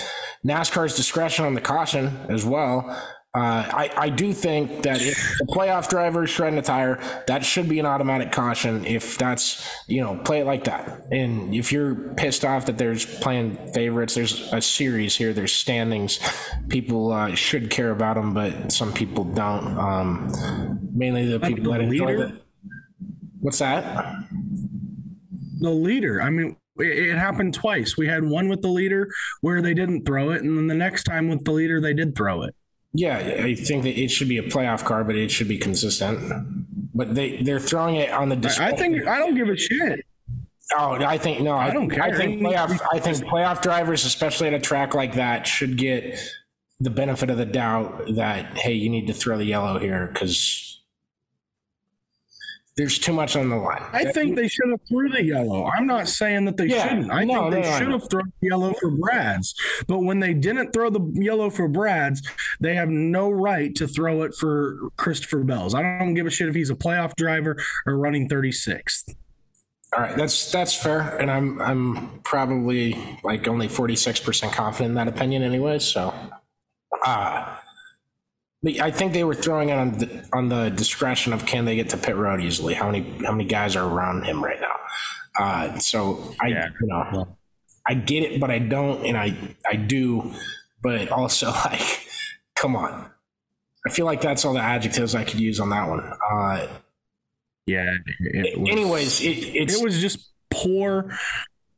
NASCAR's 0.46 0.96
discretion 0.96 1.44
on 1.44 1.54
the 1.54 1.60
caution 1.60 2.16
as 2.28 2.44
well 2.44 2.96
uh, 3.32 3.38
I, 3.38 3.90
I 3.96 4.08
do 4.08 4.32
think 4.32 4.82
that 4.82 5.00
if 5.00 5.36
the 5.38 5.46
playoff 5.46 5.88
driver 5.88 6.24
is 6.24 6.30
shredding 6.30 6.58
a 6.58 6.62
tire, 6.62 6.98
that 7.28 7.44
should 7.44 7.68
be 7.68 7.78
an 7.78 7.86
automatic 7.86 8.32
caution 8.32 8.84
if 8.84 9.18
that's, 9.18 9.64
you 9.86 10.00
know, 10.00 10.16
play 10.16 10.40
it 10.40 10.46
like 10.46 10.64
that. 10.64 11.06
And 11.12 11.54
if 11.54 11.70
you're 11.70 11.94
pissed 12.16 12.44
off 12.44 12.66
that 12.66 12.76
there's 12.76 13.06
playing 13.06 13.72
favorites, 13.72 14.16
there's 14.16 14.52
a 14.52 14.60
series 14.60 15.14
here, 15.14 15.32
there's 15.32 15.52
standings. 15.52 16.18
People 16.68 17.12
uh, 17.12 17.36
should 17.36 17.70
care 17.70 17.92
about 17.92 18.16
them, 18.16 18.34
but 18.34 18.72
some 18.72 18.92
people 18.92 19.22
don't. 19.22 19.78
Um, 19.78 20.80
mainly 20.92 21.26
the 21.26 21.38
people 21.38 21.72
that 21.72 21.82
enjoy 21.82 22.20
it. 22.20 22.34
What's 23.38 23.60
that? 23.60 24.16
The 25.60 25.70
leader. 25.70 26.20
I 26.20 26.30
mean, 26.30 26.56
it 26.78 27.16
happened 27.16 27.54
twice. 27.54 27.96
We 27.96 28.08
had 28.08 28.24
one 28.24 28.48
with 28.48 28.62
the 28.62 28.68
leader 28.68 29.08
where 29.40 29.62
they 29.62 29.74
didn't 29.74 30.04
throw 30.04 30.30
it, 30.30 30.42
and 30.42 30.58
then 30.58 30.66
the 30.66 30.74
next 30.74 31.04
time 31.04 31.28
with 31.28 31.44
the 31.44 31.52
leader 31.52 31.80
they 31.80 31.94
did 31.94 32.16
throw 32.16 32.42
it. 32.42 32.56
Yeah, 32.92 33.18
I 33.18 33.54
think 33.54 33.84
that 33.84 33.98
it 33.98 34.08
should 34.10 34.28
be 34.28 34.38
a 34.38 34.42
playoff 34.42 34.84
car, 34.84 35.04
but 35.04 35.14
it 35.14 35.30
should 35.30 35.48
be 35.48 35.58
consistent. 35.58 36.92
But 36.94 37.14
they 37.14 37.40
they're 37.42 37.60
throwing 37.60 37.96
it 37.96 38.10
on 38.10 38.28
the. 38.28 38.36
Display. 38.36 38.66
I 38.66 38.76
think 38.76 39.06
I 39.06 39.18
don't 39.18 39.36
give 39.36 39.48
a 39.48 39.56
shit. 39.56 40.04
Oh, 40.76 40.92
I 40.92 41.18
think 41.18 41.40
no. 41.40 41.56
I, 41.56 41.70
don't 41.70 41.90
care. 41.90 42.02
I 42.02 42.16
think 42.16 42.40
playoff. 42.40 42.78
I 42.92 42.98
think 42.98 43.18
playoff 43.18 43.62
drivers, 43.62 44.04
especially 44.04 44.48
at 44.48 44.54
a 44.54 44.60
track 44.60 44.94
like 44.94 45.14
that, 45.14 45.46
should 45.46 45.76
get 45.76 46.18
the 46.80 46.90
benefit 46.90 47.30
of 47.30 47.36
the 47.36 47.46
doubt 47.46 48.14
that 48.14 48.58
hey, 48.58 48.72
you 48.72 48.88
need 48.88 49.06
to 49.06 49.12
throw 49.12 49.38
the 49.38 49.44
yellow 49.44 49.78
here 49.78 50.08
because 50.12 50.79
there's 52.80 52.98
too 52.98 53.12
much 53.12 53.36
on 53.36 53.50
the 53.50 53.56
line. 53.56 53.84
I 53.92 54.10
think 54.10 54.36
they 54.36 54.48
should 54.48 54.70
have 54.70 54.80
threw 54.88 55.10
the 55.10 55.22
yellow. 55.22 55.66
I'm 55.66 55.86
not 55.86 56.08
saying 56.08 56.46
that 56.46 56.56
they 56.56 56.64
Yeah, 56.68 56.88
shouldn't. 56.88 57.12
I 57.12 57.24
no, 57.24 57.50
think 57.50 57.62
they 57.62 57.70
no, 57.70 57.76
should 57.78 57.88
no. 57.88 57.98
have 57.98 58.08
thrown 58.10 58.32
the 58.40 58.48
yellow 58.48 58.72
for 58.72 58.90
Brad's. 58.90 59.54
But 59.86 59.98
when 59.98 60.18
they 60.20 60.32
didn't 60.32 60.72
throw 60.72 60.88
the 60.88 61.02
yellow 61.12 61.50
for 61.50 61.68
Brad's, 61.68 62.22
they 62.58 62.74
have 62.74 62.88
no 62.88 63.28
right 63.28 63.74
to 63.74 63.86
throw 63.86 64.22
it 64.22 64.34
for 64.34 64.88
Christopher 64.96 65.44
Bell's. 65.44 65.74
I 65.74 65.82
don't 65.98 66.14
give 66.14 66.24
a 66.24 66.30
shit 66.30 66.48
if 66.48 66.54
he's 66.54 66.70
a 66.70 66.74
playoff 66.74 67.14
driver 67.16 67.58
or 67.84 67.98
running 67.98 68.30
36th. 68.30 69.14
All 69.94 70.02
right, 70.02 70.16
that's 70.16 70.50
that's 70.50 70.74
fair, 70.74 71.18
and 71.18 71.30
I'm 71.30 71.60
I'm 71.60 72.20
probably 72.20 73.18
like 73.24 73.46
only 73.46 73.68
46 73.68 74.20
percent 74.20 74.52
confident 74.54 74.90
in 74.90 74.94
that 74.94 75.08
opinion, 75.08 75.42
anyway. 75.42 75.80
So, 75.80 76.14
uh 77.04 77.56
I 78.82 78.90
think 78.90 79.14
they 79.14 79.24
were 79.24 79.34
throwing 79.34 79.70
it 79.70 79.78
on 79.78 79.92
the, 79.98 80.24
on 80.34 80.48
the 80.50 80.68
discretion 80.68 81.32
of 81.32 81.46
can 81.46 81.64
they 81.64 81.76
get 81.76 81.88
to 81.90 81.96
pit 81.96 82.14
road 82.16 82.42
easily? 82.42 82.74
How 82.74 82.90
many 82.90 83.24
how 83.24 83.32
many 83.32 83.44
guys 83.44 83.74
are 83.74 83.88
around 83.88 84.24
him 84.24 84.44
right 84.44 84.60
now? 84.60 84.76
Uh, 85.38 85.78
so 85.78 86.34
I 86.40 86.48
Yeah. 86.48 86.68
you 86.80 86.86
know 86.86 87.36
I 87.86 87.94
get 87.94 88.22
it, 88.22 88.38
but 88.40 88.50
I 88.50 88.58
don't, 88.58 89.04
and 89.06 89.16
I 89.16 89.34
I 89.68 89.76
do, 89.76 90.34
but 90.82 91.08
also 91.10 91.50
like, 91.64 92.06
come 92.54 92.76
on. 92.76 93.06
I 93.86 93.90
feel 93.90 94.04
like 94.04 94.20
that's 94.20 94.44
all 94.44 94.52
the 94.52 94.60
adjectives 94.60 95.14
I 95.14 95.24
could 95.24 95.40
use 95.40 95.58
on 95.58 95.70
that 95.70 95.88
one. 95.88 96.00
Uh, 96.30 96.66
Yeah. 97.64 97.94
It 98.20 98.60
was, 98.60 98.70
anyways, 98.70 99.20
it, 99.22 99.26
it's 99.56 99.80
it 99.80 99.82
was 99.82 100.02
just 100.02 100.32
poor, 100.50 101.10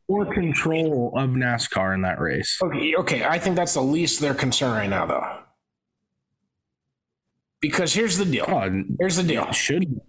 poor 0.09 0.27
control 0.35 1.13
of 1.17 1.31
NASCAR 1.31 1.95
in 1.95 2.03
that 2.03 2.19
race. 2.19 2.59
Okay, 2.61 2.97
okay. 2.97 3.25
I 3.25 3.39
think 3.39 3.55
that's 3.55 3.75
the 3.75 3.83
least 3.83 4.17
of 4.17 4.23
their 4.23 4.35
concern 4.35 4.73
right 4.73 4.91
now, 4.91 5.07
though. 5.07 5.39
Because 7.63 7.95
here's 7.95 8.19
the 8.19 8.27
deal. 8.27 8.45
Oh, 8.49 8.85
Here's 8.99 9.17
the 9.17 9.23
deal. 9.23 9.51
should. 9.53 10.01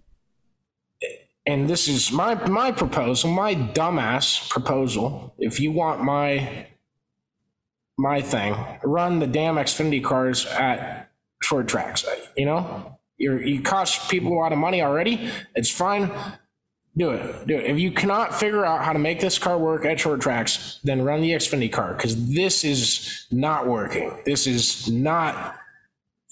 And 1.46 1.68
this 1.70 1.88
is 1.88 2.10
my 2.10 2.34
my 2.48 2.72
proposal, 2.72 3.30
my 3.30 3.54
dumbass 3.54 4.48
proposal. 4.50 5.34
If 5.38 5.60
you 5.60 5.72
want 5.72 6.02
my 6.02 6.66
my 7.96 8.20
thing, 8.22 8.56
run 8.82 9.20
the 9.20 9.26
damn 9.26 9.54
Xfinity 9.56 10.02
cars 10.02 10.46
at 10.46 11.10
short 11.42 11.68
tracks. 11.68 12.04
You 12.36 12.46
know, 12.46 12.98
you're 13.18 13.42
you 13.42 13.62
cost 13.62 14.10
people 14.10 14.32
a 14.32 14.38
lot 14.38 14.52
of 14.52 14.58
money 14.58 14.82
already. 14.82 15.30
It's 15.54 15.70
fine. 15.70 16.10
Do 16.96 17.10
it. 17.10 17.46
Do 17.46 17.56
it. 17.58 17.66
If 17.66 17.78
you 17.78 17.90
cannot 17.92 18.34
figure 18.34 18.64
out 18.64 18.82
how 18.84 18.92
to 18.92 18.98
make 18.98 19.20
this 19.20 19.38
car 19.38 19.58
work 19.58 19.84
at 19.84 20.00
short 20.00 20.20
tracks, 20.20 20.80
then 20.82 21.02
run 21.02 21.20
the 21.20 21.30
Xfinity 21.32 21.70
car 21.70 21.92
because 21.94 22.32
this 22.34 22.64
is 22.64 23.26
not 23.30 23.66
working. 23.68 24.22
This 24.24 24.46
is 24.46 24.90
not. 24.90 25.56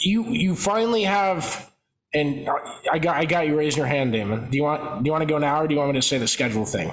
You 0.05 0.25
you 0.25 0.57
finally 0.57 1.05
have, 1.05 1.71
and 2.13 2.49
I 2.91 2.99
got 2.99 3.17
I 3.17 3.25
got 3.25 3.47
you 3.47 3.57
raising 3.57 3.79
your 3.79 3.87
hand, 3.87 4.13
Damon. 4.13 4.51
Do 4.51 4.57
you 4.57 4.65
want 4.65 5.03
do 5.03 5.09
you 5.09 5.13
want 5.13 5.23
to 5.23 5.27
go 5.27 5.39
now 5.39 5.63
or 5.63 5.69
do 5.69 5.75
you 5.75 5.81
want 5.81 5.93
me 5.93 6.01
to 6.01 6.07
say 6.07 6.19
the 6.19 6.29
schedule 6.29 6.65
thing? 6.65 6.91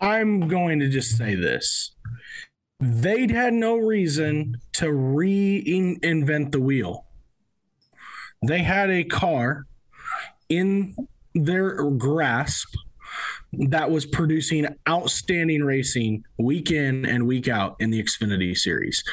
I'm 0.00 0.48
going 0.48 0.80
to 0.80 0.88
just 0.88 1.16
say 1.16 1.36
this. 1.36 1.92
They'd 2.80 3.30
had 3.30 3.54
no 3.54 3.76
reason 3.76 4.56
to 4.72 4.86
reinvent 4.86 6.50
the 6.50 6.60
wheel. 6.60 7.06
They 8.44 8.64
had 8.64 8.90
a 8.90 9.04
car 9.04 9.66
in 10.48 10.96
their 11.32 11.88
grasp 11.90 12.74
that 13.52 13.90
was 13.90 14.06
producing 14.06 14.66
outstanding 14.88 15.62
racing 15.62 16.24
week 16.38 16.72
in 16.72 17.06
and 17.06 17.26
week 17.26 17.46
out 17.46 17.76
in 17.78 17.90
the 17.90 18.02
Xfinity 18.02 18.56
series. 18.56 19.04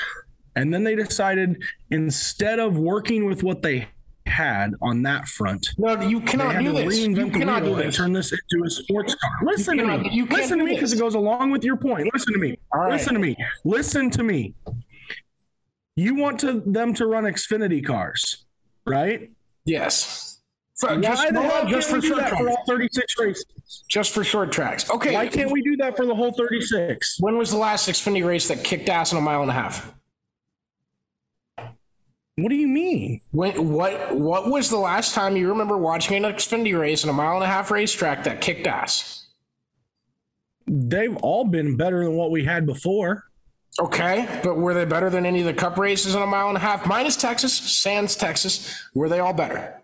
And 0.56 0.74
then 0.74 0.84
they 0.84 0.95
decided 0.95 1.62
instead 1.91 2.60
of 2.60 2.78
working 2.78 3.26
with 3.26 3.43
what 3.43 3.62
they 3.62 3.88
had 4.26 4.74
on 4.82 5.02
that 5.04 5.28
front, 5.28 5.70
No, 5.78 6.00
you 6.02 6.22
cannot 6.22 6.60
do 6.60 6.72
this. 6.74 7.00
You 7.00 7.10
reinvent 7.10 7.34
the 7.34 7.39
cannot 7.39 7.64
wheel 7.64 7.76
do 7.76 7.80
and 7.82 7.89
this. 7.89 7.95
turn 7.97 8.14
this 8.14 8.32
into 8.32 8.66
a 8.66 8.70
sports 8.70 9.16
car. 9.16 9.32
Listen 9.43 9.78
to 9.78 9.84
cannot- 9.84 10.02
me. 10.04 10.10
you 10.12 10.26
Listen 10.26 10.58
to 10.60 10.64
me 10.66 10.74
because 10.76 10.93
it 10.93 11.00
goes 11.00 11.16
along 11.16 11.52
with 11.52 11.64
your 11.64 11.78
point. 11.78 12.10
Listen 12.14 12.34
to 12.34 12.39
me. 12.39 12.58
Right. 12.74 12.91
Listen 12.91 13.14
to 13.14 13.20
me. 13.20 13.36
Listen 13.64 14.10
to 14.12 14.24
me. 14.24 14.54
You 15.95 16.16
want 16.16 16.39
to 16.41 16.62
them 16.66 16.93
to 16.95 17.06
run 17.08 17.24
Xfinity 17.26 17.86
cars, 17.86 18.45
right? 18.86 19.30
Yes. 19.66 20.39
For, 20.78 20.88
Why 20.95 21.02
just, 21.02 21.34
the 21.34 21.41
hell 21.41 21.68
just 21.68 21.89
for 21.89 21.95
we 21.95 22.02
do 22.02 22.08
short 22.08 22.20
that 22.22 22.30
for 22.30 22.43
tracks. 22.45 22.58
all 22.58 22.66
36 22.68 23.20
races? 23.20 23.84
Just 23.89 24.14
for 24.14 24.24
short 24.24 24.52
tracks. 24.54 24.89
Okay. 24.89 25.14
Why 25.14 25.28
can't 25.28 25.52
we 25.52 25.62
do 25.62 25.76
that 25.78 25.97
for 25.97 26.06
the 26.06 26.16
whole 26.16 26.32
36? 26.32 27.18
When 27.20 27.38
was 27.38 27.52
the 27.52 27.58
last 27.58 27.89
Xfinity 27.89 28.26
race 28.26 28.47
that 28.47 28.64
kicked 28.64 28.88
ass 28.88 29.12
in 29.12 29.18
a 29.18 29.22
mile 29.22 29.41
and 29.41 29.52
a 29.52 29.54
half? 29.54 29.93
What 32.44 32.50
do 32.50 32.56
you 32.56 32.68
mean? 32.68 33.22
When 33.32 33.70
what 33.72 34.16
what 34.16 34.50
was 34.50 34.70
the 34.70 34.78
last 34.78 35.14
time 35.14 35.36
you 35.38 35.50
remember 35.50 35.78
watching 35.78 36.16
an 36.24 36.32
Xfinity 36.32 36.78
race 36.80 37.04
in 37.04 37.10
a 37.10 37.14
mile 37.14 37.36
and 37.36 37.44
a 37.44 37.48
half 37.48 37.72
racetrack 37.72 38.24
that 38.24 38.42
kicked 38.42 38.68
ass? 38.68 39.28
They've 40.68 41.16
all 41.18 41.46
been 41.46 41.78
better 41.78 42.04
than 42.04 42.14
what 42.16 42.32
we 42.32 42.46
had 42.46 42.66
before. 42.66 43.26
Okay, 43.80 44.28
but 44.44 44.58
were 44.58 44.74
they 44.74 44.86
better 44.86 45.10
than 45.10 45.26
any 45.26 45.40
of 45.40 45.46
the 45.46 45.54
Cup 45.54 45.78
races 45.78 46.14
in 46.16 46.22
a 46.22 46.26
mile 46.28 46.48
and 46.50 46.58
a 46.58 46.60
half? 46.60 46.86
Minus 46.86 47.16
Texas, 47.16 47.54
Sands, 47.54 48.16
Texas. 48.16 48.84
Were 48.94 49.08
they 49.10 49.20
all 49.20 49.34
better? 49.34 49.76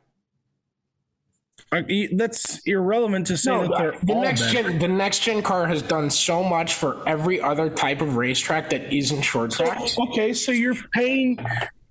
E- 1.90 2.16
That's 2.16 2.60
irrelevant 2.66 3.28
to 3.28 3.38
say 3.38 3.52
No, 3.52 3.64
that 3.64 3.78
they're 3.78 4.00
the 4.04 4.14
all 4.14 4.22
next 4.22 4.42
better. 4.54 4.70
gen 4.70 4.80
the 4.80 4.88
next 4.88 5.20
gen 5.20 5.42
car 5.42 5.66
has 5.68 5.82
done 5.82 6.10
so 6.10 6.42
much 6.44 6.74
for 6.74 7.06
every 7.08 7.42
other 7.42 7.70
type 7.70 8.02
of 8.02 8.16
racetrack 8.16 8.70
that 8.70 8.94
isn't 8.94 9.24
short 9.24 9.52
tracks. 9.52 9.98
Okay, 9.98 10.32
so 10.34 10.52
you're 10.54 10.76
paying, 10.94 11.38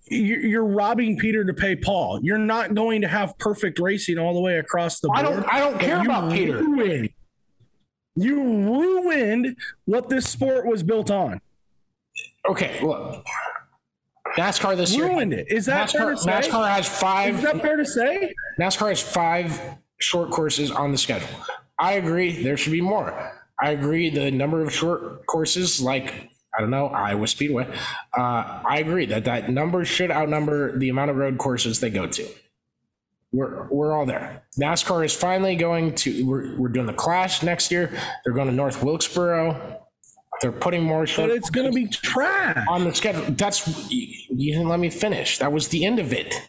you're, 0.06 0.40
you're 0.40 0.64
robbing 0.64 1.18
Peter 1.18 1.44
to 1.44 1.54
pay 1.54 1.76
Paul. 1.76 2.20
You're 2.22 2.38
not 2.38 2.74
going 2.74 3.00
to 3.02 3.08
have 3.08 3.36
perfect 3.38 3.78
racing 3.78 4.18
all 4.18 4.34
the 4.34 4.40
way 4.40 4.58
across 4.58 5.00
the 5.00 5.08
board. 5.08 5.18
I 5.18 5.22
don't 5.22 5.44
I 5.54 5.58
don't 5.60 5.78
care 5.80 5.96
You 5.98 6.04
about 6.04 6.32
Peter. 6.32 6.58
ruined- 6.62 7.10
You 8.16 8.40
ruined 8.42 9.56
what 9.86 10.08
this 10.08 10.28
sport 10.28 10.66
was 10.66 10.82
built 10.82 11.10
on. 11.10 11.40
Okay, 12.48 12.80
look. 12.82 13.24
NASCAR 14.36 14.76
this 14.76 14.94
year. 14.94 15.06
Ruined 15.06 15.32
it. 15.32 15.46
Is 15.50 15.66
that 15.66 15.90
fair 15.90 16.10
to 16.10 16.18
say? 16.18 16.30
NASCAR 16.30 16.68
has 16.68 16.88
five 16.88 17.36
Is 17.36 17.42
that 17.42 17.60
fair 17.60 17.76
to 17.76 17.84
say? 17.86 18.32
NASCAR 18.60 18.88
has 18.90 19.00
five 19.02 19.60
short 20.00 20.30
courses 20.30 20.70
on 20.70 20.92
the 20.92 20.98
schedule. 20.98 21.28
I 21.78 21.94
agree 21.94 22.42
there 22.42 22.56
should 22.56 22.72
be 22.72 22.80
more. 22.80 23.32
I 23.60 23.70
agree 23.70 24.10
the 24.10 24.30
number 24.30 24.60
of 24.62 24.72
short 24.72 25.24
courses, 25.26 25.80
like 25.80 26.30
I 26.56 26.60
don't 26.60 26.70
know 26.70 26.86
Iowa 26.88 27.26
Speedway. 27.26 27.66
Uh, 28.16 28.62
I 28.68 28.78
agree 28.78 29.06
that 29.06 29.24
that 29.24 29.50
number 29.50 29.84
should 29.84 30.10
outnumber 30.10 30.76
the 30.78 30.88
amount 30.88 31.10
of 31.10 31.16
road 31.16 31.38
courses 31.38 31.80
they 31.80 31.90
go 31.90 32.06
to. 32.06 32.28
We're 33.32 33.66
we're 33.68 33.92
all 33.92 34.06
there. 34.06 34.44
NASCAR 34.58 35.04
is 35.04 35.14
finally 35.14 35.56
going 35.56 35.94
to. 35.96 36.24
We're 36.24 36.56
we're 36.56 36.68
doing 36.68 36.86
the 36.86 36.92
Clash 36.92 37.42
next 37.42 37.72
year. 37.72 37.90
They're 38.24 38.34
going 38.34 38.46
to 38.48 38.54
North 38.54 38.82
Wilkesboro. 38.82 39.80
They're 40.40 40.52
putting 40.52 40.82
more 40.82 41.06
But 41.16 41.30
it's 41.30 41.50
going 41.50 41.66
to 41.66 41.72
be 41.72 41.86
trash. 41.88 42.64
on 42.68 42.84
the 42.84 42.94
schedule. 42.94 43.24
That's 43.30 43.66
you 43.90 44.06
you 44.30 44.52
didn't 44.52 44.68
let 44.68 44.78
me 44.78 44.90
finish. 44.90 45.38
That 45.38 45.52
was 45.52 45.68
the 45.68 45.84
end 45.84 45.98
of 45.98 46.12
it. 46.12 46.48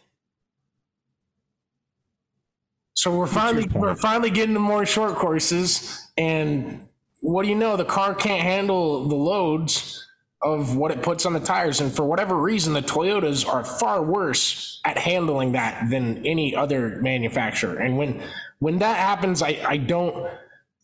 So 2.93 3.15
we're 3.15 3.27
finally 3.27 3.67
we're 3.73 3.95
finally 3.95 4.29
getting 4.29 4.53
to 4.53 4.59
more 4.59 4.85
short 4.85 5.15
courses, 5.15 6.07
and 6.17 6.87
what 7.31 7.43
do 7.43 7.49
you 7.49 7.55
know? 7.55 7.77
The 7.77 7.85
car 7.85 8.15
can't 8.15 8.41
handle 8.41 9.07
the 9.07 9.15
loads 9.15 10.07
of 10.41 10.75
what 10.75 10.91
it 10.91 11.01
puts 11.01 11.25
on 11.25 11.33
the 11.33 11.39
tires, 11.39 11.81
and 11.81 11.93
for 11.93 12.05
whatever 12.05 12.35
reason, 12.35 12.73
the 12.73 12.81
Toyotas 12.81 13.47
are 13.47 13.63
far 13.63 14.03
worse 14.03 14.79
at 14.85 14.97
handling 14.97 15.53
that 15.53 15.89
than 15.89 16.25
any 16.25 16.55
other 16.55 16.99
manufacturer. 17.01 17.77
And 17.77 17.97
when 17.97 18.21
when 18.59 18.79
that 18.79 18.97
happens, 18.97 19.41
I 19.41 19.59
I 19.65 19.77
don't 19.77 20.29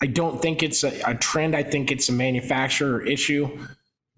I 0.02 0.08
don't 0.08 0.42
think 0.42 0.64
it's 0.64 0.84
a, 0.84 1.00
a 1.06 1.16
trend. 1.16 1.56
I 1.56 1.64
think 1.64 1.92
it's 1.92 2.10
a 2.10 2.14
manufacturer 2.14 3.06
issue 3.06 3.58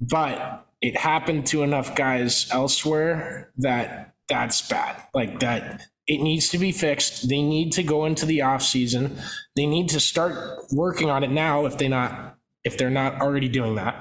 but 0.09 0.67
it 0.82 0.97
happened 0.97 1.45
to 1.47 1.63
enough 1.63 1.95
guys 1.95 2.47
elsewhere 2.51 3.51
that 3.57 4.13
that's 4.28 4.67
bad 4.67 5.01
like 5.13 5.39
that 5.39 5.86
it 6.08 6.22
needs 6.22 6.49
to 6.49 6.58
be 6.58 6.72
fixed 6.72 7.30
they 7.30 7.41
need 7.41 7.72
to 7.72 7.84
go 7.84 8.06
into 8.06 8.26
the 8.26 8.41
off 8.41 8.62
season 8.62 9.18
they 9.56 9.66
need 9.66 9.89
to 9.89 9.99
start 9.99 10.60
working 10.72 11.10
on 11.10 11.24
it 11.24 11.32
now 11.32 11.66
if 11.66 11.78
they 11.78 11.88
not 11.88 12.38
if 12.64 12.78
they're 12.78 12.89
not 12.89 13.22
already 13.22 13.49
doing 13.49 13.76
that 13.76 13.95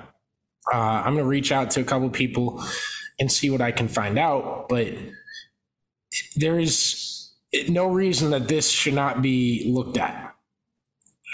uh, 0.72 0.76
i'm 0.76 1.14
going 1.14 1.18
to 1.18 1.24
reach 1.24 1.52
out 1.52 1.70
to 1.70 1.80
a 1.80 1.84
couple 1.84 2.08
people 2.10 2.62
and 3.20 3.30
see 3.30 3.50
what 3.50 3.60
i 3.60 3.70
can 3.70 3.88
find 3.88 4.18
out 4.18 4.68
but 4.68 4.94
there 6.36 6.58
is 6.58 7.32
no 7.68 7.86
reason 7.86 8.30
that 8.30 8.48
this 8.48 8.70
should 8.70 8.94
not 8.94 9.22
be 9.22 9.70
looked 9.70 9.98
at 9.98 10.34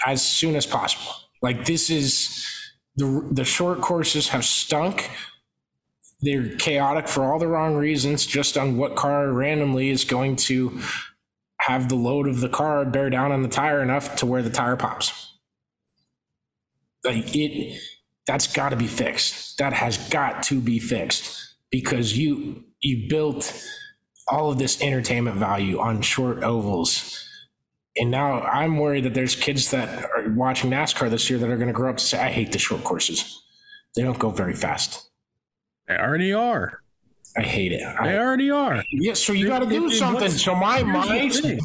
as 0.05 0.25
soon 0.25 0.55
as 0.55 0.65
possible. 0.65 1.13
Like 1.41 1.65
this 1.65 1.89
is 1.89 2.45
the 2.95 3.27
the 3.31 3.45
short 3.45 3.81
courses 3.81 4.29
have 4.29 4.45
stunk. 4.45 5.09
They're 6.21 6.55
chaotic 6.57 7.07
for 7.07 7.23
all 7.23 7.39
the 7.39 7.47
wrong 7.47 7.75
reasons, 7.75 8.25
just 8.25 8.57
on 8.57 8.77
what 8.77 8.95
car 8.95 9.31
randomly 9.31 9.89
is 9.89 10.03
going 10.03 10.35
to 10.37 10.81
have 11.61 11.89
the 11.89 11.95
load 11.95 12.27
of 12.27 12.41
the 12.41 12.49
car 12.49 12.85
bear 12.85 13.09
down 13.09 13.31
on 13.31 13.41
the 13.41 13.49
tire 13.49 13.81
enough 13.81 14.15
to 14.17 14.25
where 14.25 14.41
the 14.41 14.49
tire 14.49 14.75
pops. 14.75 15.37
Like 17.03 17.35
it 17.35 17.79
that's 18.27 18.47
got 18.47 18.69
to 18.69 18.75
be 18.75 18.87
fixed. 18.87 19.57
That 19.57 19.73
has 19.73 19.97
got 20.09 20.43
to 20.43 20.61
be 20.61 20.79
fixed 20.79 21.55
because 21.71 22.17
you 22.17 22.63
you 22.81 23.09
built 23.09 23.53
all 24.27 24.51
of 24.51 24.59
this 24.59 24.81
entertainment 24.81 25.37
value 25.37 25.79
on 25.79 26.01
short 26.01 26.43
ovals. 26.43 27.25
And 27.97 28.11
now 28.11 28.41
I'm 28.41 28.77
worried 28.77 29.05
that 29.05 29.13
there's 29.15 29.35
kids 29.35 29.71
that 29.71 30.05
are 30.05 30.29
watching 30.29 30.69
NASCAR 30.69 31.09
this 31.09 31.29
year 31.29 31.39
that 31.39 31.49
are 31.49 31.57
going 31.57 31.67
to 31.67 31.73
grow 31.73 31.89
up 31.89 31.97
to 31.97 32.03
say, 32.03 32.19
I 32.19 32.29
hate 32.29 32.51
the 32.51 32.59
short 32.59 32.83
courses. 32.83 33.41
They 33.95 34.03
don't 34.03 34.19
go 34.19 34.29
very 34.29 34.53
fast. 34.53 35.08
They 35.89 35.95
already 35.97 36.31
are. 36.31 36.81
I 37.35 37.41
hate 37.41 37.71
it. 37.73 37.79
They 37.79 38.09
I, 38.09 38.17
already 38.17 38.49
are. 38.51 38.83
yeah, 38.91 39.13
so 39.13 39.33
you 39.33 39.47
got 39.47 39.59
to 39.59 39.65
do 39.69 39.89
something. 39.91 40.29
So 40.29 40.55
my 40.55 40.77
here's 40.83 41.41
the 41.41 41.47
mind, 41.55 41.61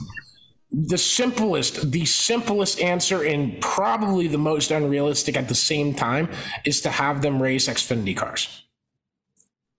the 0.72 0.99
simplest, 0.99 1.91
the 1.93 2.05
simplest 2.05 2.81
answer, 2.81 3.22
and 3.22 3.61
probably 3.61 4.27
the 4.27 4.39
most 4.39 4.70
unrealistic 4.70 5.37
at 5.37 5.49
the 5.49 5.55
same 5.55 5.95
time, 5.95 6.29
is 6.64 6.81
to 6.83 6.91
have 6.91 7.22
them 7.22 7.41
race 7.41 7.68
Xfinity 7.68 8.16
cars. 8.16 8.62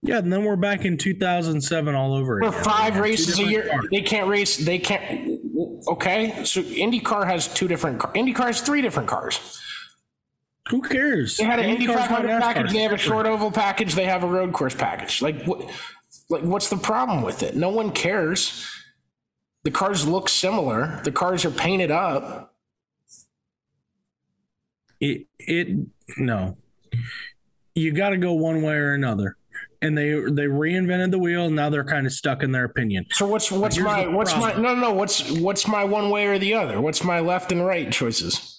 Yeah, 0.02 0.18
and 0.18 0.32
then 0.32 0.44
we're 0.44 0.56
back 0.56 0.84
in 0.84 0.96
2007 0.96 1.94
all 1.94 2.14
over 2.14 2.38
For 2.40 2.48
again. 2.48 2.62
five 2.64 2.94
We 2.94 2.94
have 2.94 2.94
two 2.94 3.02
races 3.02 3.38
a 3.40 3.44
year, 3.44 3.68
cars. 3.68 3.86
they 3.90 4.02
can't 4.02 4.28
race. 4.28 4.56
They 4.56 4.78
can't. 4.78 5.40
Okay, 5.88 6.44
so 6.44 6.62
IndyCar 6.62 7.26
has 7.26 7.48
two 7.52 7.66
different. 7.66 7.98
car- 8.00 8.12
IndyCar 8.12 8.46
has 8.46 8.60
three 8.60 8.82
different 8.82 9.08
cars. 9.08 9.60
Who 10.68 10.82
cares? 10.82 11.36
They 11.36 11.44
had 11.44 11.60
an 11.60 11.66
Indy 11.66 11.86
500 11.86 12.28
NASCAR. 12.28 12.40
package. 12.40 12.72
They 12.72 12.80
have 12.80 12.92
a 12.92 12.98
short 12.98 13.26
oval 13.26 13.52
package. 13.52 13.94
They 13.94 14.06
have 14.06 14.24
a 14.24 14.26
road 14.26 14.52
course 14.52 14.74
package. 14.74 15.22
Like 15.22 15.44
what? 15.44 15.70
Like 16.28 16.42
what's 16.42 16.68
the 16.68 16.76
problem 16.76 17.22
with 17.22 17.42
it? 17.42 17.54
No 17.54 17.68
one 17.68 17.92
cares. 17.92 18.68
The 19.62 19.70
cars 19.70 20.06
look 20.06 20.28
similar. 20.28 21.00
The 21.04 21.12
cars 21.12 21.44
are 21.44 21.50
painted 21.50 21.90
up. 21.90 22.54
It, 25.00 25.26
it 25.38 25.68
no. 26.16 26.56
You 27.74 27.92
got 27.92 28.10
to 28.10 28.16
go 28.16 28.32
one 28.32 28.62
way 28.62 28.74
or 28.74 28.94
another. 28.94 29.36
And 29.82 29.96
they 29.96 30.10
they 30.10 30.46
reinvented 30.46 31.10
the 31.12 31.18
wheel. 31.18 31.50
Now 31.50 31.70
they're 31.70 31.84
kind 31.84 32.06
of 32.06 32.12
stuck 32.12 32.42
in 32.42 32.50
their 32.50 32.64
opinion. 32.64 33.06
So 33.12 33.26
what's 33.26 33.52
what's 33.52 33.76
Here's 33.76 33.86
my 33.86 34.06
what's 34.08 34.34
my 34.34 34.54
no 34.54 34.74
no 34.74 34.92
what's 34.92 35.30
what's 35.32 35.68
my 35.68 35.84
one 35.84 36.10
way 36.10 36.26
or 36.26 36.38
the 36.38 36.54
other? 36.54 36.80
What's 36.80 37.04
my 37.04 37.20
left 37.20 37.52
and 37.52 37.64
right 37.64 37.92
choices? 37.92 38.55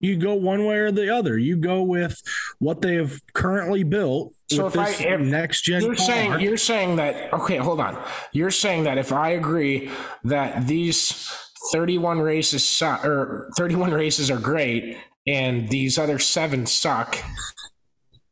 You 0.00 0.16
go 0.16 0.34
one 0.34 0.64
way 0.64 0.76
or 0.78 0.92
the 0.92 1.12
other. 1.14 1.36
You 1.38 1.56
go 1.56 1.82
with 1.82 2.20
what 2.60 2.80
they 2.82 2.94
have 2.94 3.20
currently 3.32 3.82
built 3.82 4.32
So 4.50 4.66
if 4.68 4.78
I- 4.78 4.90
if 4.90 5.20
next 5.20 5.62
gen. 5.62 5.82
You're 5.82 5.96
car. 5.96 6.06
saying 6.06 6.40
you're 6.40 6.56
saying 6.56 6.96
that 6.96 7.32
okay, 7.34 7.56
hold 7.56 7.80
on. 7.80 8.00
You're 8.32 8.50
saying 8.52 8.84
that 8.84 8.96
if 8.98 9.12
I 9.12 9.30
agree 9.30 9.90
that 10.24 10.66
these 10.68 11.28
31 11.72 12.20
races 12.20 12.80
or 12.82 13.50
31 13.56 13.90
races 13.92 14.30
are 14.30 14.38
great 14.38 14.96
and 15.26 15.68
these 15.68 15.98
other 15.98 16.18
seven 16.20 16.64
suck, 16.66 17.18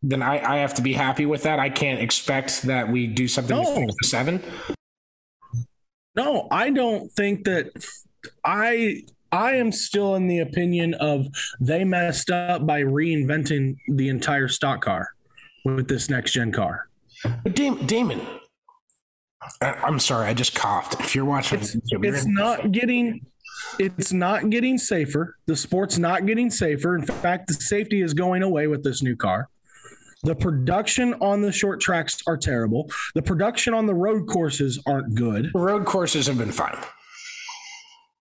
then 0.02 0.22
I, 0.22 0.54
I 0.54 0.56
have 0.58 0.74
to 0.74 0.82
be 0.82 0.92
happy 0.92 1.26
with 1.26 1.42
that. 1.42 1.58
I 1.58 1.68
can't 1.68 2.00
expect 2.00 2.62
that 2.62 2.88
we 2.90 3.08
do 3.08 3.26
something 3.26 3.56
No. 3.56 3.86
seven. 4.04 4.40
No, 6.14 6.48
I 6.50 6.70
don't 6.70 7.10
think 7.12 7.44
that 7.44 7.72
I 8.44 9.02
I 9.36 9.56
am 9.56 9.70
still 9.70 10.14
in 10.14 10.28
the 10.28 10.38
opinion 10.40 10.94
of 10.94 11.26
they 11.60 11.84
messed 11.84 12.30
up 12.30 12.66
by 12.66 12.82
reinventing 12.82 13.76
the 13.88 14.08
entire 14.08 14.48
stock 14.48 14.82
car 14.82 15.08
with 15.64 15.88
this 15.88 16.08
next 16.08 16.32
gen 16.32 16.52
car. 16.52 16.88
But 17.42 17.54
Damon, 17.54 17.86
Damon 17.86 18.20
I, 19.60 19.72
I'm 19.84 19.98
sorry, 19.98 20.26
I 20.26 20.34
just 20.34 20.54
coughed. 20.54 20.98
If 21.00 21.14
you're 21.14 21.24
watching, 21.24 21.60
It's 21.60 21.76
YouTube, 21.76 22.02
you're 22.04 22.14
it's 22.14 22.24
gonna- 22.24 22.34
not 22.40 22.72
getting 22.72 23.26
it's 23.78 24.12
not 24.12 24.50
getting 24.50 24.78
safer. 24.78 25.36
The 25.46 25.56
sport's 25.56 25.98
not 25.98 26.24
getting 26.26 26.50
safer. 26.50 26.94
In 26.96 27.04
fact, 27.04 27.48
the 27.48 27.54
safety 27.54 28.00
is 28.02 28.14
going 28.14 28.42
away 28.42 28.66
with 28.68 28.82
this 28.84 29.02
new 29.02 29.16
car. 29.16 29.48
The 30.22 30.34
production 30.34 31.14
on 31.20 31.40
the 31.42 31.52
short 31.52 31.80
tracks 31.80 32.18
are 32.26 32.36
terrible. 32.36 32.90
The 33.14 33.22
production 33.22 33.74
on 33.74 33.86
the 33.86 33.94
road 33.94 34.26
courses 34.28 34.78
aren't 34.86 35.14
good. 35.14 35.50
the 35.52 35.58
road 35.58 35.84
courses 35.84 36.26
have 36.26 36.38
been 36.38 36.52
fine, 36.52 36.76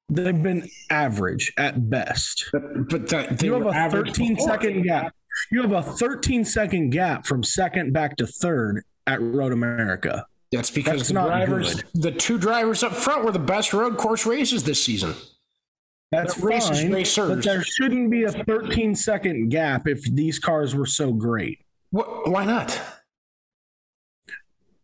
They've 0.10 0.42
been 0.42 0.70
average 0.90 1.52
at 1.58 1.90
best. 1.90 2.46
but 2.52 2.90
but 2.90 3.10
that 3.10 3.42
You 3.42 3.54
have 3.54 3.66
a 3.66 3.70
average 3.70 4.08
13 4.10 4.36
before. 4.36 4.48
second 4.50 4.84
gap. 4.84 5.14
You 5.52 5.62
have 5.64 5.72
a 5.72 5.82
13 5.82 6.46
second 6.46 6.92
gap 6.92 7.26
from 7.26 7.44
second 7.44 7.92
back 7.92 8.16
to 8.18 8.28
third 8.28 8.84
at 9.08 9.22
Road 9.22 9.52
America. 9.52 10.26
That's 10.52 10.70
because 10.72 10.98
That's 11.00 11.08
the 11.10 11.14
not 11.16 11.28
drivers, 11.28 11.76
good. 11.76 11.86
the 11.96 12.12
two 12.12 12.38
drivers 12.38 12.84
up 12.84 12.94
front, 12.94 13.26
were 13.26 13.32
the 13.32 13.40
best 13.40 13.74
road 13.74 13.98
course 13.98 14.26
races 14.26 14.64
this 14.64 14.82
season. 14.84 15.14
That's 16.12 16.36
That 16.36 16.44
race 16.46 16.70
is 16.70 16.82
fine, 16.82 16.92
racers. 16.94 17.30
but 17.30 17.44
there 17.44 17.62
shouldn't 17.64 18.10
be 18.12 18.24
a 18.24 18.32
13 18.32 18.96
second 18.96 19.50
gap 19.50 19.88
if 19.88 20.04
these 20.04 20.40
cars 20.40 20.76
were 20.76 20.86
so 20.86 21.12
great. 21.12 21.60
What, 21.90 22.30
why 22.30 22.46
not? 22.46 22.80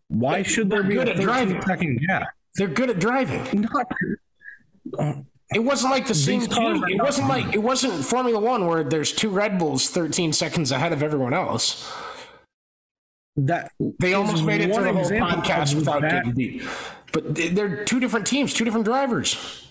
Why 0.10 0.44
should 0.44 0.70
there 0.70 0.84
be 0.84 0.98
a 0.98 1.06
Good 1.06 1.10
at 1.10 1.16
13 1.18 1.26
driving. 1.26 1.62
second 1.62 2.00
gap? 2.08 2.28
They're 2.56 2.68
good 2.68 2.90
at 2.90 3.00
driving. 3.00 3.62
Not. 3.62 3.88
It 5.54 5.60
wasn't 5.60 5.92
like 5.92 6.08
the 6.08 6.16
same 6.16 6.42
team. 6.42 6.84
It 6.88 7.02
wasn't 7.02 7.28
like 7.28 7.54
it 7.54 7.62
wasn't 7.62 8.06
Formula 8.06 8.40
One 8.40 8.66
where 8.68 8.84
there's 8.84 9.12
two 9.12 9.30
Red 9.30 9.58
Bulls 9.60 9.90
13 9.90 10.32
seconds 10.34 10.72
ahead 10.72 10.94
of 10.94 11.04
everyone 11.04 11.34
else. 11.34 11.92
that 13.38 13.72
They 14.00 14.14
almost 14.14 14.44
made 14.44 14.62
it 14.62 14.74
through 14.74 14.84
the 14.84 14.94
whole 14.94 15.04
podcast 15.10 15.74
without 15.76 16.02
that. 16.02 16.26
getting 16.26 16.34
deep. 16.34 16.64
But 17.14 17.34
they- 17.36 17.48
they're 17.50 17.84
two 17.86 18.00
different 18.00 18.28
teams, 18.28 18.54
two 18.54 18.66
different 18.66 18.86
drivers. 18.86 19.68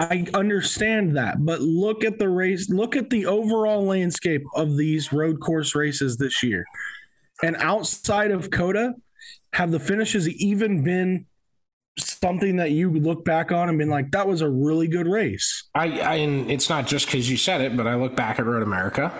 I 0.00 0.26
understand 0.34 1.16
that, 1.16 1.44
but 1.44 1.60
look 1.60 2.04
at 2.04 2.18
the 2.18 2.28
race. 2.28 2.68
Look 2.70 2.96
at 2.96 3.10
the 3.10 3.26
overall 3.26 3.84
landscape 3.84 4.42
of 4.56 4.76
these 4.76 5.12
road 5.12 5.40
course 5.40 5.74
races 5.74 6.16
this 6.16 6.42
year. 6.42 6.64
And 7.42 7.56
outside 7.56 8.30
of 8.32 8.50
COTA, 8.50 8.94
have 9.52 9.70
the 9.70 9.78
finishes 9.80 10.28
even 10.28 10.82
been 10.82 11.26
something 11.98 12.56
that 12.56 12.70
you 12.72 12.90
look 12.90 13.24
back 13.24 13.52
on 13.52 13.68
and 13.68 13.78
been 13.78 13.88
like, 13.90 14.10
that 14.12 14.26
was 14.26 14.40
a 14.40 14.48
really 14.48 14.88
good 14.88 15.06
race? 15.06 15.68
I, 15.74 16.00
I 16.00 16.14
and 16.16 16.50
it's 16.50 16.68
not 16.68 16.86
just 16.86 17.06
because 17.06 17.30
you 17.30 17.36
said 17.36 17.60
it, 17.60 17.76
but 17.76 17.86
I 17.86 17.94
look 17.94 18.16
back 18.16 18.38
at 18.38 18.46
Road 18.46 18.62
America. 18.62 19.12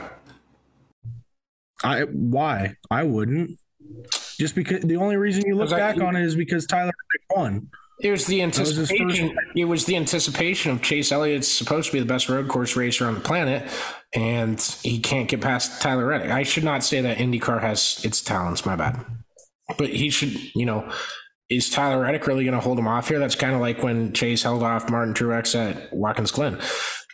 I 1.83 2.03
why 2.03 2.77
I 2.91 3.03
wouldn't. 3.05 3.59
Just 4.39 4.55
because 4.55 4.81
the 4.81 4.97
only 4.97 5.16
reason 5.16 5.45
you 5.47 5.55
look 5.55 5.68
Because 5.68 5.81
I- 5.81 5.93
back 5.93 6.03
on 6.03 6.16
it 6.16 6.25
is 6.25 6.35
because 6.35 6.66
Tyler 6.66 6.87
Reddick 7.12 7.37
won. 7.37 7.68
It 8.01 8.11
was 8.11 8.27
the 8.27 8.45
was 8.45 8.59
anticipation. 8.59 9.37
It 9.55 9.66
was 9.66 9.85
the 9.85 9.95
anticipation 9.97 10.72
of 10.72 10.83
Chase 10.83 11.12
Elliott's 11.12 11.47
supposed 11.47 11.87
to 11.89 11.93
be 11.93 12.01
the 12.01 12.07
best 12.07 12.29
road 12.29 12.49
course 12.49 12.75
racer 12.75 13.07
on 13.07 13.14
the 13.14 13.20
planet, 13.20 13.70
and 14.12 14.61
he 14.83 14.99
can't 14.99 15.29
get 15.29 15.41
past 15.41 15.81
Tyler 15.81 16.07
Reddick. 16.07 16.31
I 16.31 16.43
should 16.43 16.64
not 16.64 16.83
say 16.83 17.01
that 17.03 17.18
IndyCar 17.18 17.61
has 17.61 18.01
its 18.05 18.20
talents. 18.20 18.66
My 18.66 18.75
bad, 18.75 19.05
but 19.79 19.91
he 19.91 20.11
should. 20.11 20.37
You 20.57 20.66
know, 20.66 20.91
is 21.49 21.71
Tyler 21.71 22.03
Reddick 22.03 22.27
really 22.27 22.45
going 22.45 22.55
to 22.55 22.61
hold 22.61 22.79
him 22.79 22.89
off 22.89 23.09
here? 23.09 23.19
That's 23.19 23.35
kind 23.35 23.55
of 23.55 23.61
like 23.61 23.83
when 23.83 24.13
Chase 24.13 24.43
held 24.43 24.63
off 24.63 24.91
Martin 24.91 25.15
Truex 25.15 25.55
at 25.55 25.93
Watkins 25.93 26.31
Glen, 26.31 26.59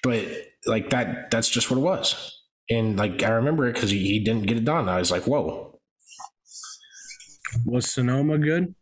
but 0.03 0.25
like 0.67 0.91
that. 0.91 1.31
That's 1.31 1.49
just 1.49 1.71
what 1.71 1.79
it 1.79 1.83
was. 1.83 2.39
And 2.69 2.97
like 2.97 3.23
I 3.23 3.31
remember 3.31 3.67
it 3.67 3.75
because 3.75 3.91
he, 3.91 3.99
he 4.07 4.21
didn't 4.21 4.47
get 4.47 4.57
it 4.57 4.65
done. 4.65 4.89
I 4.89 4.99
was 4.99 5.11
like, 5.11 5.25
whoa. 5.27 5.79
Was 7.65 7.93
Sonoma 7.93 8.39
good? 8.39 8.75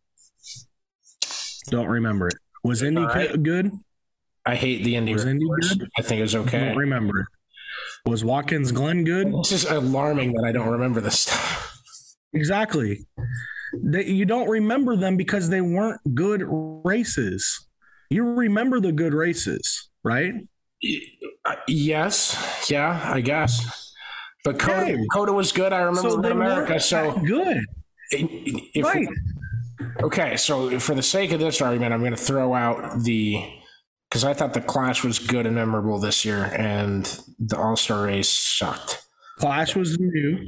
Don't 1.70 1.86
remember 1.86 2.28
it. 2.28 2.36
Was 2.62 2.82
Indy 2.82 3.02
right. 3.02 3.42
good? 3.42 3.72
I 4.44 4.56
hate 4.56 4.84
the 4.84 4.96
Indy. 4.96 5.12
Was 5.12 5.24
Indy 5.24 5.46
good? 5.60 5.88
I 5.96 6.02
think 6.02 6.18
it 6.18 6.22
was 6.22 6.34
okay. 6.34 6.66
Don't 6.66 6.76
remember 6.76 7.20
it. 7.20 7.26
Was 8.04 8.24
Watkins 8.24 8.72
Glen 8.72 9.04
good? 9.04 9.32
This 9.32 9.52
is 9.52 9.64
alarming 9.64 10.32
that 10.34 10.44
I 10.44 10.52
don't 10.52 10.68
remember 10.68 11.00
this 11.00 11.20
stuff. 11.20 11.76
Exactly. 12.32 13.06
That 13.84 14.06
you 14.06 14.24
don't 14.24 14.48
remember 14.48 14.96
them 14.96 15.16
because 15.16 15.48
they 15.48 15.60
weren't 15.60 16.00
good 16.14 16.42
races. 16.84 17.68
You 18.10 18.24
remember 18.24 18.80
the 18.80 18.92
good 18.92 19.14
races, 19.14 19.90
right? 20.02 20.32
Uh, 21.44 21.54
yes, 21.66 22.66
yeah, 22.70 23.00
I 23.04 23.20
guess. 23.20 23.94
But 24.44 24.58
COTA, 24.58 24.80
Okay. 24.80 25.06
COTA 25.12 25.32
was 25.32 25.52
good. 25.52 25.72
I 25.72 25.80
remember 25.80 26.10
so 26.10 26.24
America. 26.24 26.80
So, 26.80 27.12
good, 27.18 27.64
if, 28.10 28.84
right? 28.84 29.08
okay, 30.02 30.36
so 30.36 30.78
for 30.78 30.94
the 30.94 31.02
sake 31.02 31.32
of 31.32 31.40
this 31.40 31.60
argument, 31.60 31.92
I'm 31.92 32.00
going 32.00 32.12
to 32.12 32.16
throw 32.16 32.54
out 32.54 33.02
the 33.02 33.44
because 34.08 34.24
I 34.24 34.32
thought 34.32 34.54
the 34.54 34.62
Clash 34.62 35.04
was 35.04 35.18
good 35.18 35.44
and 35.44 35.54
memorable 35.54 35.98
this 35.98 36.24
year, 36.24 36.44
and 36.56 37.04
the 37.38 37.58
All 37.58 37.76
Star 37.76 38.04
race 38.04 38.30
sucked. 38.30 39.02
Clash 39.38 39.76
was 39.76 39.98
new. 39.98 40.46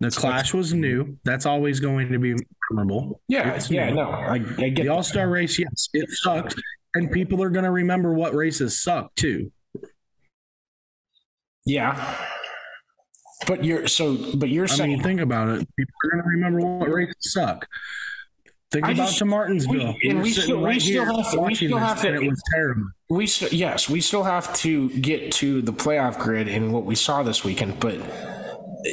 The 0.00 0.10
Clash 0.10 0.54
was 0.54 0.72
new. 0.72 1.18
That's 1.24 1.44
always 1.46 1.80
going 1.80 2.12
to 2.12 2.18
be 2.20 2.34
memorable. 2.70 3.20
Yeah, 3.28 3.54
It's 3.54 3.68
yeah, 3.70 3.88
new. 3.88 3.96
no, 3.96 4.10
I, 4.10 4.34
I 4.34 4.68
get 4.68 4.84
The. 4.84 4.88
All 4.88 5.02
Star 5.02 5.28
race, 5.28 5.58
yes, 5.58 5.88
it 5.92 6.08
sucked, 6.10 6.54
and 6.94 7.10
people 7.10 7.42
are 7.42 7.50
going 7.50 7.64
to 7.64 7.70
remember 7.72 8.12
what 8.14 8.32
races 8.34 8.80
suck 8.80 9.12
too. 9.16 9.50
Yeah. 11.66 12.16
But 13.46 13.64
you're 13.64 13.86
so 13.88 14.36
but 14.36 14.48
you're 14.48 14.64
I 14.64 14.68
saying 14.68 14.90
mean, 14.94 15.02
think 15.02 15.20
about 15.20 15.48
it. 15.48 15.68
People 15.76 15.94
are 16.04 16.10
going 16.10 16.22
to 16.22 16.28
remember 16.28 16.60
what 16.60 16.90
races 16.90 17.14
suck. 17.20 17.66
Think 18.70 18.84
I 18.86 18.92
about 18.92 19.06
just- 19.06 19.18
to 19.18 19.24
Martinsville. 19.24 19.94
we- 20.02 20.08
and 20.10 20.18
were 20.18 20.24
we 20.24 20.30
sitting 20.30 20.44
still- 20.48 20.60
we 20.66 20.80
still 20.80 21.04
have 21.16 21.30
to- 21.32 21.40
we 21.40 21.54
still 21.54 21.68
this, 21.78 21.88
have 21.88 22.02
to- 22.02 22.14
it 22.14 22.28
was 22.28 22.42
terrible. 22.54 22.86
we 23.08 23.26
st- 23.26 23.52
yes, 23.52 23.88
we 23.88 24.00
still 24.00 24.24
have 24.24 24.52
to 24.58 24.90
get 24.90 25.32
to 25.32 25.62
the 25.62 25.72
playoff 25.72 26.18
grid 26.18 26.48
and 26.48 26.72
what 26.72 26.84
we 26.84 26.94
saw 26.94 27.22
this 27.22 27.42
weekend, 27.44 27.80
but 27.80 27.96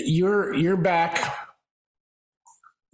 you're 0.06 0.54
you're 0.54 0.78
back 0.78 1.34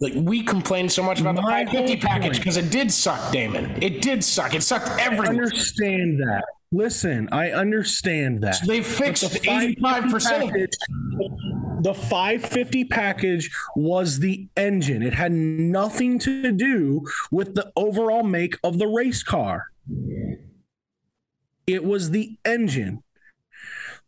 like 0.00 0.12
we 0.16 0.42
complained 0.42 0.90
so 0.90 1.02
much 1.02 1.20
about 1.20 1.36
the 1.36 1.42
550 1.42 1.96
package 1.98 2.38
because 2.38 2.56
it 2.56 2.70
did 2.70 2.92
suck, 2.92 3.32
Damon. 3.32 3.80
It 3.82 4.02
did 4.02 4.24
suck. 4.24 4.54
It 4.54 4.62
sucked 4.62 4.88
I 4.88 5.16
understand 5.16 6.18
that. 6.20 6.42
Listen, 6.72 7.28
I 7.30 7.52
understand 7.52 8.42
that. 8.42 8.56
They 8.66 8.82
fixed 8.82 9.30
the 9.32 9.38
85% 9.38 10.50
package- 10.50 10.70
The 11.82 11.94
550 11.94 12.84
package 12.86 13.50
was 13.76 14.18
the 14.20 14.48
engine. 14.56 15.02
It 15.02 15.12
had 15.14 15.32
nothing 15.32 16.18
to 16.20 16.50
do 16.50 17.06
with 17.30 17.54
the 17.54 17.70
overall 17.76 18.22
make 18.22 18.56
of 18.64 18.78
the 18.78 18.86
race 18.88 19.22
car. 19.22 19.66
It 21.66 21.84
was 21.84 22.10
the 22.10 22.36
engine. 22.44 23.02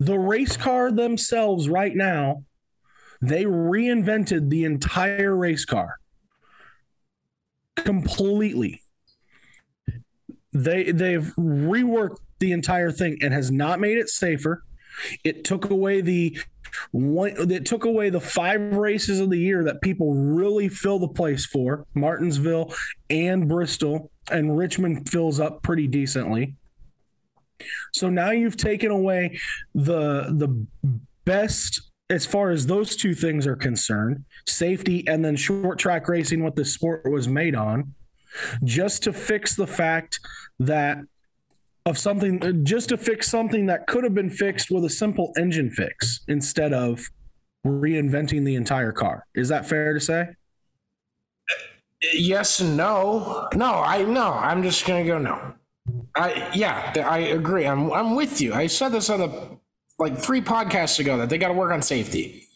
The 0.01 0.19
race 0.19 0.57
car 0.57 0.91
themselves, 0.91 1.69
right 1.69 1.95
now, 1.95 2.43
they 3.29 3.45
reinvented 3.45 4.51
the 4.51 4.65
entire 4.65 5.37
race 5.37 5.65
car 5.65 5.97
completely. 7.77 8.81
They 10.53 10.93
they've 10.93 11.33
reworked 11.37 12.19
the 12.39 12.53
entire 12.53 12.91
thing 12.91 13.19
and 13.23 13.33
has 13.33 13.51
not 13.51 13.81
made 13.81 13.99
it 13.99 14.09
safer. 14.09 14.65
It 15.25 15.45
took 15.45 15.71
away 15.71 16.01
the 16.01 16.39
one 16.91 17.35
it 17.51 17.67
took 17.67 17.85
away 17.85 18.11
the 18.11 18.21
five 18.21 18.61
races 18.75 19.21
of 19.21 19.31
the 19.31 19.39
year 19.39 19.65
that 19.65 19.81
people 19.81 20.15
really 20.15 20.69
fill 20.69 20.99
the 20.99 21.09
place 21.09 21.47
for 21.47 21.87
Martinsville 21.95 22.73
and 23.11 23.49
Bristol, 23.49 24.11
and 24.31 24.57
Richmond 24.57 25.09
fills 25.09 25.41
up 25.41 25.63
pretty 25.63 25.87
decently. 25.87 26.57
So 27.93 28.11
now 28.11 28.31
you've 28.31 28.57
taken 28.57 28.91
away 28.91 29.39
the 29.75 30.35
the 30.37 30.67
best 31.25 31.91
as 32.15 32.25
far 32.25 32.51
as 32.51 32.67
those 32.67 32.95
two 32.95 33.13
things 33.13 33.45
are 33.45 33.57
concerned, 33.57 34.25
safety 34.47 35.07
and 35.09 35.25
then 35.25 35.35
short 35.35 35.79
track 35.81 36.09
racing 36.09 36.45
what 36.45 36.55
the 36.55 36.65
sport 36.65 37.05
was 37.11 37.27
made 37.27 37.57
on, 37.57 37.93
just 38.63 39.03
to 39.03 39.13
fix 39.13 39.57
the 39.57 39.67
fact 39.67 40.21
that 40.61 40.99
of 41.87 41.99
something 41.99 42.65
just 42.65 42.89
to 42.89 42.97
fix 42.97 43.29
something 43.29 43.67
that 43.67 43.87
could 43.87 44.05
have 44.05 44.15
been 44.15 44.31
fixed 44.31 44.71
with 44.71 44.85
a 44.85 44.91
simple 44.91 45.33
engine 45.37 45.71
fix 45.71 46.21
instead 46.29 46.73
of 46.73 47.05
reinventing 47.67 48.45
the 48.45 48.55
entire 48.55 48.93
car. 48.93 49.27
Is 49.35 49.49
that 49.49 49.67
fair 49.69 49.93
to 49.93 50.01
say? 50.01 50.29
Yes 52.15 52.61
and 52.61 52.77
no. 52.77 53.49
No, 53.55 53.75
I 53.75 54.05
no. 54.05 54.33
I'm 54.33 54.63
just 54.63 54.87
gonna 54.87 55.05
go 55.05 55.19
no. 55.19 55.55
I 56.15 56.51
yeah, 56.55 56.93
I 57.05 57.19
agree. 57.19 57.67
I'm 57.67 57.93
I'm 57.93 58.15
with 58.15 58.41
you. 58.41 58.55
I 58.55 58.69
said 58.69 58.93
this 58.93 59.11
on 59.11 59.21
the 59.21 59.59
like 60.05 60.19
three 60.19 60.43
podcasts 60.43 60.99
ago 60.99 61.17
that 61.17 61.31
they 61.31 61.39
got 61.39 61.49
to 61.49 61.55
work 61.55 61.73
on 61.73 61.81
safety. 61.81 62.47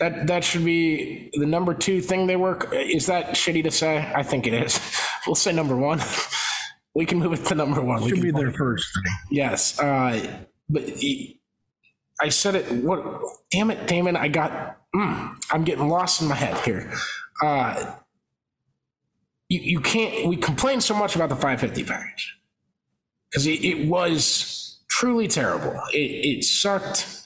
That 0.00 0.26
that 0.26 0.44
should 0.44 0.64
be 0.64 1.30
the 1.32 1.46
number 1.46 1.72
two 1.72 2.02
thing 2.02 2.26
they 2.26 2.36
work. 2.36 2.68
Is 2.72 3.06
that 3.06 3.30
shitty 3.30 3.62
to 3.64 3.70
say? 3.70 4.12
I 4.14 4.22
think 4.22 4.46
it 4.46 4.54
is. 4.54 4.78
We'll 5.26 5.34
say 5.36 5.52
number 5.52 5.74
one. 5.74 6.02
we 6.94 7.06
can 7.06 7.18
move 7.18 7.32
it 7.32 7.46
to 7.46 7.54
number 7.54 7.80
one. 7.80 8.02
We 8.02 8.10
Should 8.10 8.18
can 8.18 8.24
be 8.24 8.30
their 8.30 8.52
first. 8.52 8.86
Yes. 9.30 9.80
Uh, 9.80 10.20
but 10.68 10.82
he- 10.82 11.40
I 12.20 12.28
said 12.28 12.54
it. 12.56 12.70
What? 12.84 13.00
Damn 13.50 13.70
it, 13.70 13.86
Damon! 13.88 14.16
I 14.18 14.28
got. 14.28 14.76
Mm, 14.94 15.34
I'm 15.50 15.64
getting 15.64 15.88
lost 15.88 16.20
in 16.20 16.28
my 16.28 16.34
head 16.34 16.56
here. 16.66 16.92
Uh, 17.42 17.94
you, 19.48 19.60
you 19.60 19.80
can't. 19.80 20.28
We 20.28 20.36
complain 20.36 20.82
so 20.82 20.94
much 20.94 21.16
about 21.16 21.30
the 21.30 21.36
550 21.36 21.84
package 21.84 22.36
because 23.30 23.46
it, 23.46 23.64
it 23.64 23.88
was 23.88 24.73
truly 24.98 25.26
terrible. 25.26 25.80
It, 25.92 26.38
it 26.38 26.44
sucked 26.44 27.22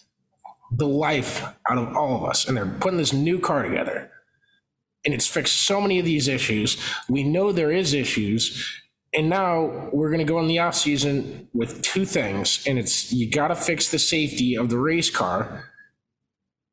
the 0.72 0.88
life 0.88 1.42
out 1.68 1.78
of 1.78 1.96
all 1.96 2.16
of 2.16 2.24
us, 2.24 2.46
and 2.46 2.56
they're 2.56 2.66
putting 2.66 2.98
this 2.98 3.12
new 3.12 3.38
car 3.38 3.62
together, 3.62 4.10
and 5.04 5.14
it's 5.14 5.26
fixed 5.26 5.56
so 5.56 5.80
many 5.80 5.98
of 5.98 6.04
these 6.04 6.28
issues. 6.28 6.78
We 7.08 7.24
know 7.24 7.52
there 7.52 7.72
is 7.72 7.92
issues, 7.92 8.66
and 9.12 9.28
now 9.28 9.90
we're 9.92 10.08
going 10.08 10.26
to 10.26 10.32
go 10.32 10.40
in 10.40 10.48
the 10.48 10.58
off 10.60 10.76
season 10.76 11.48
with 11.52 11.82
two 11.82 12.06
things, 12.06 12.64
and 12.66 12.78
it's 12.78 13.12
you 13.12 13.30
got 13.30 13.48
to 13.48 13.56
fix 13.56 13.90
the 13.90 13.98
safety 13.98 14.56
of 14.56 14.70
the 14.70 14.78
race 14.78 15.10
car. 15.10 15.64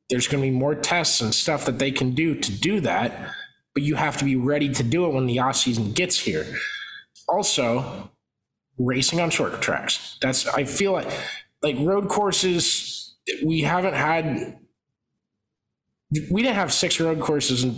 There's 0.09 0.27
going 0.27 0.43
to 0.43 0.49
be 0.49 0.57
more 0.57 0.75
tests 0.75 1.19
and 1.19 1.33
stuff 1.33 1.65
that 1.65 1.79
they 1.79 1.91
can 1.91 2.15
do 2.15 2.35
to 2.35 2.51
do 2.51 2.79
that, 2.81 3.33
but 3.73 3.83
you 3.83 3.95
have 3.95 4.17
to 4.17 4.25
be 4.25 4.35
ready 4.35 4.69
to 4.69 4.83
do 4.83 5.05
it 5.05 5.13
when 5.13 5.25
the 5.25 5.39
off 5.39 5.57
season 5.57 5.91
gets 5.91 6.19
here. 6.19 6.45
Also, 7.27 8.11
racing 8.77 9.19
on 9.19 9.29
short 9.29 9.61
tracks. 9.61 10.17
That's 10.21 10.47
I 10.47 10.63
feel 10.65 10.91
like 10.91 11.07
like 11.61 11.77
road 11.79 12.07
courses. 12.09 13.15
We 13.43 13.61
haven't 13.61 13.93
had. 13.93 14.59
We 16.31 16.43
didn't 16.43 16.55
have 16.55 16.71
six 16.71 16.99
road 16.99 17.19
courses 17.19 17.63
in 17.63 17.73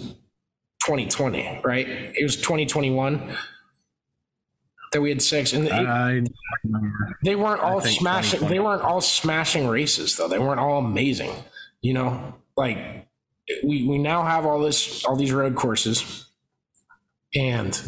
2020, 0.84 1.62
right? 1.64 1.88
It 1.88 2.24
was 2.24 2.36
2021 2.36 3.36
that 4.92 5.02
we 5.02 5.10
had 5.10 5.22
six, 5.22 5.54
and 5.54 5.70
I 5.70 6.24
they 7.24 7.36
weren't 7.36 7.62
all 7.62 7.82
smashing. 7.82 8.48
They 8.48 8.60
weren't 8.60 8.82
all 8.82 9.02
smashing 9.02 9.68
races 9.68 10.16
though. 10.18 10.28
They 10.28 10.40
weren't 10.40 10.60
all 10.60 10.80
amazing. 10.80 11.32
You 11.82 11.94
know, 11.94 12.36
like 12.56 13.08
we 13.64 13.88
we 13.88 13.98
now 13.98 14.24
have 14.24 14.46
all 14.46 14.60
this 14.60 15.04
all 15.06 15.16
these 15.16 15.32
road 15.32 15.56
courses, 15.56 16.30
and 17.36 17.80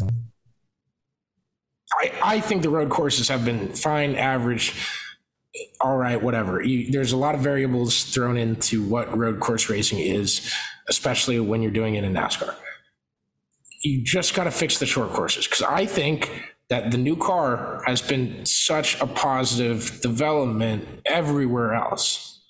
I 2.00 2.12
I 2.22 2.40
think 2.40 2.62
the 2.62 2.70
road 2.70 2.90
courses 2.90 3.28
have 3.28 3.44
been 3.44 3.72
fine, 3.74 4.16
average, 4.16 4.74
all 5.80 5.96
right, 5.96 6.20
whatever. 6.20 6.62
You, 6.62 6.90
there's 6.90 7.12
a 7.12 7.16
lot 7.16 7.34
of 7.34 7.40
variables 7.40 8.04
thrown 8.04 8.36
into 8.36 8.82
what 8.82 9.16
road 9.16 9.40
course 9.40 9.68
racing 9.68 9.98
is, 9.98 10.52
especially 10.88 11.40
when 11.40 11.62
you're 11.62 11.70
doing 11.70 11.94
it 11.94 12.04
in 12.04 12.12
NASCAR. 12.12 12.54
You 13.82 14.02
just 14.04 14.34
got 14.34 14.44
to 14.44 14.50
fix 14.50 14.78
the 14.78 14.86
short 14.86 15.10
courses 15.10 15.46
because 15.46 15.62
I 15.62 15.86
think 15.86 16.30
that 16.68 16.90
the 16.90 16.98
new 16.98 17.16
car 17.16 17.82
has 17.86 18.00
been 18.02 18.44
such 18.46 19.00
a 19.00 19.06
positive 19.06 20.00
development 20.02 20.86
everywhere 21.04 21.74
else. 21.74 22.40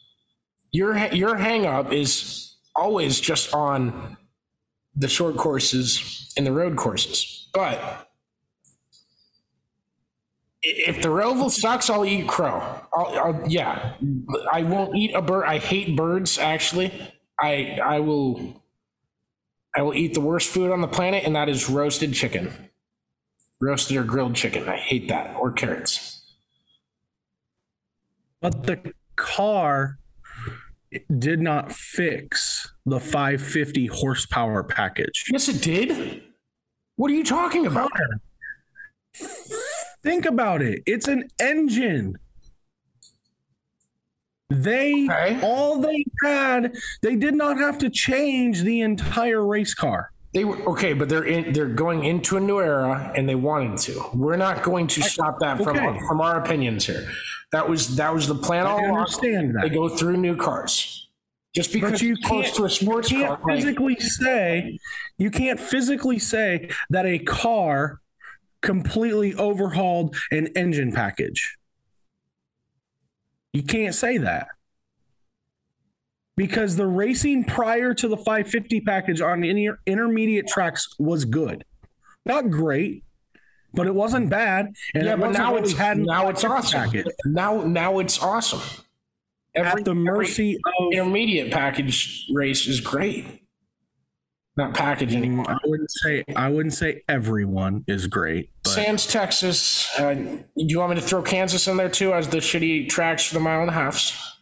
Your 0.72 0.96
your 1.08 1.36
hang 1.36 1.66
up 1.66 1.92
is 1.92 2.56
always 2.76 3.20
just 3.20 3.54
on 3.54 4.16
the 4.94 5.08
short 5.08 5.36
courses 5.36 6.32
and 6.36 6.46
the 6.46 6.52
road 6.52 6.76
courses. 6.76 7.48
But 7.52 8.09
if 10.62 11.02
the 11.02 11.08
Roval 11.08 11.50
sucks, 11.50 11.88
I'll 11.88 12.04
eat 12.04 12.28
crow. 12.28 12.62
I'll, 12.92 13.18
I'll, 13.18 13.42
yeah, 13.48 13.94
I 14.52 14.62
won't 14.62 14.94
eat 14.96 15.14
a 15.14 15.22
bird. 15.22 15.44
I 15.44 15.58
hate 15.58 15.96
birds. 15.96 16.38
Actually, 16.38 16.92
I 17.40 17.78
I 17.82 18.00
will 18.00 18.62
I 19.74 19.82
will 19.82 19.94
eat 19.94 20.14
the 20.14 20.20
worst 20.20 20.50
food 20.50 20.70
on 20.70 20.80
the 20.80 20.88
planet, 20.88 21.24
and 21.24 21.34
that 21.36 21.48
is 21.48 21.70
roasted 21.70 22.12
chicken, 22.12 22.52
roasted 23.60 23.96
or 23.96 24.04
grilled 24.04 24.34
chicken. 24.34 24.68
I 24.68 24.76
hate 24.76 25.08
that 25.08 25.36
or 25.36 25.52
carrots. 25.52 26.34
but 28.40 28.64
the 28.64 28.92
car 29.16 29.98
did 31.18 31.40
not 31.40 31.72
fix 31.72 32.72
the 32.84 32.98
550 32.98 33.86
horsepower 33.86 34.64
package. 34.64 35.24
Yes, 35.30 35.48
it 35.48 35.62
did. 35.62 36.22
What 36.96 37.10
are 37.10 37.14
you 37.14 37.24
talking 37.24 37.66
about? 37.66 37.90
Think 40.02 40.24
about 40.26 40.62
it. 40.62 40.82
It's 40.86 41.08
an 41.08 41.28
engine. 41.40 42.16
They 44.48 45.04
Okay. 45.04 45.38
all 45.42 45.80
they 45.80 46.04
had, 46.24 46.74
they 47.02 47.14
did 47.14 47.34
not 47.34 47.56
have 47.58 47.78
to 47.78 47.90
change 47.90 48.62
the 48.62 48.80
entire 48.80 49.44
race 49.46 49.74
car. 49.74 50.10
They 50.32 50.44
were 50.44 50.56
okay, 50.70 50.92
but 50.92 51.08
they're 51.08 51.24
in, 51.24 51.52
they're 51.52 51.68
going 51.68 52.04
into 52.04 52.36
a 52.36 52.40
new 52.40 52.60
era, 52.60 53.12
and 53.16 53.28
they 53.28 53.34
wanted 53.34 53.78
to. 53.80 54.02
We're 54.14 54.36
not 54.36 54.62
going 54.62 54.86
to 54.88 55.02
stop 55.02 55.38
that 55.40 55.62
from 55.62 55.76
okay. 55.76 55.98
from 56.08 56.20
our 56.20 56.38
opinions 56.40 56.86
here. 56.86 57.06
That 57.52 57.68
was 57.68 57.96
that 57.96 58.12
was 58.14 58.26
the 58.28 58.34
plan 58.36 58.66
all 58.66 58.78
I 58.78 58.84
along. 58.84 58.98
understand 58.98 59.56
They 59.60 59.68
go 59.70 59.88
through 59.88 60.16
new 60.16 60.36
cars. 60.36 61.08
Just 61.52 61.72
because 61.72 61.92
But 61.92 62.02
you 62.02 62.16
close 62.22 62.44
can't, 62.44 62.54
to 62.56 62.64
a 62.64 62.70
sports 62.70 63.10
you 63.10 63.24
car, 63.24 63.36
can't 63.36 63.44
like- 63.44 63.56
physically 63.56 63.96
say 63.98 64.78
you 65.18 65.30
can't 65.32 65.58
physically 65.58 66.20
say 66.20 66.70
that 66.90 67.06
a 67.06 67.18
car 67.18 68.00
completely 68.62 69.34
overhauled 69.34 70.14
an 70.30 70.48
engine 70.56 70.92
package. 70.92 71.56
You 73.52 73.62
can't 73.62 73.94
say 73.94 74.18
that. 74.18 74.48
because 76.36 76.76
the 76.76 76.86
racing 76.86 77.44
prior 77.44 77.92
to 77.92 78.08
the 78.08 78.16
550 78.16 78.80
package 78.80 79.20
on 79.20 79.44
inter- 79.44 79.78
intermediate 79.86 80.46
tracks 80.46 80.88
was 80.98 81.24
good, 81.26 81.64
not 82.24 82.48
great, 82.48 83.04
but 83.74 83.86
it 83.86 83.94
wasn't 83.94 84.30
bad. 84.30 84.72
And 84.94 85.04
yeah, 85.04 85.16
but 85.16 85.32
now 85.32 85.56
it's 85.56 85.72
had 85.74 85.98
now 85.98 86.28
it's 86.28 86.42
awesome. 86.44 86.80
package. 86.80 87.06
Now 87.26 87.62
now 87.62 87.98
it's 87.98 88.22
awesome. 88.22 88.62
Every, 89.54 89.80
At 89.80 89.84
the 89.84 89.94
mercy 89.94 90.56
of 90.56 90.92
intermediate 90.92 91.52
package 91.52 92.26
race 92.32 92.66
is 92.66 92.80
great. 92.80 93.39
Not 94.60 94.74
package 94.74 95.14
anymore. 95.14 95.46
I 95.48 95.56
wouldn't 95.64 95.90
say 95.90 96.22
I 96.36 96.50
wouldn't 96.50 96.74
say 96.74 97.02
everyone 97.08 97.82
is 97.88 98.06
great, 98.06 98.50
but 98.62 98.70
Sands, 98.70 99.06
Texas. 99.06 99.88
Uh, 99.98 100.12
do 100.12 100.44
you 100.54 100.78
want 100.80 100.90
me 100.90 100.96
to 100.96 101.02
throw 101.02 101.22
Kansas 101.22 101.66
in 101.66 101.78
there 101.78 101.88
too 101.88 102.12
as 102.12 102.28
the 102.28 102.38
shitty 102.38 102.86
tracks 102.90 103.24
for 103.24 103.32
the 103.32 103.40
mile 103.40 103.62
and 103.62 103.70
a 103.70 103.72
halfs? 103.72 104.36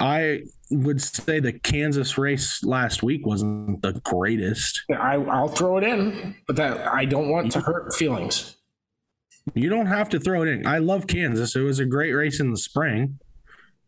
I 0.00 0.42
would 0.70 1.00
say 1.00 1.40
the 1.40 1.54
Kansas 1.54 2.18
race 2.18 2.62
last 2.62 3.02
week 3.02 3.24
wasn't 3.24 3.80
the 3.80 3.94
greatest. 4.04 4.82
I, 4.90 5.14
I'll 5.14 5.48
throw 5.48 5.78
it 5.78 5.84
in, 5.84 6.36
but 6.46 6.56
that 6.56 6.86
I 6.86 7.06
don't 7.06 7.30
want 7.30 7.52
to 7.52 7.60
hurt 7.60 7.94
feelings. 7.94 8.58
You 9.54 9.70
don't 9.70 9.86
have 9.86 10.10
to 10.10 10.20
throw 10.20 10.42
it 10.42 10.48
in. 10.48 10.66
I 10.66 10.76
love 10.76 11.06
Kansas. 11.06 11.56
It 11.56 11.62
was 11.62 11.78
a 11.78 11.86
great 11.86 12.12
race 12.12 12.38
in 12.38 12.50
the 12.50 12.58
spring, 12.58 13.18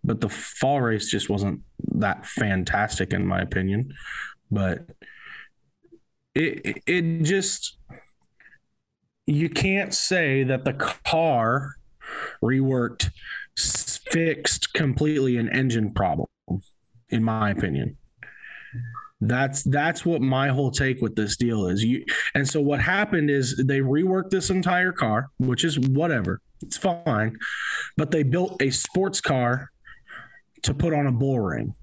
but 0.03 0.23
the 0.23 0.31
fall 0.31 0.81
race 0.81 1.11
just 1.11 1.29
wasn't 1.29 1.61
that 1.97 2.25
fantastic 2.25 3.13
in 3.13 3.27
my 3.27 3.43
opinion. 3.43 3.93
But 4.53 4.87
it 6.35 6.83
it- 6.87 7.23
just 7.25 7.79
you 9.27 9.49
can't 9.49 9.95
say 9.95 10.45
that 10.45 10.65
the 10.65 10.75
car 10.75 11.77
reworked 12.43 13.11
fixed 13.57 14.75
completely 14.75 15.37
an 15.39 15.49
engine 15.49 15.93
problem 15.93 16.29
in 17.09 17.25
my 17.25 17.51
opinion. 17.51 17.97
That's 19.21 19.63
that's 19.63 20.05
what 20.05 20.21
my 20.21 20.49
whole 20.49 20.71
take 20.71 21.01
with 21.01 21.15
this 21.15 21.37
deal 21.37 21.67
is. 21.67 21.83
You 21.85 22.05
and 22.35 22.47
so 22.47 22.61
what 22.61 22.81
happened 22.81 23.31
is 23.31 23.57
they 23.57 23.81
reworked 23.81 24.31
this 24.31 24.51
entire 24.51 24.93
car 24.93 25.31
which 25.39 25.65
is 25.65 25.79
whatever 25.79 26.41
it's 26.61 26.77
fine 26.77 27.37
but 27.97 28.11
they 28.11 28.23
built 28.23 28.61
a 28.61 28.71
sports 28.71 29.21
car 29.21 29.71
to 30.63 30.75
put 30.75 30.93
on 30.93 31.07
a 31.07 31.13
bull 31.13 31.41
ring 31.41 31.75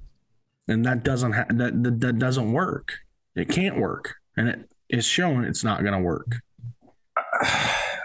and 0.69 0.85
that 0.85 1.03
doesn't 1.03 1.33
ha- 1.33 1.45
that, 1.49 1.83
that 1.83 1.99
that 1.99 2.19
doesn't 2.19 2.53
work 2.53 2.99
it 3.35 3.49
can't 3.49 3.77
work 3.77 4.15
and 4.37 4.47
it 4.47 4.71
is 4.89 5.05
shown 5.05 5.43
it's 5.43 5.63
not 5.63 5.81
going 5.81 5.93
to 5.93 5.99
work 5.99 6.41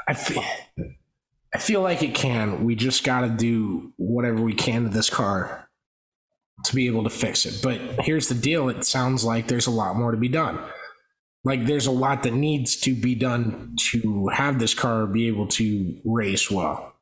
I 0.07 0.15
feel, 0.15 0.45
I 1.55 1.59
feel 1.59 1.81
like 1.81 2.03
it 2.03 2.15
can. 2.15 2.65
We 2.65 2.75
just 2.75 3.05
got 3.05 3.23
to 3.23 3.29
do 3.29 3.93
whatever 3.97 4.41
we 4.41 4.55
can 4.55 4.85
to 4.85 4.89
this 4.89 5.11
car 5.11 5.69
to 6.65 6.75
be 6.75 6.87
able 6.87 7.05
to 7.05 7.11
fix 7.11 7.47
it. 7.47 7.61
But 7.63 8.05
here's 8.05 8.29
the 8.29 8.35
deal 8.35 8.69
it 8.69 8.85
sounds 8.85 9.25
like 9.25 9.49
there's 9.49 9.67
a 9.67 9.73
lot 9.73 9.97
more 9.97 10.11
to 10.11 10.17
be 10.17 10.29
done. 10.29 10.59
Like 11.43 11.67
there's 11.67 11.87
a 11.87 11.93
lot 11.93 12.23
that 12.23 12.33
needs 12.33 12.77
to 12.83 12.95
be 12.95 13.15
done 13.15 13.77
to 13.91 14.29
have 14.29 14.59
this 14.59 14.73
car 14.73 15.07
be 15.07 15.27
able 15.27 15.47
to 15.49 16.01
race 16.05 16.51
well 16.51 16.95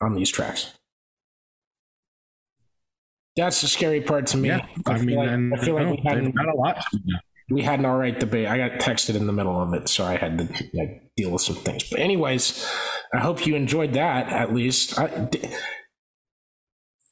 on 0.00 0.14
these 0.14 0.30
tracks. 0.30 0.72
That's 3.40 3.60
the 3.60 3.68
scary 3.68 4.00
part 4.00 4.26
to 4.28 4.36
me. 4.36 4.48
yeah 4.48 4.66
i, 4.86 4.96
feel 4.96 5.04
mean 5.06 5.16
like, 5.16 5.28
and 5.28 5.54
I 5.54 5.56
feel 5.58 5.74
like 5.74 5.86
no, 5.86 5.90
we 5.92 6.02
had 6.04 6.24
they've 6.24 6.34
got 6.34 6.48
a 6.48 6.56
lot 6.56 6.84
we 7.50 7.62
had 7.62 7.80
an 7.80 7.84
all 7.84 7.98
right 7.98 8.18
debate. 8.18 8.46
I 8.46 8.56
got 8.56 8.78
texted 8.78 9.16
in 9.16 9.26
the 9.26 9.32
middle 9.32 9.60
of 9.60 9.74
it, 9.74 9.88
so 9.88 10.04
I 10.04 10.16
had 10.16 10.38
to 10.38 10.44
like, 10.72 11.10
deal 11.16 11.30
with 11.30 11.42
some 11.42 11.56
things. 11.56 11.82
But 11.90 11.98
anyways, 11.98 12.64
I 13.12 13.18
hope 13.18 13.44
you 13.44 13.56
enjoyed 13.56 13.92
that 13.94 14.32
at 14.32 14.54
least. 14.54 14.98
I, 14.98 15.08
D- 15.24 15.42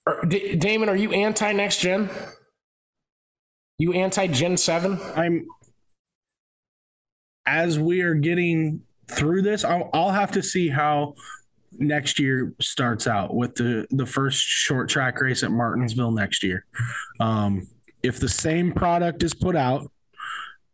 are- 0.07 0.24
D- 0.24 0.55
Damon, 0.55 0.89
are 0.89 0.97
you 0.97 1.12
anti 1.12 1.53
next 1.53 1.81
gen? 1.81 2.09
You 3.79 3.93
anti 3.93 4.29
Gen 4.29 4.57
Seven? 4.57 5.01
I'm 5.16 5.45
as 7.45 7.79
we 7.79 8.03
are 8.03 8.14
getting 8.14 8.83
through 9.11 9.43
this, 9.43 9.64
I'll, 9.64 9.91
I'll 9.93 10.12
have 10.12 10.33
to 10.33 10.43
see 10.43 10.68
how 10.68 11.14
next 11.79 12.18
year 12.18 12.55
starts 12.61 13.07
out 13.07 13.35
with 13.35 13.55
the 13.55 13.87
the 13.91 14.07
first 14.07 14.41
short 14.41 14.89
track 14.89 15.20
race 15.20 15.43
at 15.43 15.51
Martinsville 15.51 16.12
next 16.12 16.43
year. 16.43 16.64
Um, 17.20 17.66
if 18.03 18.20
the 18.20 18.29
same 18.29 18.72
product 18.72 19.22
is 19.22 19.35
put 19.35 19.57
out 19.57 19.91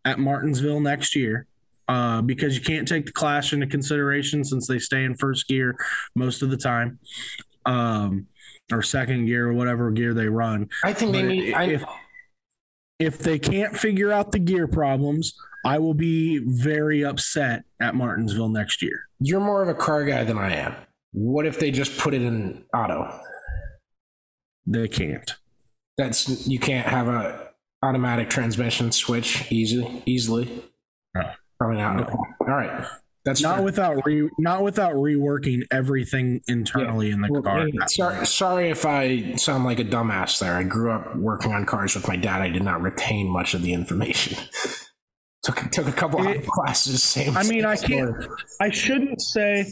at 0.04 0.18
Martinsville 0.18 0.80
next 0.80 1.16
year, 1.16 1.46
uh, 1.88 2.22
because 2.22 2.56
you 2.56 2.62
can't 2.62 2.86
take 2.86 3.06
the 3.06 3.12
clash 3.12 3.52
into 3.52 3.66
consideration 3.66 4.44
since 4.44 4.66
they 4.66 4.78
stay 4.78 5.04
in 5.04 5.14
first 5.14 5.48
gear 5.48 5.76
most 6.14 6.42
of 6.42 6.50
the 6.50 6.56
time, 6.56 6.98
um, 7.66 8.26
or 8.72 8.82
second 8.82 9.26
gear 9.26 9.48
or 9.48 9.52
whatever 9.52 9.90
gear 9.90 10.14
they 10.14 10.28
run. 10.28 10.68
I 10.84 10.92
think 10.92 11.12
they 11.12 11.22
need. 11.22 11.54
I, 11.54 11.64
if 11.64 11.84
if 12.98 13.18
they 13.18 13.38
can't 13.38 13.76
figure 13.76 14.12
out 14.12 14.32
the 14.32 14.38
gear 14.38 14.66
problems, 14.66 15.34
I 15.64 15.78
will 15.78 15.94
be 15.94 16.38
very 16.38 17.04
upset 17.04 17.64
at 17.80 17.94
Martinsville 17.94 18.50
next 18.50 18.82
year. 18.82 19.08
you're 19.20 19.40
more 19.40 19.62
of 19.62 19.68
a 19.68 19.74
car 19.74 20.04
guy 20.04 20.24
than 20.24 20.38
I 20.38 20.54
am. 20.54 20.74
What 21.16 21.46
if 21.46 21.60
they 21.60 21.70
just 21.70 21.96
put 21.96 22.12
it 22.12 22.22
in 22.22 22.64
auto? 22.74 23.20
They 24.66 24.88
can't. 24.88 25.32
That's 25.96 26.46
you 26.48 26.58
can't 26.58 26.88
have 26.88 27.06
a 27.08 27.50
automatic 27.82 28.28
transmission 28.30 28.90
switch 28.90 29.50
easily. 29.52 30.02
Easily, 30.06 30.64
No. 31.14 31.22
probably 31.58 31.76
not. 31.78 32.00
Okay. 32.00 32.12
All 32.40 32.46
right, 32.48 32.84
that's 33.24 33.40
Not 33.42 33.56
fair. 33.56 33.64
without 33.64 34.04
re 34.04 34.28
not 34.38 34.64
without 34.64 34.94
reworking 34.94 35.60
everything 35.70 36.40
internally 36.48 37.10
in 37.10 37.20
the 37.20 37.28
Well, 37.30 37.42
car. 37.42 37.64
hey, 37.66 37.72
sorry, 37.86 38.26
sorry 38.26 38.70
if 38.70 38.84
I 38.84 39.36
sound 39.36 39.64
like 39.64 39.78
a 39.78 39.84
dumbass 39.84 40.40
there. 40.40 40.54
I 40.54 40.64
grew 40.64 40.90
up 40.90 41.14
working 41.14 41.52
on 41.52 41.64
cars 41.64 41.94
with 41.94 42.08
my 42.08 42.16
dad. 42.16 42.42
I 42.42 42.48
did 42.48 42.64
not 42.64 42.82
retain 42.82 43.28
much 43.30 43.54
of 43.54 43.62
the 43.62 43.72
information. 43.72 44.36
took 45.44 45.70
took 45.70 45.86
a 45.86 45.92
couple 45.92 46.26
It- 46.26 46.38
of 46.38 46.46
classes. 46.48 47.02
Same. 47.04 47.36
I 47.36 47.44
mean, 47.44 47.64
I 47.64 47.76
can't- 47.76 48.20
story. 48.20 48.36
I 48.60 48.70
shouldn't 48.70 49.20
say 49.22 49.70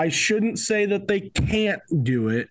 I 0.00 0.08
shouldn't 0.08 0.58
say 0.58 0.86
that 0.86 1.08
they 1.08 1.20
can't 1.20 1.82
do 2.02 2.30
it. 2.30 2.48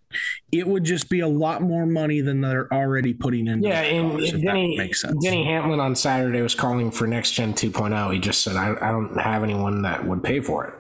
It 0.52 0.68
would 0.68 0.84
just 0.84 1.10
be 1.10 1.22
a 1.22 1.28
lot 1.28 1.64
more 1.64 1.88
money 1.88 2.22
than 2.22 2.42
they're 2.42 2.72
already 2.72 3.16
putting 3.16 3.48
in. 3.48 3.64
Yeah, 3.64 3.82
and 3.82 4.12
cars, 4.12 4.26
if 4.26 4.32
that 4.34 4.42
Denny, 4.42 4.78
makes 4.78 5.02
sense. 5.02 5.24
Denny 5.24 5.46
Hamlin 5.46 5.80
on 5.80 5.96
Saturday 5.96 6.44
was 6.44 6.54
calling 6.54 6.92
for 6.92 7.08
next 7.08 7.32
gen 7.32 7.56
2.0. 7.56 8.14
He 8.14 8.20
just 8.20 8.44
said, 8.44 8.56
I, 8.56 8.76
I 8.80 8.92
don't 8.92 9.20
have 9.20 9.42
anyone 9.42 9.82
that 9.82 10.06
would 10.06 10.22
pay 10.22 10.42
for 10.42 10.68
it. 10.68 10.76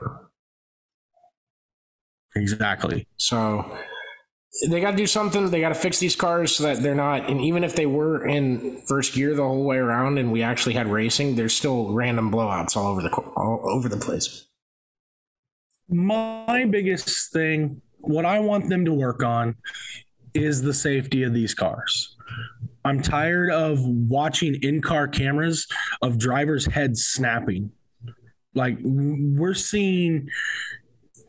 exactly. 2.39 3.07
So 3.17 3.75
they 4.69 4.79
got 4.79 4.91
to 4.91 4.97
do 4.97 5.07
something. 5.07 5.49
They 5.49 5.61
got 5.61 5.69
to 5.69 5.75
fix 5.75 5.97
these 5.97 6.15
cars 6.15 6.55
so 6.55 6.65
that 6.65 6.83
they're 6.83 6.93
not. 6.93 7.27
And 7.31 7.41
even 7.41 7.63
if 7.63 7.75
they 7.75 7.87
were 7.87 8.27
in 8.27 8.83
first 8.85 9.15
gear 9.15 9.33
the 9.33 9.41
whole 9.41 9.63
way 9.63 9.77
around, 9.77 10.19
and 10.19 10.31
we 10.31 10.43
actually 10.43 10.73
had 10.75 10.85
racing, 10.85 11.35
there's 11.35 11.55
still 11.55 11.93
random 11.93 12.31
blowouts 12.31 12.77
all 12.77 12.91
over 12.91 13.01
the 13.01 13.09
all 13.09 13.61
over 13.63 13.89
the 13.89 13.97
place. 13.97 14.45
My 15.89 16.65
biggest 16.65 17.33
thing, 17.33 17.81
what 17.99 18.25
I 18.25 18.39
want 18.39 18.69
them 18.69 18.85
to 18.85 18.93
work 18.93 19.23
on 19.23 19.55
is 20.33 20.61
the 20.61 20.73
safety 20.73 21.23
of 21.23 21.33
these 21.33 21.53
cars. 21.53 22.15
I'm 22.85 23.01
tired 23.01 23.51
of 23.51 23.79
watching 23.83 24.55
in 24.61 24.81
car 24.81 25.07
cameras 25.07 25.67
of 26.01 26.17
drivers' 26.17 26.65
heads 26.65 27.05
snapping. 27.05 27.71
Like 28.53 28.77
we're 28.81 29.53
seeing 29.53 30.29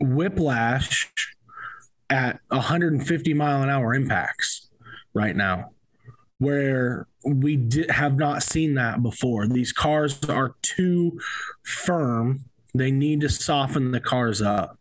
whiplash 0.00 1.10
at 2.08 2.40
150 2.48 3.34
mile 3.34 3.62
an 3.62 3.68
hour 3.68 3.94
impacts 3.94 4.70
right 5.12 5.34
now, 5.34 5.70
where 6.38 7.06
we 7.24 7.68
have 7.90 8.16
not 8.16 8.42
seen 8.42 8.74
that 8.74 9.02
before. 9.02 9.46
These 9.46 9.72
cars 9.72 10.22
are 10.28 10.54
too 10.62 11.20
firm 11.62 12.49
they 12.74 12.90
need 12.90 13.20
to 13.22 13.28
soften 13.28 13.90
the 13.90 14.00
cars 14.00 14.40
up 14.42 14.78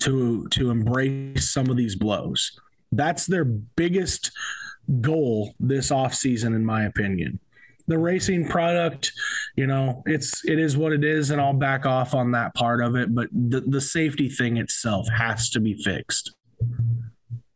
to 0.00 0.46
to 0.48 0.70
embrace 0.70 1.50
some 1.50 1.68
of 1.68 1.76
these 1.76 1.96
blows. 1.96 2.58
That's 2.92 3.26
their 3.26 3.44
biggest 3.44 4.30
goal 5.00 5.54
this 5.58 5.90
offseason 5.90 6.54
in 6.54 6.64
my 6.64 6.84
opinion. 6.84 7.40
The 7.86 7.98
racing 7.98 8.48
product 8.48 9.12
you 9.56 9.66
know 9.66 10.02
it's 10.06 10.44
it 10.44 10.58
is 10.58 10.76
what 10.76 10.92
it 10.92 11.04
is 11.04 11.30
and 11.30 11.40
i'll 11.40 11.52
back 11.52 11.86
off 11.86 12.14
on 12.14 12.32
that 12.32 12.54
part 12.54 12.82
of 12.82 12.96
it 12.96 13.14
but 13.14 13.28
the, 13.30 13.60
the 13.60 13.80
safety 13.80 14.28
thing 14.28 14.56
itself 14.56 15.06
has 15.16 15.50
to 15.50 15.60
be 15.60 15.74
fixed. 15.74 16.34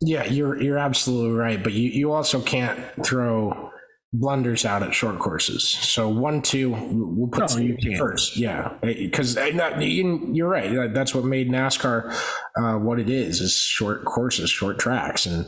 Yeah, 0.00 0.24
you're 0.24 0.60
you're 0.62 0.78
absolutely 0.78 1.36
right, 1.36 1.62
but 1.62 1.72
you, 1.72 1.90
you 1.90 2.12
also 2.12 2.40
can't 2.40 2.78
throw 3.04 3.72
blunders 4.12 4.64
out 4.64 4.82
at 4.82 4.94
short 4.94 5.18
courses. 5.18 5.68
So 5.68 6.08
one, 6.08 6.42
two, 6.42 6.70
we'll 6.70 7.28
put 7.28 7.54
No, 7.54 7.62
you 7.62 7.98
first. 7.98 8.36
Yeah, 8.36 8.74
because 8.82 9.36
you're 9.36 10.48
right. 10.48 10.92
That's 10.92 11.14
what 11.14 11.24
made 11.24 11.50
NASCAR 11.50 12.14
uh, 12.56 12.78
what 12.78 12.98
it 12.98 13.10
is: 13.10 13.40
is 13.40 13.54
short 13.54 14.04
courses, 14.04 14.50
short 14.50 14.78
tracks, 14.78 15.26
and 15.26 15.46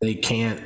they 0.00 0.14
can't. 0.14 0.62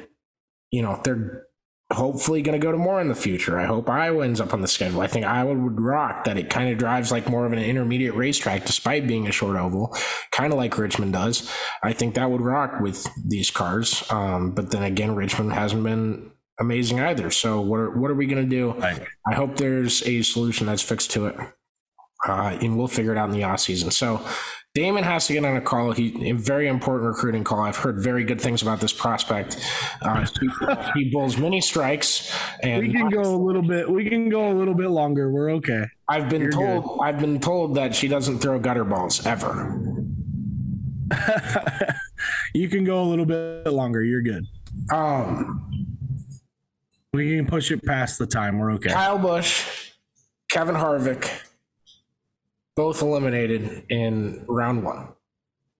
You 0.72 0.82
know, 0.82 1.00
they're 1.04 1.46
hopefully 1.92 2.42
going 2.42 2.60
to 2.60 2.64
go 2.64 2.72
to 2.72 2.78
more 2.78 3.00
in 3.00 3.08
the 3.08 3.14
future. 3.14 3.58
I 3.60 3.64
hope 3.64 3.88
Iowa 3.88 4.24
ends 4.24 4.40
up 4.40 4.52
on 4.52 4.60
the 4.60 4.66
schedule. 4.66 5.00
I 5.00 5.06
think 5.06 5.24
Iowa 5.24 5.54
would 5.54 5.80
rock 5.80 6.24
that 6.24 6.36
it 6.36 6.50
kind 6.50 6.70
of 6.70 6.78
drives 6.78 7.12
like 7.12 7.28
more 7.28 7.46
of 7.46 7.52
an 7.52 7.60
intermediate 7.60 8.14
racetrack 8.14 8.64
despite 8.64 9.06
being 9.06 9.28
a 9.28 9.32
short 9.32 9.56
oval, 9.56 9.96
kind 10.32 10.52
of 10.52 10.58
like 10.58 10.76
Richmond 10.76 11.12
does. 11.12 11.48
I 11.84 11.92
think 11.92 12.14
that 12.14 12.30
would 12.30 12.40
rock 12.40 12.80
with 12.80 13.06
these 13.24 13.50
cars. 13.52 14.02
Um, 14.10 14.50
but 14.50 14.72
then 14.72 14.82
again, 14.82 15.14
Richmond 15.14 15.52
hasn't 15.52 15.84
been 15.84 16.32
amazing 16.60 17.00
either. 17.00 17.30
So 17.30 17.60
what 17.60 17.80
are, 17.80 17.90
what 17.90 18.10
are 18.10 18.14
we 18.14 18.26
going 18.26 18.42
to 18.42 18.48
do? 18.48 18.72
Right. 18.72 19.02
I 19.26 19.34
hope 19.34 19.56
there's 19.56 20.02
a 20.06 20.22
solution 20.22 20.66
that's 20.66 20.82
fixed 20.82 21.10
to 21.12 21.26
it, 21.26 21.36
uh, 22.26 22.58
and 22.60 22.76
we'll 22.78 22.88
figure 22.88 23.12
it 23.12 23.18
out 23.18 23.28
in 23.28 23.34
the 23.34 23.44
off 23.44 23.60
season. 23.60 23.90
So 23.90 24.24
Damon 24.76 25.04
has 25.04 25.26
to 25.26 25.32
get 25.32 25.42
on 25.42 25.56
a 25.56 25.60
call. 25.62 25.92
He 25.92 26.28
a 26.28 26.34
very 26.34 26.68
important 26.68 27.08
recruiting 27.08 27.44
call. 27.44 27.60
I've 27.60 27.78
heard 27.78 27.98
very 27.98 28.24
good 28.24 28.38
things 28.38 28.60
about 28.60 28.78
this 28.78 28.92
prospect. 28.92 29.58
Uh, 30.02 30.26
he, 30.38 31.04
he 31.04 31.10
bowls 31.10 31.38
many 31.38 31.62
strikes, 31.62 32.30
and 32.62 32.86
We 32.86 32.92
can 32.92 33.08
go 33.08 33.22
a 33.22 33.40
little 33.40 33.62
bit. 33.62 33.90
We 33.90 34.06
can 34.08 34.28
go 34.28 34.52
a 34.52 34.54
little 34.54 34.74
bit 34.74 34.90
longer. 34.90 35.30
We're 35.30 35.50
okay. 35.52 35.86
I've 36.08 36.28
been 36.28 36.42
You're 36.42 36.52
told 36.52 37.00
I've 37.02 37.18
been 37.18 37.40
told 37.40 37.74
that 37.76 37.94
she 37.94 38.06
doesn't 38.06 38.40
throw 38.40 38.58
gutter 38.58 38.84
balls 38.84 39.24
ever. 39.24 39.80
you 42.54 42.68
can 42.68 42.84
go 42.84 43.00
a 43.02 43.06
little 43.06 43.24
bit 43.24 43.68
longer. 43.68 44.02
You're 44.02 44.20
good. 44.20 44.44
Um, 44.92 45.75
We 47.16 47.36
can 47.36 47.46
push 47.46 47.70
it 47.70 47.82
past 47.82 48.18
the 48.18 48.26
time. 48.26 48.58
We're 48.58 48.72
okay. 48.72 48.90
Kyle 48.90 49.16
Busch, 49.18 49.92
Kevin 50.50 50.74
Harvick, 50.74 51.30
both 52.74 53.00
eliminated 53.00 53.84
in 53.88 54.44
round 54.46 54.84
one. 54.84 55.08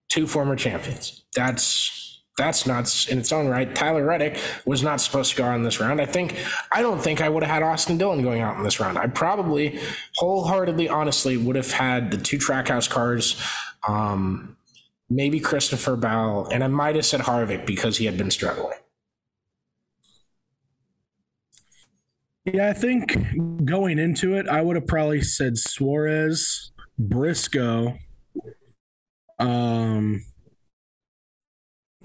Two 0.09 0.27
former 0.27 0.57
champions. 0.57 1.25
That's 1.35 2.23
that's 2.39 2.67
nuts 2.67 3.09
in 3.09 3.19
its 3.19 3.33
own 3.33 3.49
right. 3.49 3.75
Tyler 3.75 4.05
Reddick 4.05 4.39
was 4.65 4.83
not 4.83 5.01
supposed 5.01 5.33
to 5.33 5.37
go 5.37 5.45
on 5.45 5.63
this 5.63 5.79
round. 5.79 6.01
I 6.01 6.07
think 6.07 6.37
I 6.73 6.81
don't 6.81 7.01
think 7.01 7.21
I 7.21 7.29
would 7.29 7.43
have 7.43 7.53
had 7.53 7.63
Austin 7.63 7.99
Dillon 7.99 8.23
going 8.23 8.41
out 8.41 8.57
in 8.57 8.63
this 8.63 8.81
round. 8.81 8.97
I 8.97 9.07
probably 9.07 9.79
wholeheartedly, 10.17 10.89
honestly, 10.89 11.37
would 11.37 11.57
have 11.57 11.71
had 11.71 12.11
the 12.11 12.17
two 12.17 12.39
trackhouse 12.39 12.89
cars, 12.89 13.41
um, 13.87 14.57
maybe 15.11 15.39
Christopher 15.39 15.97
Bell, 15.97 16.49
and 16.51 16.65
I 16.65 16.69
might 16.69 16.95
have 16.95 17.05
said 17.05 17.21
Harvick 17.21 17.67
because 17.67 17.99
he 17.99 18.07
had 18.07 18.17
been 18.17 18.31
struggling. 18.31 18.79
Yeah, 22.47 22.69
I 22.69 22.73
think 22.75 23.17
going 23.65 23.99
into 23.99 24.35
it, 24.35 24.49
I 24.49 24.63
would 24.63 24.77
have 24.77 24.87
probably 24.87 25.21
said 25.21 25.59
Suarez, 25.59 26.71
Briscoe, 26.97 27.99
um, 29.41 30.23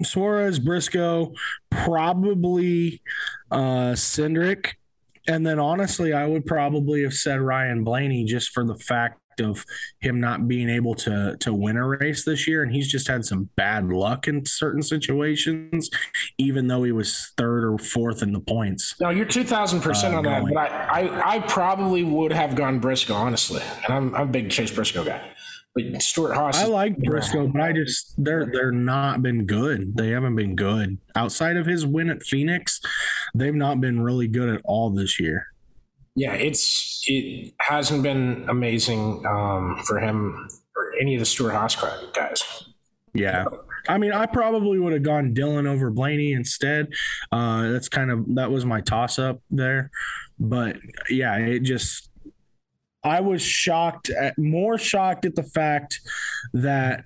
Suarez, 0.02 0.58
Briscoe, 0.58 1.32
probably 1.70 3.02
uh, 3.52 3.92
Cindric, 3.92 4.72
and 5.28 5.46
then 5.46 5.60
honestly, 5.60 6.12
I 6.12 6.26
would 6.26 6.44
probably 6.44 7.04
have 7.04 7.14
said 7.14 7.40
Ryan 7.40 7.84
Blaney 7.84 8.24
just 8.24 8.50
for 8.50 8.64
the 8.64 8.76
fact 8.76 9.21
of 9.40 9.64
him 10.00 10.20
not 10.20 10.48
being 10.48 10.68
able 10.68 10.94
to 10.96 11.36
to 11.40 11.54
win 11.54 11.76
a 11.76 11.86
race 11.86 12.24
this 12.24 12.46
year, 12.46 12.62
and 12.62 12.72
he's 12.72 12.90
just 12.90 13.08
had 13.08 13.24
some 13.24 13.48
bad 13.56 13.88
luck 13.88 14.28
in 14.28 14.44
certain 14.44 14.82
situations, 14.82 15.90
even 16.38 16.66
though 16.66 16.82
he 16.82 16.92
was 16.92 17.32
third 17.36 17.64
or 17.64 17.78
fourth 17.78 18.22
in 18.22 18.32
the 18.32 18.40
points. 18.40 18.94
No, 19.00 19.10
you're 19.10 19.24
two 19.24 19.44
thousand 19.44 19.80
percent 19.80 20.14
Uh, 20.14 20.18
on 20.18 20.24
that. 20.24 20.44
But 20.44 20.56
I, 20.56 21.06
I, 21.06 21.34
I 21.36 21.38
probably 21.40 22.04
would 22.04 22.32
have 22.32 22.54
gone 22.54 22.78
Briscoe, 22.78 23.14
honestly, 23.14 23.62
and 23.84 23.94
I'm, 23.94 24.14
I'm 24.14 24.28
a 24.28 24.32
big 24.32 24.50
Chase 24.50 24.70
Briscoe 24.70 25.04
guy. 25.04 25.20
But 25.74 26.02
Stewart-Haas, 26.02 26.62
I 26.62 26.66
like 26.66 26.98
Briscoe, 26.98 27.46
but 27.46 27.62
I 27.62 27.72
just 27.72 28.22
they're 28.22 28.44
they're 28.44 28.72
not 28.72 29.22
been 29.22 29.46
good. 29.46 29.96
They 29.96 30.10
haven't 30.10 30.36
been 30.36 30.54
good 30.54 30.98
outside 31.16 31.56
of 31.56 31.64
his 31.64 31.86
win 31.86 32.10
at 32.10 32.22
Phoenix. 32.22 32.78
They've 33.34 33.54
not 33.54 33.80
been 33.80 34.02
really 34.02 34.28
good 34.28 34.50
at 34.50 34.60
all 34.64 34.90
this 34.90 35.18
year. 35.18 35.46
Yeah, 36.14 36.34
it's 36.34 37.04
it 37.06 37.54
hasn't 37.58 38.02
been 38.02 38.44
amazing 38.48 39.24
um, 39.26 39.80
for 39.86 39.98
him 39.98 40.48
or 40.76 40.92
any 41.00 41.14
of 41.14 41.20
the 41.20 41.26
Stewart-Haas 41.26 41.76
guys. 42.12 42.64
Yeah. 43.14 43.44
I 43.88 43.98
mean, 43.98 44.12
I 44.12 44.26
probably 44.26 44.78
would 44.78 44.92
have 44.92 45.02
gone 45.02 45.34
Dillon 45.34 45.66
over 45.66 45.90
Blaney 45.90 46.32
instead. 46.32 46.92
Uh, 47.30 47.68
that's 47.70 47.88
kind 47.88 48.10
of 48.10 48.34
that 48.34 48.50
was 48.50 48.64
my 48.64 48.80
toss 48.80 49.18
up 49.18 49.40
there, 49.50 49.90
but 50.38 50.76
yeah, 51.08 51.36
it 51.38 51.60
just 51.60 52.10
I 53.02 53.20
was 53.20 53.42
shocked 53.42 54.10
at 54.10 54.38
more 54.38 54.78
shocked 54.78 55.24
at 55.24 55.34
the 55.34 55.42
fact 55.42 56.00
that 56.52 57.04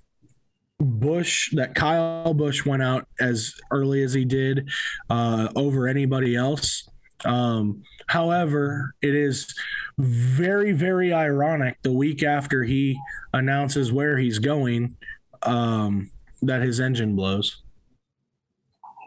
Busch 0.78 1.50
that 1.54 1.74
Kyle 1.74 2.34
Busch 2.34 2.66
went 2.66 2.82
out 2.82 3.06
as 3.18 3.54
early 3.70 4.02
as 4.02 4.12
he 4.12 4.26
did 4.26 4.68
uh, 5.08 5.48
over 5.56 5.88
anybody 5.88 6.36
else. 6.36 6.88
Um, 7.24 7.82
however, 8.06 8.94
it 9.02 9.14
is 9.14 9.54
very 9.98 10.72
very 10.72 11.12
ironic 11.12 11.78
the 11.82 11.92
week 11.92 12.22
after 12.22 12.64
he 12.64 12.98
announces 13.32 13.92
where 13.92 14.18
he's 14.18 14.38
going 14.38 14.96
um, 15.42 16.10
that 16.42 16.62
his 16.62 16.80
engine 16.80 17.16
blows. 17.16 17.62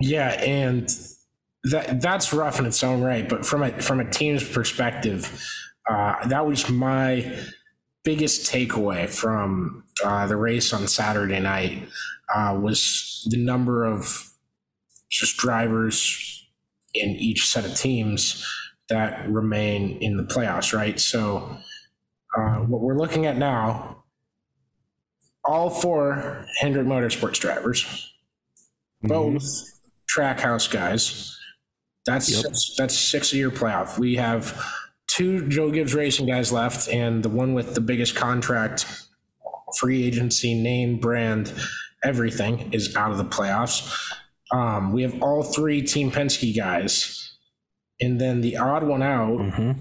Yeah, 0.02 0.30
and 0.42 0.90
that 1.66 2.02
that's 2.02 2.34
rough 2.34 2.60
in 2.60 2.66
its 2.66 2.84
own 2.84 3.02
right. 3.02 3.28
But 3.28 3.46
from 3.46 3.64
a 3.64 3.72
from 3.82 4.00
a 4.00 4.10
team's 4.10 4.48
perspective, 4.48 5.46
uh, 5.88 6.28
that 6.28 6.46
was 6.46 6.70
my 6.70 7.32
biggest 8.04 8.52
takeaway 8.52 9.10
from 9.10 9.84
uh, 10.04 10.26
the 10.28 10.38
race 10.38 10.74
on 10.74 10.88
Saturday 10.88 11.40
night 11.40 11.88
uh, 12.34 12.58
was 12.60 13.28
the 13.30 13.38
number 13.38 13.86
of 13.86 14.32
just 15.10 15.38
drivers 15.38 16.48
in 16.94 17.10
each 17.10 17.48
set 17.48 17.66
of 17.66 17.76
teams 17.76 18.46
that 18.90 19.30
remain 19.30 19.98
in 20.02 20.18
the 20.18 20.24
playoffs. 20.24 20.74
Right, 20.74 21.00
so 21.00 21.58
uh, 22.38 22.58
what 22.58 22.82
we're 22.82 22.98
looking 22.98 23.26
at 23.26 23.38
now, 23.38 24.04
all 25.46 25.70
four 25.70 26.46
Hendrick 26.60 26.88
Motorsports 26.88 27.40
drivers, 27.40 28.14
both 29.02 29.44
Trackhouse 30.16 30.70
guys. 30.70 31.36
That's 32.06 32.76
that's 32.78 32.98
six 32.98 33.34
a 33.34 33.38
year 33.38 33.52
playoff. 33.52 34.00
We 34.00 34.16
have 34.16 34.60
two 35.08 35.48
Joe 35.48 35.70
Gibbs 35.70 35.94
Racing 35.94 36.28
guys 36.28 36.52
left, 36.52 36.88
and 36.88 37.24
the 37.24 37.30
one 37.30 37.54
with 37.54 37.76
the 37.76 37.82
biggest 37.82 38.16
contract, 38.16 38.86
free 39.78 40.04
agency, 40.04 40.54
name, 40.54 40.98
brand, 40.98 41.54
everything 42.04 42.72
is 42.74 42.96
out 42.96 43.12
of 43.12 43.18
the 43.18 43.26
playoffs. 43.26 44.14
Um, 44.52 44.94
we 44.94 45.04
have 45.04 45.22
all 45.22 45.44
three 45.44 45.82
Team 45.82 46.12
Penske 46.12 46.56
guys, 46.56 47.19
and 48.02 48.20
then 48.20 48.42
the 48.42 48.58
odd 48.58 48.84
one 48.84 49.02
out 49.04 49.38
Mm-hmm. 49.40 49.72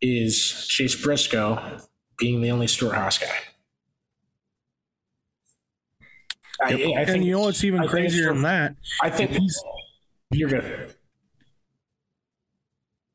is 0.00 0.66
Chase 0.68 0.94
Briscoe 1.00 1.78
being 2.18 2.40
the 2.40 2.50
only 2.50 2.66
Stewart-Haas 2.66 3.18
guy. 3.18 3.28
I, 6.62 6.68
I 6.68 6.70
and 6.72 7.06
think 7.06 7.24
you 7.24 7.32
know 7.32 7.40
what's 7.40 7.62
even 7.64 7.80
I 7.80 7.86
crazier 7.86 8.32
than 8.32 8.42
that? 8.42 8.76
I 9.02 9.10
think 9.10 9.32
he's. 9.32 9.62
you're 10.30 10.48
good. 10.48 10.94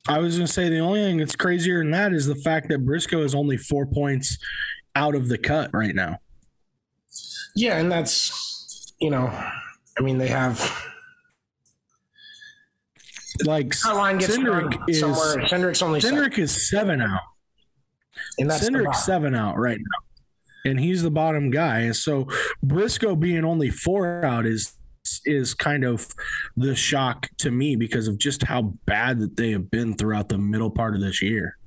I 0.07 0.19
was 0.19 0.35
going 0.35 0.47
to 0.47 0.51
say 0.51 0.69
the 0.69 0.79
only 0.79 0.99
thing 1.01 1.17
that's 1.17 1.35
crazier 1.35 1.79
than 1.79 1.91
that 1.91 2.13
is 2.13 2.25
the 2.27 2.35
fact 2.35 2.69
that 2.69 2.85
Briscoe 2.85 3.23
is 3.23 3.33
only 3.33 3.57
four 3.57 3.85
points 3.85 4.37
out 4.95 5.15
of 5.15 5.27
the 5.27 5.37
cut 5.37 5.71
right 5.73 5.95
now. 5.95 6.17
Yeah, 7.55 7.77
and 7.77 7.91
that's 7.91 8.93
you 8.99 9.09
know, 9.09 9.27
I 9.97 10.01
mean 10.01 10.17
they 10.19 10.27
have 10.27 10.59
Like 13.45 13.69
that 13.69 14.17
gets 14.19 14.37
Cindric 14.37 14.89
is 14.89 14.99
somewhere. 14.99 15.37
Cindric's 15.47 15.81
only 15.81 16.01
seven, 16.01 16.19
Cindric 16.19 16.37
is 16.37 16.69
seven 16.69 17.01
out. 17.01 17.21
and 18.37 18.49
that's 18.49 18.67
Cindric's 18.67 19.05
seven 19.05 19.35
out 19.35 19.57
right 19.57 19.77
now, 19.79 20.69
and 20.69 20.79
he's 20.79 21.01
the 21.01 21.11
bottom 21.11 21.49
guy. 21.49 21.79
And 21.79 21.95
so 21.95 22.27
Briscoe 22.61 23.15
being 23.15 23.45
only 23.45 23.69
four 23.69 24.23
out 24.25 24.45
is 24.45 24.73
is 25.25 25.53
kind 25.53 25.83
of 25.83 26.07
the 26.57 26.75
shock 26.75 27.27
to 27.37 27.51
me 27.51 27.75
because 27.75 28.07
of 28.07 28.17
just 28.17 28.43
how 28.43 28.73
bad 28.85 29.19
that 29.19 29.35
they 29.37 29.51
have 29.51 29.69
been 29.71 29.95
throughout 29.95 30.29
the 30.29 30.37
middle 30.37 30.69
part 30.69 30.95
of 30.95 31.01
this 31.01 31.21
year. 31.21 31.57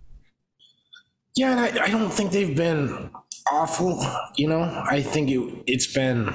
Yeah, 1.36 1.50
and 1.50 1.60
I, 1.60 1.84
I 1.84 1.90
don't 1.90 2.10
think 2.10 2.30
they've 2.30 2.54
been 2.56 3.10
awful. 3.50 4.04
You 4.36 4.48
know, 4.48 4.62
I 4.88 5.02
think 5.02 5.30
it 5.30 5.62
it's 5.66 5.92
been 5.92 6.32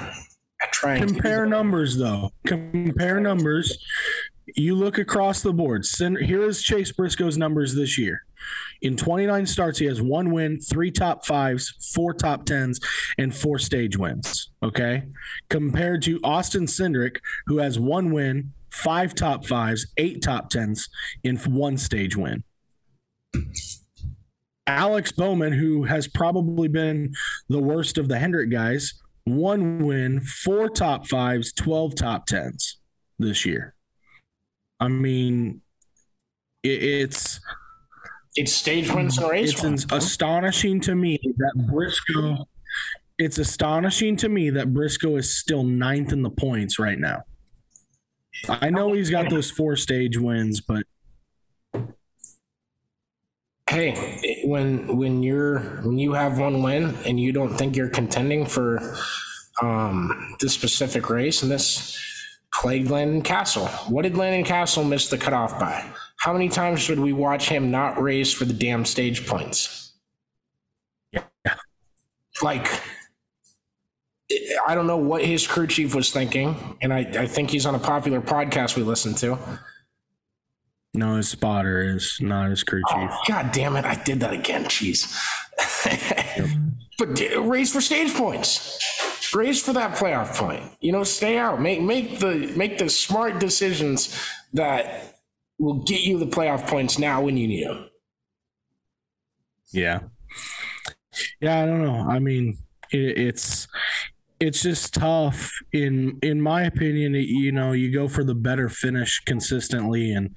trying 0.72 1.06
Compare 1.06 1.46
numbers 1.46 1.96
though. 1.96 2.30
Compare 2.46 3.20
numbers. 3.20 3.78
You 4.56 4.74
look 4.74 4.98
across 4.98 5.42
the 5.42 5.52
board. 5.52 5.84
Cin- 5.84 6.22
Here 6.24 6.42
is 6.42 6.62
Chase 6.62 6.92
Briscoe's 6.92 7.36
numbers 7.38 7.74
this 7.74 7.98
year. 7.98 8.24
In 8.80 8.96
29 8.96 9.46
starts, 9.46 9.78
he 9.78 9.86
has 9.86 10.00
one 10.00 10.30
win, 10.30 10.60
three 10.60 10.90
top 10.90 11.26
fives, 11.26 11.92
four 11.94 12.14
top 12.14 12.46
tens, 12.46 12.80
and 13.18 13.34
four 13.34 13.58
stage 13.58 13.96
wins. 13.96 14.50
Okay. 14.62 15.04
Compared 15.48 16.02
to 16.02 16.20
Austin 16.24 16.66
Cindric, 16.66 17.18
who 17.46 17.58
has 17.58 17.78
one 17.78 18.12
win, 18.12 18.52
five 18.70 19.14
top 19.14 19.44
fives, 19.44 19.86
eight 19.96 20.22
top 20.22 20.48
tens, 20.48 20.88
in 21.22 21.36
one 21.36 21.76
stage 21.76 22.16
win. 22.16 22.44
Alex 24.66 25.12
Bowman, 25.12 25.52
who 25.52 25.84
has 25.84 26.06
probably 26.08 26.68
been 26.68 27.12
the 27.48 27.58
worst 27.58 27.98
of 27.98 28.08
the 28.08 28.18
Hendrick 28.18 28.50
guys, 28.50 28.94
one 29.24 29.84
win, 29.84 30.20
four 30.20 30.68
top 30.68 31.06
fives, 31.06 31.52
12 31.52 31.94
top 31.96 32.26
tens 32.26 32.78
this 33.18 33.44
year. 33.44 33.74
I 34.80 34.88
mean, 34.88 35.60
it, 36.62 36.82
it's 36.82 37.40
It's 38.36 38.52
stage 38.52 38.90
wins 38.90 39.18
and 39.18 39.30
race 39.30 39.62
it's 39.62 39.86
astonishing 39.90 40.80
to 40.80 40.94
me 40.94 41.18
that 41.22 41.66
Briscoe. 41.70 42.46
It's 43.18 43.36
astonishing 43.36 44.16
to 44.16 44.30
me 44.30 44.48
that 44.50 44.72
Briscoe 44.72 45.16
is 45.16 45.36
still 45.36 45.62
ninth 45.62 46.12
in 46.12 46.22
the 46.22 46.30
points 46.30 46.78
right 46.78 46.98
now. 46.98 47.22
I 48.48 48.70
know 48.70 48.94
he's 48.94 49.10
got 49.10 49.28
those 49.28 49.50
four 49.50 49.76
stage 49.76 50.16
wins, 50.16 50.62
but 50.62 50.84
hey, 53.68 54.42
when 54.44 54.96
when 54.96 55.22
you're 55.22 55.58
when 55.82 55.98
you 55.98 56.14
have 56.14 56.38
one 56.38 56.62
win 56.62 56.96
and 57.04 57.20
you 57.20 57.32
don't 57.32 57.56
think 57.56 57.76
you're 57.76 57.90
contending 57.90 58.46
for 58.46 58.96
um, 59.60 60.36
this 60.40 60.54
specific 60.54 61.10
race 61.10 61.42
and 61.42 61.50
this 61.50 62.09
plagued 62.54 62.90
Landon 62.90 63.22
Cassill. 63.22 63.68
What 63.90 64.02
did 64.02 64.16
Landon 64.16 64.44
Cassill 64.44 64.88
miss 64.88 65.08
the 65.08 65.18
cutoff 65.18 65.58
by? 65.58 65.84
How 66.16 66.32
many 66.32 66.48
times 66.48 66.88
would 66.88 66.98
we 67.00 67.12
watch 67.12 67.48
him 67.48 67.70
not 67.70 68.00
race 68.00 68.32
for 68.32 68.44
the 68.44 68.52
damn 68.52 68.84
stage 68.84 69.26
points? 69.26 69.92
Yeah. 71.12 71.22
Like, 72.42 72.68
I 74.66 74.74
don't 74.74 74.86
know 74.86 74.98
what 74.98 75.24
his 75.24 75.46
crew 75.46 75.66
chief 75.66 75.94
was 75.94 76.10
thinking, 76.12 76.76
and 76.82 76.92
I, 76.92 76.98
I 76.98 77.26
think 77.26 77.50
he's 77.50 77.66
on 77.66 77.74
a 77.74 77.78
popular 77.78 78.20
podcast 78.20 78.76
we 78.76 78.82
listen 78.82 79.14
to. 79.14 79.38
No, 80.92 81.16
his 81.16 81.28
spotter 81.28 81.96
is 81.96 82.18
not 82.20 82.50
his 82.50 82.64
crew 82.64 82.82
oh, 82.88 82.94
chief. 82.94 83.10
Oh, 83.12 83.22
God 83.28 83.52
damn 83.52 83.76
it! 83.76 83.84
I 83.84 83.94
did 83.94 84.20
that 84.20 84.32
again. 84.32 84.64
Jeez. 84.64 85.16
But 87.00 87.18
race 87.38 87.72
for 87.72 87.80
stage 87.80 88.12
points. 88.12 88.78
Race 89.34 89.62
for 89.62 89.72
that 89.74 89.96
playoff 89.96 90.34
point. 90.34 90.62
You 90.80 90.92
know, 90.92 91.04
stay 91.04 91.38
out. 91.38 91.60
Make 91.60 91.82
make 91.82 92.18
the 92.18 92.52
make 92.56 92.78
the 92.78 92.88
smart 92.88 93.38
decisions 93.38 94.16
that 94.52 95.16
will 95.58 95.82
get 95.82 96.00
you 96.00 96.18
the 96.18 96.26
playoff 96.26 96.66
points 96.66 96.98
now 96.98 97.22
when 97.22 97.36
you 97.36 97.46
need 97.46 97.66
them. 97.66 97.90
Yeah. 99.72 100.00
Yeah, 101.40 101.62
I 101.62 101.66
don't 101.66 101.82
know. 101.82 102.06
I 102.08 102.18
mean, 102.18 102.58
it, 102.90 103.18
it's 103.18 103.68
it's 104.40 104.62
just 104.62 104.94
tough 104.94 105.52
in 105.72 106.18
in 106.22 106.40
my 106.40 106.62
opinion 106.62 107.14
you 107.14 107.52
know 107.52 107.72
you 107.72 107.92
go 107.92 108.08
for 108.08 108.24
the 108.24 108.34
better 108.34 108.70
finish 108.70 109.20
consistently 109.26 110.12
and 110.12 110.34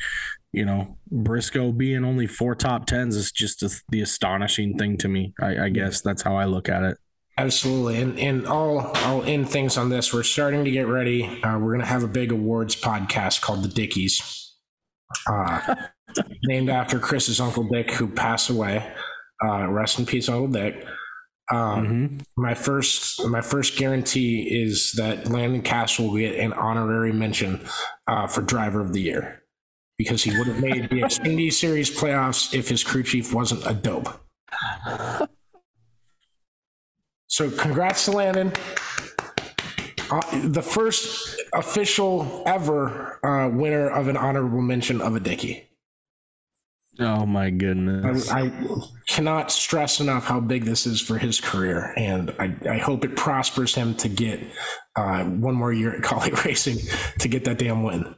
you 0.52 0.66
know 0.66 0.98
briscoe 1.10 1.72
being 1.72 2.04
only 2.04 2.28
four 2.28 2.54
top 2.54 2.86
tens 2.86 3.16
is 3.16 3.32
just 3.32 3.64
a, 3.64 3.70
the 3.90 4.02
astonishing 4.02 4.78
thing 4.78 4.98
to 4.98 5.08
me 5.08 5.34
I, 5.42 5.66
I 5.66 5.70
guess 5.70 6.02
that's 6.02 6.22
how 6.22 6.36
i 6.36 6.44
look 6.44 6.68
at 6.68 6.84
it 6.84 6.98
Absolutely, 7.38 8.00
and 8.00 8.20
and 8.20 8.48
I'll 8.48 8.92
I'll 8.96 9.24
end 9.24 9.50
things 9.50 9.76
on 9.76 9.90
this. 9.90 10.14
We're 10.14 10.22
starting 10.22 10.66
to 10.66 10.72
get 10.72 10.88
ready. 10.88 11.42
Uh, 11.42 11.58
we're 11.58 11.72
gonna 11.72 11.86
have 11.86 12.04
a 12.04 12.08
big 12.08 12.32
awards 12.32 12.76
podcast 12.76 13.42
called 13.42 13.64
the 13.64 13.70
Dickies, 13.70 14.54
uh, 15.28 15.76
named 16.44 16.70
after 16.70 17.00
Chris's 17.00 17.40
uncle 17.40 17.64
Dick, 17.64 17.92
who 17.92 18.08
passed 18.08 18.52
away. 18.52 18.94
Uh, 19.44 19.68
rest 19.68 19.98
in 19.98 20.06
peace, 20.06 20.30
Uncle 20.30 20.48
Dick. 20.48 20.86
Um, 21.52 21.58
mm-hmm. 21.58 22.18
My 22.38 22.54
first 22.54 23.26
my 23.26 23.42
first 23.42 23.78
guarantee 23.78 24.44
is 24.64 24.94
that 24.94 25.28
Landon 25.28 25.64
Cassill 25.64 26.10
will 26.10 26.18
get 26.18 26.36
an 26.36 26.54
honorary 26.54 27.12
mention 27.12 27.66
uh, 28.08 28.28
for 28.28 28.42
Driver 28.42 28.80
of 28.80 28.94
the 28.94 29.02
Year 29.02 29.44
because 29.98 30.24
he 30.24 30.38
would 30.38 30.48
have 30.48 30.62
made 30.62 30.90
the 30.90 31.02
Xfinity 31.02 31.52
Series 31.52 31.90
playoffs 31.90 32.54
if 32.54 32.70
his 32.70 32.84
crew 32.84 33.04
chief 33.04 33.34
wasn't 33.34 33.66
a 33.66 33.74
dope. 33.74 34.08
So 37.34 37.50
congrats 37.50 38.06
to 38.06 38.12
Landon. 38.12 38.54
Uh, 40.12 40.22
the 40.50 40.62
first 40.62 41.36
official 41.52 42.44
ever 42.46 43.20
uh, 43.26 43.50
winner 43.50 43.90
of 43.90 44.08
an 44.08 44.16
honorable 44.16 44.62
mention 44.62 45.02
of 45.02 45.16
a 45.16 45.20
Dicky. 45.20 45.68
oh 47.00 47.26
my 47.26 47.50
goodness 47.50 48.30
I, 48.30 48.42
I 48.42 48.52
cannot 49.08 49.52
stress 49.52 50.00
enough 50.00 50.26
how 50.26 50.42
big 50.42 50.66
this 50.66 50.86
is 50.86 51.02
for 51.02 51.18
his 51.18 51.42
career, 51.42 51.96
and 51.98 52.36
I, 52.38 52.56
I 52.70 52.78
hope 52.78 53.04
it 53.04 53.16
prospers 53.16 53.74
him 53.74 53.96
to 53.96 54.10
get 54.10 54.40
uh, 54.96 55.24
one 55.24 55.56
more 55.56 55.74
year 55.74 55.96
at 55.96 56.02
Kaulig 56.04 56.46
Racing 56.46 56.78
to 57.18 57.28
get 57.28 57.46
that 57.46 57.58
damn 57.58 57.82
win. 57.82 58.14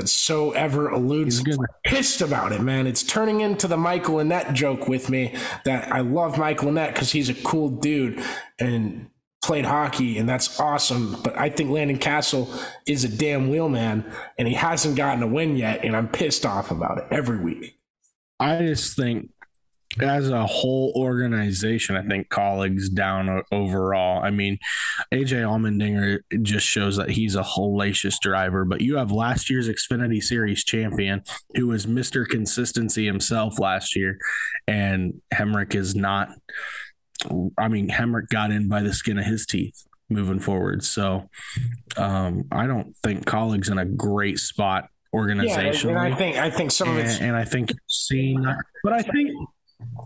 That's 0.00 0.12
so 0.12 0.52
ever 0.52 0.90
eludes. 0.90 1.44
Pissed 1.84 2.22
about 2.22 2.52
it, 2.52 2.62
man. 2.62 2.86
It's 2.86 3.02
turning 3.02 3.42
into 3.42 3.68
the 3.68 3.76
Michael 3.76 4.14
Annett 4.14 4.54
joke 4.54 4.88
with 4.88 5.10
me 5.10 5.34
that 5.66 5.92
I 5.92 6.00
love 6.00 6.38
Michael 6.38 6.70
Annett 6.70 6.94
because 6.94 7.12
he's 7.12 7.28
a 7.28 7.34
cool 7.34 7.68
dude 7.68 8.18
and 8.58 9.10
played 9.44 9.66
hockey, 9.66 10.16
and 10.16 10.26
that's 10.26 10.58
awesome. 10.58 11.20
But 11.22 11.36
I 11.36 11.50
think 11.50 11.68
Landon 11.68 11.98
Cassill 11.98 12.48
is 12.86 13.04
a 13.04 13.10
damn 13.10 13.50
wheelman, 13.50 14.10
and 14.38 14.48
he 14.48 14.54
hasn't 14.54 14.96
gotten 14.96 15.22
a 15.22 15.26
win 15.26 15.54
yet, 15.54 15.84
and 15.84 15.94
I'm 15.94 16.08
pissed 16.08 16.46
off 16.46 16.70
about 16.70 16.96
it 16.96 17.04
every 17.10 17.38
week. 17.38 17.76
I 18.38 18.60
just 18.60 18.96
think 18.96 19.28
as 19.98 20.30
a 20.30 20.46
whole 20.46 20.92
organization, 20.94 21.96
I 21.96 22.02
think 22.02 22.28
Kaulig's 22.28 22.88
down 22.88 23.42
overall. 23.50 24.22
I 24.22 24.30
mean, 24.30 24.58
AJ 25.12 25.42
Allmendinger 25.42 26.20
just 26.42 26.66
shows 26.66 26.96
that 26.96 27.10
he's 27.10 27.34
a 27.34 27.42
hellacious 27.42 28.14
driver, 28.20 28.64
but 28.64 28.80
you 28.80 28.96
have 28.96 29.10
last 29.10 29.50
year's 29.50 29.68
Xfinity 29.68 30.22
Series 30.22 30.62
champion 30.62 31.22
who 31.56 31.66
was 31.66 31.86
Mr. 31.86 32.26
Consistency 32.26 33.04
himself 33.04 33.58
last 33.58 33.96
year, 33.96 34.18
and 34.68 35.20
Hemric 35.34 35.74
is 35.74 35.96
not. 35.96 36.28
I 37.58 37.68
mean, 37.68 37.90
Hemric 37.90 38.28
got 38.28 38.50
in 38.50 38.68
by 38.68 38.82
the 38.82 38.94
skin 38.94 39.18
of 39.18 39.26
his 39.26 39.44
teeth 39.44 39.84
moving 40.08 40.40
forward. 40.40 40.84
So 40.84 41.28
um, 41.96 42.44
I 42.50 42.66
don't 42.66 42.94
think 43.02 43.24
Kaulig's 43.26 43.68
in 43.68 43.78
a 43.78 43.84
great 43.84 44.38
spot 44.38 44.88
organizationally. 45.14 45.84
Yeah, 45.84 45.90
and 45.90 45.98
I 45.98 46.14
think 46.14 46.36
I 46.36 46.50
think 46.50 46.70
some 46.70 46.90
of 46.90 46.96
and, 46.96 47.06
it's 47.08 47.20
and 47.20 47.36
I 47.36 47.44
think 47.44 47.72
seeing 47.88 48.40
that, 48.42 48.58
but 48.84 48.92
I 48.92 49.02
think 49.02 49.32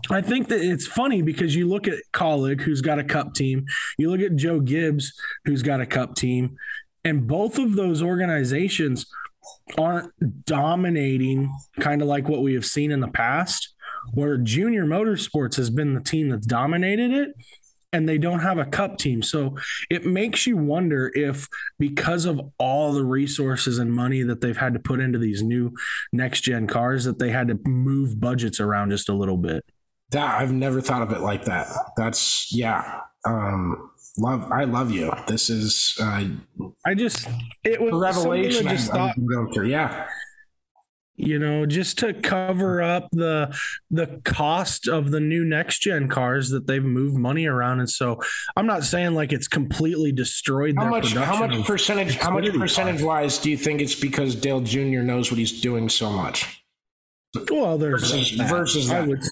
I 0.09 0.21
think 0.21 0.49
that 0.49 0.61
it's 0.61 0.87
funny 0.87 1.21
because 1.21 1.55
you 1.55 1.67
look 1.67 1.87
at 1.87 1.99
Kaulig, 2.13 2.61
who's 2.61 2.81
got 2.81 2.99
a 2.99 3.03
cup 3.03 3.33
team, 3.33 3.65
you 3.97 4.09
look 4.09 4.21
at 4.21 4.35
Joe 4.35 4.59
Gibbs, 4.59 5.13
who's 5.45 5.63
got 5.63 5.81
a 5.81 5.85
cup 5.85 6.15
team, 6.15 6.57
and 7.03 7.27
both 7.27 7.57
of 7.57 7.75
those 7.75 8.01
organizations 8.01 9.05
aren't 9.77 10.11
dominating 10.45 11.51
kind 11.79 12.01
of 12.01 12.07
like 12.07 12.27
what 12.27 12.41
we 12.41 12.53
have 12.53 12.65
seen 12.65 12.91
in 12.91 12.99
the 12.99 13.07
past, 13.07 13.73
where 14.13 14.37
Junior 14.37 14.85
Motorsports 14.85 15.55
has 15.55 15.69
been 15.69 15.93
the 15.93 16.01
team 16.01 16.29
that's 16.29 16.47
dominated 16.47 17.11
it. 17.11 17.29
And 17.95 18.09
they 18.09 18.17
don't 18.17 18.41
have 18.41 18.57
a 18.57 18.65
cup 18.65 18.97
team. 18.97 19.21
So 19.23 19.55
it 19.89 20.05
makes 20.05 20.45
you 20.45 20.57
wonder 20.57 21.11
if, 21.15 21.47
because 21.79 22.25
of 22.25 22.41
all 22.57 22.91
the 22.91 23.05
resources 23.05 23.79
and 23.79 23.93
money 23.93 24.21
that 24.23 24.41
they've 24.41 24.57
had 24.57 24.73
to 24.73 24.79
put 24.79 24.99
into 24.99 25.17
these 25.17 25.41
new 25.41 25.71
next 26.11 26.41
gen 26.41 26.67
cars, 26.67 27.05
that 27.05 27.19
they 27.19 27.31
had 27.31 27.47
to 27.47 27.59
move 27.65 28.19
budgets 28.19 28.59
around 28.59 28.89
just 28.89 29.07
a 29.07 29.13
little 29.13 29.37
bit. 29.37 29.63
that 30.11 30.41
I've 30.41 30.51
never 30.51 30.81
thought 30.81 31.01
of 31.01 31.11
it 31.11 31.21
like 31.21 31.45
that. 31.45 31.67
That's 31.97 32.53
yeah. 32.53 33.01
Um, 33.25 33.91
love 34.17 34.51
I 34.51 34.65
love 34.65 34.91
you. 34.91 35.11
This 35.27 35.49
is 35.49 35.95
uh, 35.99 36.25
I 36.85 36.93
just 36.93 37.27
it 37.63 37.81
was 37.81 37.93
a 37.93 37.97
revelation. 37.97 38.67
I 38.67 38.75
just 38.75 38.91
thought 38.91 39.13
I'm 39.17 39.27
going 39.27 39.51
through. 39.53 39.67
Yeah, 39.67 40.07
you 41.17 41.39
know 41.39 41.65
just 41.65 41.97
to 41.99 42.13
cover 42.13 42.81
up 42.81 43.07
the 43.13 43.55
the 43.89 44.19
cost 44.25 44.87
of 44.87 45.11
the 45.11 45.19
new 45.19 45.45
next 45.45 45.79
gen 45.79 46.09
cars 46.09 46.49
that 46.49 46.67
they've 46.67 46.83
moved 46.83 47.15
money 47.15 47.45
around 47.45 47.79
and 47.79 47.89
so 47.89 48.19
i'm 48.57 48.65
not 48.67 48.83
saying 48.83 49.13
like 49.13 49.31
it's 49.31 49.47
completely 49.47 50.11
destroyed 50.11 50.75
how 50.77 50.89
much? 50.89 51.13
How 51.13 51.39
much 51.39 51.65
percentage? 51.65 52.17
How 52.17 52.31
much 52.31 52.51
percentage 52.53 53.01
wise 53.01 53.37
do 53.37 53.49
you 53.49 53.55
think 53.55 53.79
it's 53.81 53.95
because 53.95 54.35
Dale 54.35 54.59
Jr. 54.59 55.01
knows 55.03 55.31
what 55.31 55.37
he's 55.37 55.61
doing 55.61 55.87
so 55.87 56.09
much? 56.11 56.63
well 57.49 57.77
there's 57.77 58.01
Versus, 58.11 58.37
that. 58.37 58.49
versus 58.49 58.91
I 58.91 59.01
would 59.01 59.23
say 59.23 59.29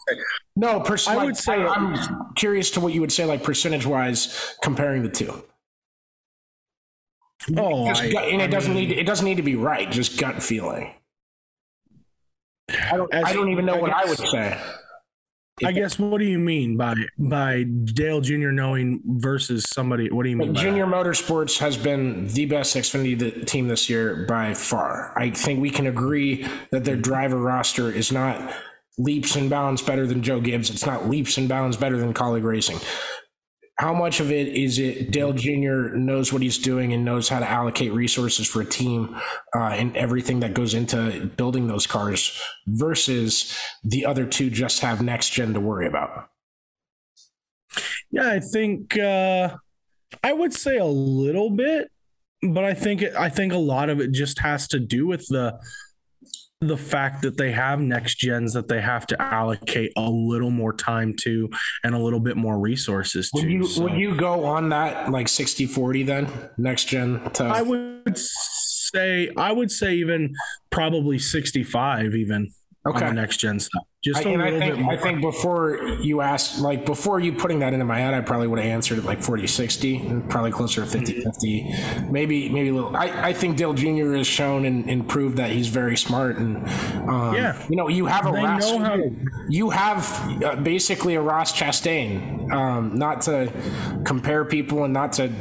no, 0.55 0.79
pers- 0.81 1.07
I 1.07 1.15
like, 1.15 1.25
would 1.25 1.37
say- 1.37 1.53
I, 1.53 1.75
am 1.75 2.33
curious 2.35 2.69
to 2.71 2.79
what 2.79 2.93
you 2.93 3.01
would 3.01 3.11
say, 3.11 3.25
like 3.25 3.43
percentage 3.43 3.85
wise, 3.85 4.55
comparing 4.61 5.03
the 5.03 5.09
two. 5.09 5.43
oh 7.57 7.85
I- 7.87 8.11
gut, 8.11 8.23
and 8.29 8.41
I 8.41 8.45
it 8.45 8.51
doesn't 8.51 8.73
mean, 8.73 8.89
need 8.89 8.97
it 8.97 9.03
doesn't 9.05 9.25
need 9.25 9.37
to 9.37 9.43
be 9.43 9.55
right. 9.55 9.89
Just 9.89 10.17
gut 10.19 10.41
feeling. 10.41 10.93
I 12.69 12.97
don't. 12.97 13.13
As- 13.13 13.25
I 13.25 13.33
don't 13.33 13.49
even 13.49 13.65
know 13.65 13.75
I 13.75 13.81
what 13.81 13.91
I 13.91 14.05
would 14.05 14.17
say. 14.17 14.59
I 15.63 15.71
guess 15.71 15.99
what 15.99 16.17
do 16.17 16.25
you 16.25 16.39
mean 16.39 16.77
by 16.77 16.95
by 17.17 17.63
Dale 17.63 18.21
Jr. 18.21 18.49
knowing 18.49 19.01
versus 19.05 19.65
somebody? 19.69 20.09
What 20.09 20.23
do 20.23 20.29
you 20.29 20.37
mean? 20.37 20.53
By 20.53 20.61
Junior? 20.61 20.85
Motorsports 20.85 21.59
has 21.59 21.77
been 21.77 22.27
the 22.27 22.45
best 22.45 22.75
Xfinity 22.75 23.45
team 23.45 23.67
this 23.67 23.89
year 23.89 24.25
by 24.27 24.55
far. 24.55 25.13
I 25.17 25.29
think 25.29 25.61
we 25.61 25.69
can 25.69 25.85
agree 25.85 26.47
that 26.71 26.85
their 26.85 26.95
mm-hmm. 26.95 27.01
driver 27.03 27.37
roster 27.37 27.91
is 27.91 28.11
not 28.11 28.53
leaps 28.97 29.35
and 29.35 29.49
bounds 29.49 29.81
better 29.81 30.07
than 30.07 30.23
Joe 30.23 30.39
Gibbs. 30.39 30.69
It's 30.69 30.85
not 30.85 31.07
leaps 31.07 31.37
and 31.37 31.47
bounds 31.47 31.77
better 31.77 31.97
than 31.97 32.13
Kaulig 32.13 32.43
Racing. 32.43 32.79
How 33.79 33.93
much 33.93 34.19
of 34.19 34.31
it 34.31 34.49
is 34.49 34.77
it 34.77 35.09
Dale 35.09 35.33
Jr. 35.33 35.95
knows 35.95 36.31
what 36.31 36.43
he's 36.43 36.59
doing 36.59 36.93
and 36.93 37.03
knows 37.03 37.27
how 37.29 37.39
to 37.39 37.49
allocate 37.49 37.91
resources 37.91 38.47
for 38.47 38.61
a 38.61 38.65
team 38.65 39.15
uh, 39.55 39.69
and 39.69 39.97
everything 39.97 40.41
that 40.41 40.53
goes 40.53 40.75
into 40.75 41.31
building 41.37 41.67
those 41.67 41.87
cars 41.87 42.39
versus 42.67 43.57
the 43.83 44.05
other 44.05 44.25
two 44.27 44.51
just 44.51 44.81
have 44.81 45.01
next 45.01 45.31
gen 45.31 45.55
to 45.55 45.59
worry 45.59 45.87
about? 45.87 46.29
Yeah, 48.11 48.29
I 48.29 48.39
think 48.39 48.95
uh, 48.95 49.55
I 50.23 50.33
would 50.33 50.53
say 50.53 50.77
a 50.77 50.85
little 50.85 51.49
bit, 51.49 51.89
but 52.43 52.63
I 52.63 52.75
think 52.75 53.01
it, 53.01 53.15
I 53.15 53.29
think 53.29 53.53
a 53.53 53.57
lot 53.57 53.89
of 53.89 53.99
it 53.99 54.11
just 54.11 54.39
has 54.39 54.67
to 54.67 54.79
do 54.79 55.07
with 55.07 55.25
the 55.29 55.59
the 56.67 56.77
fact 56.77 57.21
that 57.23 57.37
they 57.37 57.51
have 57.51 57.79
next 57.79 58.15
gens 58.15 58.53
that 58.53 58.67
they 58.67 58.81
have 58.81 59.05
to 59.07 59.21
allocate 59.21 59.91
a 59.97 60.09
little 60.09 60.49
more 60.49 60.73
time 60.73 61.15
to 61.21 61.49
and 61.83 61.95
a 61.95 61.99
little 61.99 62.19
bit 62.19 62.37
more 62.37 62.59
resources 62.59 63.29
to. 63.31 63.41
Would 63.41 63.51
you 63.51 63.65
So 63.65 63.83
would 63.83 63.93
you 63.93 64.15
go 64.15 64.45
on 64.45 64.69
that 64.69 65.11
like 65.11 65.27
60 65.27 65.65
40 65.67 66.03
then 66.03 66.27
next 66.57 66.85
gen 66.85 67.21
to 67.33 67.45
I 67.45 67.61
would 67.61 68.17
say 68.17 69.29
I 69.37 69.51
would 69.51 69.71
say 69.71 69.95
even 69.95 70.33
probably 70.69 71.19
65 71.19 72.15
even 72.15 72.51
okay. 72.85 73.05
on 73.05 73.15
the 73.15 73.21
next 73.21 73.37
gen 73.37 73.59
stuff. 73.59 73.83
Just 74.03 74.25
I, 74.25 74.29
a 74.29 74.37
little 74.37 74.45
I 74.45 74.59
think, 74.59 74.75
bit 74.75 74.83
more. 74.83 74.93
I 74.93 74.97
think 74.97 75.21
before 75.21 75.77
you 76.01 76.21
asked, 76.21 76.59
like 76.59 76.85
before 76.85 77.19
you 77.19 77.31
putting 77.33 77.59
that 77.59 77.73
into 77.73 77.85
my 77.85 77.99
head, 77.99 78.13
I 78.13 78.21
probably 78.21 78.47
would 78.47 78.59
have 78.59 78.67
answered 78.67 78.97
it 78.97 79.05
like 79.05 79.21
40 79.21 79.47
60 79.47 80.21
probably 80.29 80.51
closer 80.51 80.81
to 80.81 80.87
50 80.87 81.21
50. 81.21 81.73
Maybe, 82.09 82.49
maybe 82.49 82.69
a 82.69 82.73
little. 82.73 82.95
I, 82.95 83.29
I 83.29 83.33
think 83.33 83.57
Dale 83.57 83.73
Jr. 83.73 84.13
has 84.13 84.27
shown 84.27 84.65
and, 84.65 84.89
and 84.89 85.07
proved 85.07 85.37
that 85.37 85.51
he's 85.51 85.67
very 85.67 85.95
smart. 85.95 86.37
And, 86.37 86.57
um, 87.07 87.33
yeah, 87.33 87.61
you 87.69 87.75
know, 87.75 87.87
you 87.87 88.05
have 88.05 88.27
a 88.27 88.31
they 88.31 88.43
Ross, 88.43 88.69
how- 88.69 88.99
you 89.47 89.69
have 89.69 90.43
uh, 90.43 90.55
basically 90.57 91.15
a 91.15 91.21
Ross 91.21 91.53
Chastain, 91.57 92.51
um, 92.51 92.95
not 92.95 93.21
to 93.21 93.51
compare 94.05 94.43
people 94.43 94.83
and 94.83 94.93
not 94.93 95.13
to 95.13 95.31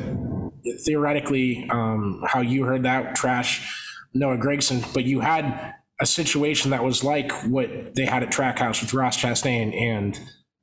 theoretically 0.85 1.69
um, 1.71 2.23
how 2.27 2.41
you 2.41 2.63
heard 2.65 2.85
that 2.85 3.17
trash 3.17 3.69
Noah 4.15 4.37
Gragson, 4.37 4.93
but 4.93 5.05
you 5.05 5.21
had 5.21 5.75
a 6.03 6.07
situation 6.07 6.73
that 6.73 6.83
was 6.83 7.05
like 7.05 7.31
what 7.45 7.95
they 7.95 8.05
had 8.05 8.25
at 8.25 8.31
Trackhouse 8.31 8.83
with 8.83 8.93
Ross 8.93 9.17
Chastain 9.17 9.73
and 9.81 10.21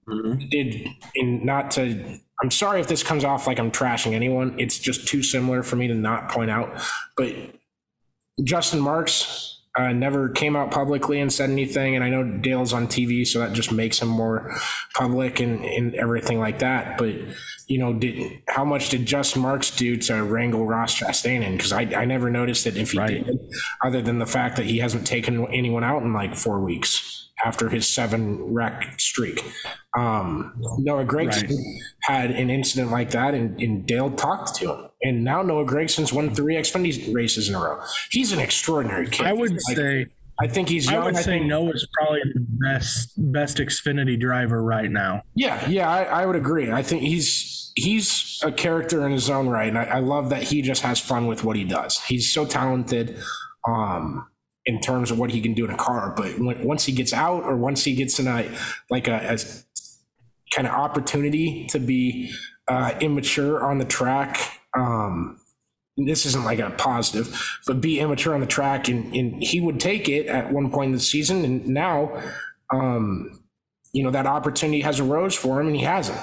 mm-hmm. 0.08 0.38
did 0.50 0.86
in 1.16 1.46
not 1.46 1.72
to 1.72 2.20
I'm 2.42 2.52
sorry 2.52 2.82
if 2.82 2.88
this 2.88 3.04
comes 3.04 3.24
off 3.24 3.48
like 3.48 3.58
I'm 3.58 3.72
trashing 3.72 4.14
anyone. 4.14 4.60
It's 4.60 4.78
just 4.78 5.08
too 5.08 5.24
similar 5.24 5.64
for 5.64 5.76
me 5.78 5.88
to 5.88 5.94
not 5.94 6.30
point 6.30 6.52
out. 6.52 6.82
But 7.18 7.36
Justin 8.44 8.80
Marks 8.80 9.59
uh, 9.76 9.94
never 9.94 10.30
came 10.30 10.56
out 10.56 10.72
publicly 10.72 11.20
and 11.20 11.32
said 11.32 11.50
anything. 11.50 11.96
And 11.96 12.04
I 12.04 12.10
know 12.10 12.24
Dale's 12.24 12.74
on 12.74 12.88
TV, 12.88 13.26
so 13.26 13.40
that 13.40 13.54
just 13.54 13.72
makes 13.72 14.02
him 14.02 14.08
more 14.08 14.56
public 14.96 15.40
and, 15.40 15.64
and 15.64 15.96
everything 15.96 16.40
like 16.40 16.60
that. 16.60 16.98
But 16.98 17.16
you 17.68 17.78
know, 17.78 17.94
did 17.94 18.42
how 18.48 18.66
much 18.66 18.90
did 18.90 19.06
Justin 19.06 19.44
Marks 19.44 19.70
do 19.70 19.96
to 19.96 20.24
wrangle 20.24 20.66
Ross 20.66 21.00
Chastain 21.00 21.44
in? 21.44 21.56
Because 21.56 21.72
I, 21.72 21.82
I 21.82 22.06
never 22.06 22.30
noticed 22.30 22.66
it 22.66 22.78
if 22.78 22.92
he 22.92 22.98
right. 22.98 23.26
did, 23.26 23.40
other 23.84 24.02
than 24.02 24.20
the 24.20 24.26
fact 24.26 24.58
that 24.58 24.66
he 24.66 24.80
hasn't 24.80 25.06
taken 25.06 25.46
anyone 25.54 25.84
out 25.84 26.02
in 26.02 26.14
like 26.14 26.36
four 26.36 26.60
weeks 26.62 27.09
after 27.46 27.70
his 27.70 27.88
seven 27.88 28.54
wreck 28.54 29.00
streak. 29.00 29.44
Um, 29.98 30.54
Noah 30.78 31.06
Gragson 31.06 31.50
right. 31.50 31.82
had 32.02 32.32
an 32.32 32.50
incident 32.50 32.92
like 32.92 33.12
that, 33.12 33.34
and, 33.34 33.60
and, 33.60 33.86
Dale 33.86 34.12
talked 34.12 34.56
to 34.56 34.74
him. 34.74 34.90
And 35.02 35.24
now 35.24 35.42
Noah 35.42 35.66
Gragson's 35.66 36.14
won 36.14 36.36
three 36.36 36.56
Xfinity 36.56 37.14
races 37.14 37.50
in 37.50 37.56
a 37.56 37.60
row. 37.60 37.82
He's 38.12 38.32
an 38.32 38.40
extraordinary 38.40 39.08
kid. 39.08 39.26
I 39.26 39.34
would 39.34 39.52
like, 39.52 39.78
say. 39.78 40.08
I 40.42 40.48
think 40.48 40.70
he's. 40.70 40.86
Young. 40.86 41.02
I 41.02 41.06
would 41.06 41.16
I 41.16 41.22
say 41.22 41.40
think, 41.40 41.48
Noah's 41.48 41.88
probably 41.94 42.22
the 42.34 42.46
best 42.64 43.14
best 43.18 43.58
Xfinity 43.58 44.20
driver 44.20 44.62
right 44.64 44.90
now. 44.90 45.24
Yeah, 45.36 45.68
yeah, 45.68 45.90
I, 45.90 46.04
I 46.04 46.26
would 46.26 46.36
agree. 46.36 46.72
I 46.72 46.84
think 46.84 47.02
he's 47.02 47.72
he's 47.76 48.40
a 48.44 48.52
character 48.52 49.06
in 49.06 49.12
his 49.12 49.30
own 49.30 49.48
right, 49.48 49.68
and 49.68 49.78
I, 49.78 49.84
I, 49.84 50.00
love 50.00 50.30
that 50.30 50.44
he 50.44 50.62
just 50.62 50.82
has 50.84 51.00
fun 51.00 51.28
with 51.28 51.44
what 51.44 51.56
he 51.56 51.64
does. 51.64 52.02
He's 52.04 52.32
so 52.32 52.46
talented 52.46 53.18
um, 53.68 54.28
in 54.66 54.80
terms 54.80 55.12
of 55.12 55.18
what 55.18 55.32
he 55.32 55.42
can 55.42 55.54
do 55.54 55.66
in 55.66 55.72
a 55.72 55.78
car, 55.78 56.14
but 56.16 56.38
when, 56.40 56.64
once 56.64 56.86
he 56.86 56.92
gets 56.92 57.14
out 57.14 57.44
or 57.44 57.56
once 57.56 57.84
he 57.84 57.96
gets 57.96 58.20
in 58.20 58.28
a 58.28 58.50
like 58.90 59.08
a, 59.08 59.38
kind 60.54 60.68
of 60.68 60.74
opportunity 60.74 61.68
to 61.68 61.80
be 61.80 62.32
uh, 62.68 62.94
immature 63.02 63.64
on 63.64 63.78
the 63.78 63.86
track. 63.86 64.62
Um, 64.76 65.40
this 65.98 66.26
isn't 66.26 66.46
like 66.46 66.60
a 66.60 66.70
positive, 66.72 67.60
but 67.68 67.82
be 67.82 68.00
immature 68.00 68.34
on 68.34 68.40
the 68.40 68.48
track, 68.48 68.88
and, 68.88 69.14
and 69.14 69.44
he 69.44 69.60
would 69.60 69.80
take 69.80 70.08
it 70.08 70.28
at 70.28 70.52
one 70.52 70.72
point 70.72 70.88
in 70.88 70.92
the 70.94 71.00
season, 71.00 71.44
and 71.44 71.68
now, 71.68 72.22
um, 72.72 73.44
you 73.92 74.04
know, 74.04 74.12
that 74.12 74.26
opportunity 74.26 74.82
has 74.82 75.00
arose 75.00 75.36
for 75.36 75.60
him, 75.60 75.68
and 75.68 75.76
he 75.76 75.84
hasn't 75.84 76.18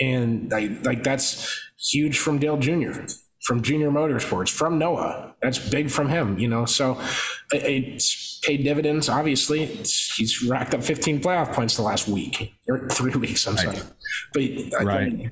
and 0.00 0.50
like 0.50 0.84
like 0.84 1.02
that's 1.02 1.60
huge 1.78 2.18
from 2.18 2.38
Dale 2.38 2.56
Jr. 2.56 2.92
from 3.44 3.62
Junior 3.62 3.90
Motorsports 3.90 4.48
from 4.48 4.78
Noah. 4.78 5.34
That's 5.42 5.58
big 5.58 5.90
from 5.90 6.08
him, 6.08 6.38
you 6.38 6.48
know. 6.48 6.64
So 6.64 6.98
it's 7.52 8.40
paid 8.40 8.64
dividends. 8.64 9.08
Obviously, 9.08 9.64
it's, 9.64 10.16
he's 10.16 10.42
racked 10.42 10.74
up 10.74 10.82
15 10.82 11.20
playoff 11.20 11.52
points 11.52 11.76
the 11.76 11.82
last 11.82 12.08
week 12.08 12.54
or 12.68 12.88
three 12.88 13.14
weeks. 13.14 13.46
I'm 13.46 13.56
sorry, 13.56 13.78
but 14.32 14.42
right. 14.84 15.30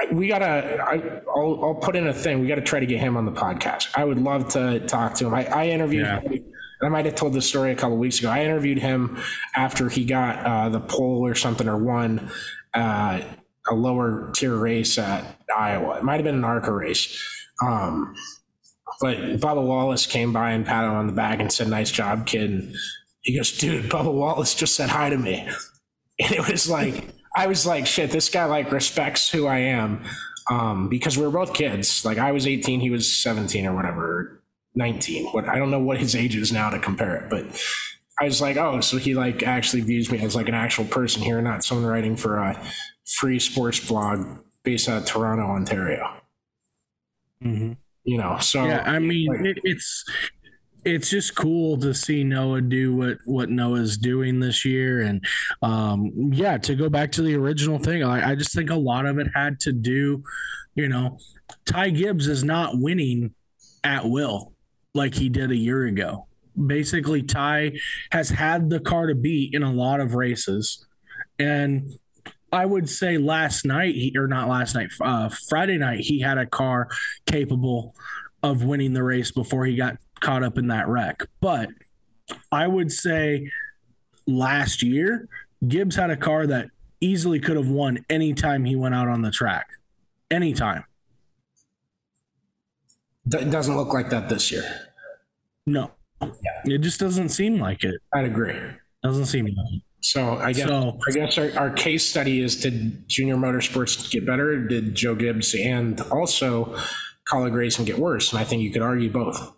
I, 0.00 0.12
we 0.12 0.26
gotta. 0.26 0.84
I, 0.84 1.22
will 1.36 1.64
I'll 1.64 1.74
put 1.74 1.94
in 1.94 2.08
a 2.08 2.12
thing. 2.12 2.40
We 2.40 2.48
got 2.48 2.56
to 2.56 2.60
try 2.60 2.80
to 2.80 2.86
get 2.86 2.98
him 2.98 3.16
on 3.16 3.24
the 3.24 3.32
podcast. 3.32 3.88
I 3.94 4.04
would 4.04 4.20
love 4.20 4.48
to 4.50 4.80
talk 4.80 5.14
to 5.14 5.26
him. 5.26 5.34
I, 5.34 5.46
I 5.46 5.66
interviewed. 5.68 6.04
Yeah. 6.04 6.20
Him. 6.20 6.44
I 6.82 6.88
might 6.88 7.06
have 7.06 7.14
told 7.14 7.32
this 7.32 7.48
story 7.48 7.70
a 7.70 7.76
couple 7.76 7.96
weeks 7.96 8.18
ago. 8.18 8.28
I 8.28 8.44
interviewed 8.44 8.78
him 8.78 9.18
after 9.54 9.88
he 9.88 10.04
got 10.04 10.44
uh, 10.44 10.68
the 10.68 10.80
pole 10.80 11.24
or 11.24 11.34
something 11.34 11.68
or 11.68 11.78
won. 11.78 12.30
Uh, 12.74 13.22
a 13.68 13.74
lower 13.74 14.30
tier 14.34 14.54
race 14.54 14.98
at 14.98 15.24
Iowa. 15.54 15.98
It 15.98 16.04
might 16.04 16.16
have 16.16 16.24
been 16.24 16.36
an 16.36 16.44
ARCA 16.44 16.72
race. 16.72 17.20
Um, 17.62 18.14
but 19.00 19.16
Bubba 19.16 19.64
Wallace 19.64 20.06
came 20.06 20.32
by 20.32 20.52
and 20.52 20.64
patted 20.64 20.88
him 20.88 20.94
on 20.94 21.06
the 21.06 21.12
back 21.12 21.40
and 21.40 21.52
said, 21.52 21.68
"Nice 21.68 21.90
job, 21.90 22.26
kid." 22.26 22.50
And 22.50 22.74
he 23.22 23.36
goes, 23.36 23.56
"Dude, 23.56 23.90
Bubba 23.90 24.12
Wallace 24.12 24.54
just 24.54 24.74
said 24.74 24.90
hi 24.90 25.10
to 25.10 25.18
me," 25.18 25.48
and 26.20 26.32
it 26.32 26.48
was 26.48 26.68
like 26.68 27.08
I 27.34 27.46
was 27.46 27.66
like, 27.66 27.86
"Shit, 27.86 28.10
this 28.10 28.28
guy 28.28 28.44
like 28.44 28.72
respects 28.72 29.30
who 29.30 29.46
I 29.46 29.58
am," 29.58 30.04
um, 30.50 30.88
because 30.88 31.18
we 31.18 31.24
were 31.24 31.32
both 31.32 31.54
kids. 31.54 32.04
Like 32.04 32.18
I 32.18 32.32
was 32.32 32.46
18, 32.46 32.80
he 32.80 32.90
was 32.90 33.14
17 33.14 33.66
or 33.66 33.74
whatever, 33.74 34.42
19. 34.74 35.26
What 35.32 35.48
I 35.48 35.58
don't 35.58 35.70
know 35.70 35.80
what 35.80 35.98
his 35.98 36.14
age 36.14 36.36
is 36.36 36.52
now 36.52 36.70
to 36.70 36.78
compare 36.78 37.16
it, 37.16 37.30
but 37.30 37.44
I 38.20 38.24
was 38.24 38.40
like, 38.40 38.56
"Oh, 38.56 38.80
so 38.80 38.96
he 38.98 39.14
like 39.14 39.42
actually 39.42 39.82
views 39.82 40.10
me 40.10 40.20
as 40.20 40.36
like 40.36 40.48
an 40.48 40.54
actual 40.54 40.84
person 40.84 41.22
here, 41.22 41.42
not 41.42 41.64
someone 41.64 41.86
writing 41.86 42.16
for 42.16 42.36
a." 42.38 42.60
free 43.06 43.38
sports 43.38 43.80
blog 43.80 44.26
based 44.64 44.88
out 44.88 45.02
of 45.02 45.06
Toronto, 45.06 45.44
Ontario. 45.44 46.20
Mm-hmm. 47.42 47.72
You 48.04 48.18
know, 48.18 48.38
so 48.40 48.64
yeah, 48.64 48.82
I 48.86 48.98
mean, 48.98 49.28
like, 49.28 49.40
it, 49.40 49.58
it's 49.64 50.04
it's 50.84 51.10
just 51.10 51.34
cool 51.34 51.76
to 51.78 51.92
see 51.92 52.22
Noah 52.22 52.60
do 52.60 52.94
what 52.94 53.18
what 53.24 53.50
Noah's 53.50 53.98
doing 53.98 54.38
this 54.38 54.64
year, 54.64 55.02
and 55.02 55.24
um, 55.60 56.12
yeah, 56.32 56.56
to 56.58 56.76
go 56.76 56.88
back 56.88 57.10
to 57.12 57.22
the 57.22 57.34
original 57.34 57.78
thing, 57.78 58.04
I, 58.04 58.30
I 58.30 58.34
just 58.36 58.54
think 58.54 58.70
a 58.70 58.76
lot 58.76 59.06
of 59.06 59.18
it 59.18 59.26
had 59.34 59.58
to 59.60 59.72
do, 59.72 60.22
you 60.76 60.88
know, 60.88 61.18
Ty 61.66 61.90
Gibbs 61.90 62.28
is 62.28 62.44
not 62.44 62.78
winning 62.78 63.34
at 63.82 64.04
will 64.04 64.52
like 64.94 65.14
he 65.14 65.28
did 65.28 65.50
a 65.50 65.56
year 65.56 65.86
ago. 65.86 66.28
Basically, 66.66 67.22
Ty 67.22 67.72
has 68.12 68.28
had 68.30 68.70
the 68.70 68.80
car 68.80 69.08
to 69.08 69.16
beat 69.16 69.52
in 69.52 69.64
a 69.64 69.72
lot 69.72 69.98
of 69.98 70.14
races, 70.14 70.86
and 71.40 71.90
I 72.56 72.64
would 72.64 72.88
say 72.88 73.18
last 73.18 73.66
night, 73.66 73.94
he, 73.94 74.16
or 74.16 74.26
not 74.26 74.48
last 74.48 74.74
night, 74.74 74.88
uh, 75.02 75.28
Friday 75.28 75.76
night, 75.76 76.00
he 76.00 76.20
had 76.20 76.38
a 76.38 76.46
car 76.46 76.88
capable 77.26 77.94
of 78.42 78.64
winning 78.64 78.94
the 78.94 79.02
race 79.02 79.30
before 79.30 79.66
he 79.66 79.76
got 79.76 79.98
caught 80.20 80.42
up 80.42 80.56
in 80.56 80.68
that 80.68 80.88
wreck. 80.88 81.22
But 81.42 81.68
I 82.50 82.66
would 82.66 82.90
say 82.90 83.50
last 84.26 84.82
year, 84.82 85.28
Gibbs 85.68 85.96
had 85.96 86.08
a 86.08 86.16
car 86.16 86.46
that 86.46 86.70
easily 86.98 87.40
could 87.40 87.58
have 87.58 87.68
won 87.68 88.02
anytime 88.08 88.64
he 88.64 88.74
went 88.74 88.94
out 88.94 89.08
on 89.08 89.20
the 89.20 89.30
track. 89.30 89.66
Anytime. 90.30 90.84
It 93.30 93.50
doesn't 93.50 93.76
look 93.76 93.92
like 93.92 94.08
that 94.08 94.30
this 94.30 94.50
year. 94.50 94.64
No. 95.66 95.90
Yeah. 96.22 96.28
It 96.64 96.78
just 96.78 97.00
doesn't 97.00 97.28
seem 97.28 97.58
like 97.58 97.84
it. 97.84 98.00
I'd 98.14 98.24
agree. 98.24 98.56
Doesn't 99.02 99.26
seem 99.26 99.44
like 99.44 99.56
it. 99.74 99.82
So 100.06 100.36
I 100.36 100.52
guess 100.52 100.68
so, 100.68 101.00
I 101.08 101.10
guess 101.10 101.36
our, 101.36 101.50
our, 101.58 101.70
case 101.70 102.08
study 102.08 102.40
is 102.40 102.54
did 102.54 103.08
Junior 103.08 103.34
Motorsports 103.34 104.08
get 104.08 104.24
better? 104.24 104.56
Did 104.56 104.94
Joe 104.94 105.16
Gibbs 105.16 105.52
and 105.52 106.00
also 106.12 106.76
Kaulig 107.28 107.52
Racing 107.52 107.86
get 107.86 107.98
worse? 107.98 108.30
And 108.30 108.38
I 108.38 108.44
think 108.44 108.62
you 108.62 108.70
could 108.70 108.82
argue 108.82 109.10
both. 109.10 109.52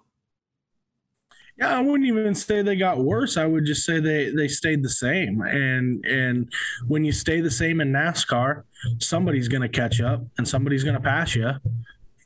Yeah, 1.58 1.76
I 1.76 1.82
wouldn't 1.82 2.08
even 2.08 2.34
say 2.34 2.62
they 2.62 2.76
got 2.76 2.96
worse. 2.96 3.36
I 3.36 3.44
would 3.44 3.66
just 3.66 3.84
say 3.84 4.00
they 4.00 4.30
they 4.30 4.48
stayed 4.48 4.82
the 4.82 4.88
same. 4.88 5.42
And 5.42 6.02
and 6.06 6.50
when 6.86 7.04
you 7.04 7.12
stay 7.12 7.42
the 7.42 7.50
same 7.50 7.82
in 7.82 7.92
NASCAR, 7.92 8.62
somebody's 9.00 9.48
going 9.48 9.60
to 9.60 9.68
catch 9.68 10.00
up 10.00 10.22
and 10.38 10.48
somebody's 10.48 10.82
going 10.82 10.96
to 10.96 11.02
pass 11.02 11.34
you 11.34 11.50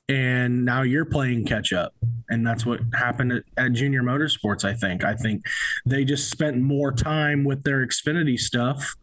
and 0.09 0.65
now 0.65 0.83
you're 0.83 1.05
playing 1.05 1.47
catch 1.47 1.73
up. 1.73 1.95
And 2.29 2.47
that's 2.47 2.65
what 2.65 2.81
happened 2.95 3.33
at, 3.33 3.45
at, 3.57 3.73
junior 3.73 4.03
motorsports 4.03 4.65
i 4.65 4.75
think. 4.75 5.05
I 5.05 5.15
think 5.15 5.45
they 5.85 6.05
just 6.05 6.31
spent 6.31 6.57
more 6.57 6.93
time 6.93 7.45
with 7.45 7.63
their 7.63 7.87
xfinity 7.87 8.39
stuff 8.39 8.95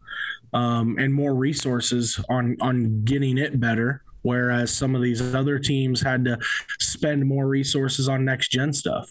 um, 0.52 0.96
and 0.98 1.14
more 1.14 1.34
resources 1.34 2.22
on 2.28 2.56
on 2.60 3.04
getting 3.04 3.38
it 3.38 3.60
better 3.60 4.02
whereas 4.22 4.70
some 4.72 4.94
of 4.94 5.02
these 5.02 5.34
other 5.34 5.58
teams 5.58 6.02
had 6.02 6.24
to 6.24 6.38
spend 6.78 7.26
more 7.26 7.46
resources 7.46 8.08
on 8.08 8.24
next 8.24 8.48
gen 8.48 8.72
stuff 8.72 9.10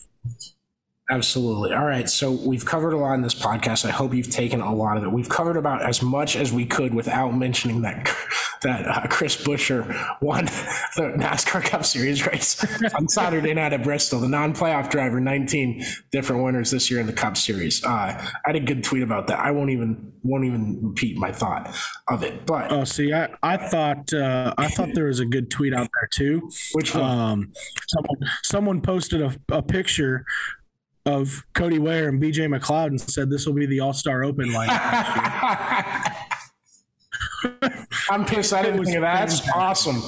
Absolutely. 1.11 1.73
All 1.73 1.85
right. 1.85 2.07
So 2.07 2.31
we've 2.31 2.65
covered 2.65 2.93
a 2.93 2.97
lot 2.97 3.13
in 3.13 3.23
this 3.23 3.33
podcast. 3.33 3.83
I 3.83 3.89
hope 3.89 4.13
you've 4.13 4.29
taken 4.29 4.61
a 4.61 4.73
lot 4.73 4.95
of 4.95 5.03
it. 5.03 5.11
We've 5.11 5.27
covered 5.27 5.57
about 5.57 5.81
as 5.81 6.03
much 6.03 6.35
as 6.35 6.53
we 6.53 6.67
could 6.67 6.93
without 6.93 7.31
mentioning 7.31 7.81
that 7.81 8.15
that 8.61 8.87
uh, 8.87 9.07
Chris 9.07 9.35
Buescher 9.35 9.87
won 10.21 10.45
the 10.95 11.13
NASCAR 11.17 11.63
Cup 11.63 11.83
Series 11.85 12.27
race 12.27 12.63
on 12.95 13.07
Saturday 13.07 13.53
night 13.53 13.73
at 13.73 13.83
Bristol. 13.83 14.19
The 14.19 14.27
non-playoff 14.27 14.89
driver, 14.89 15.19
19 15.19 15.83
different 16.11 16.43
winners 16.43 16.69
this 16.69 16.91
year 16.91 16.99
in 16.99 17.07
the 17.07 17.13
Cup 17.13 17.37
Series. 17.37 17.83
Uh, 17.83 17.89
I 17.89 18.31
had 18.45 18.55
a 18.55 18.59
good 18.59 18.83
tweet 18.83 19.01
about 19.01 19.27
that. 19.27 19.39
I 19.39 19.49
won't 19.49 19.71
even 19.71 20.13
won't 20.21 20.43
even 20.43 20.79
repeat 20.83 21.17
my 21.17 21.31
thought 21.31 21.75
of 22.07 22.21
it. 22.23 22.45
But 22.45 22.71
oh, 22.71 22.83
see, 22.83 23.13
I 23.13 23.29
I 23.41 23.57
thought 23.57 24.13
uh, 24.13 24.53
I 24.57 24.67
thought 24.67 24.89
there 24.93 25.05
was 25.05 25.19
a 25.19 25.25
good 25.25 25.49
tweet 25.49 25.73
out 25.73 25.87
there 25.93 26.09
too. 26.13 26.51
Which 26.73 26.93
one? 26.93 27.03
Um, 27.03 27.53
someone 27.87 28.31
someone 28.43 28.81
posted 28.81 29.21
a, 29.21 29.35
a 29.49 29.63
picture 29.63 30.25
of 31.09 31.43
Cody 31.53 31.79
Ware 31.79 32.07
and 32.09 32.21
BJ 32.21 32.47
McLeod 32.47 32.87
and 32.87 33.01
said 33.01 33.29
this 33.29 33.45
will 33.45 33.53
be 33.53 33.65
the 33.65 33.79
All 33.79 33.93
Star 33.93 34.23
Open 34.23 34.49
lineup. 34.49 34.69
I'm 38.11 38.25
pissed. 38.25 38.53
I 38.53 38.61
didn't 38.61 38.83
think 38.83 38.95
of 38.95 39.01
that. 39.01 39.29
That's 39.29 39.49
awesome. 39.51 40.01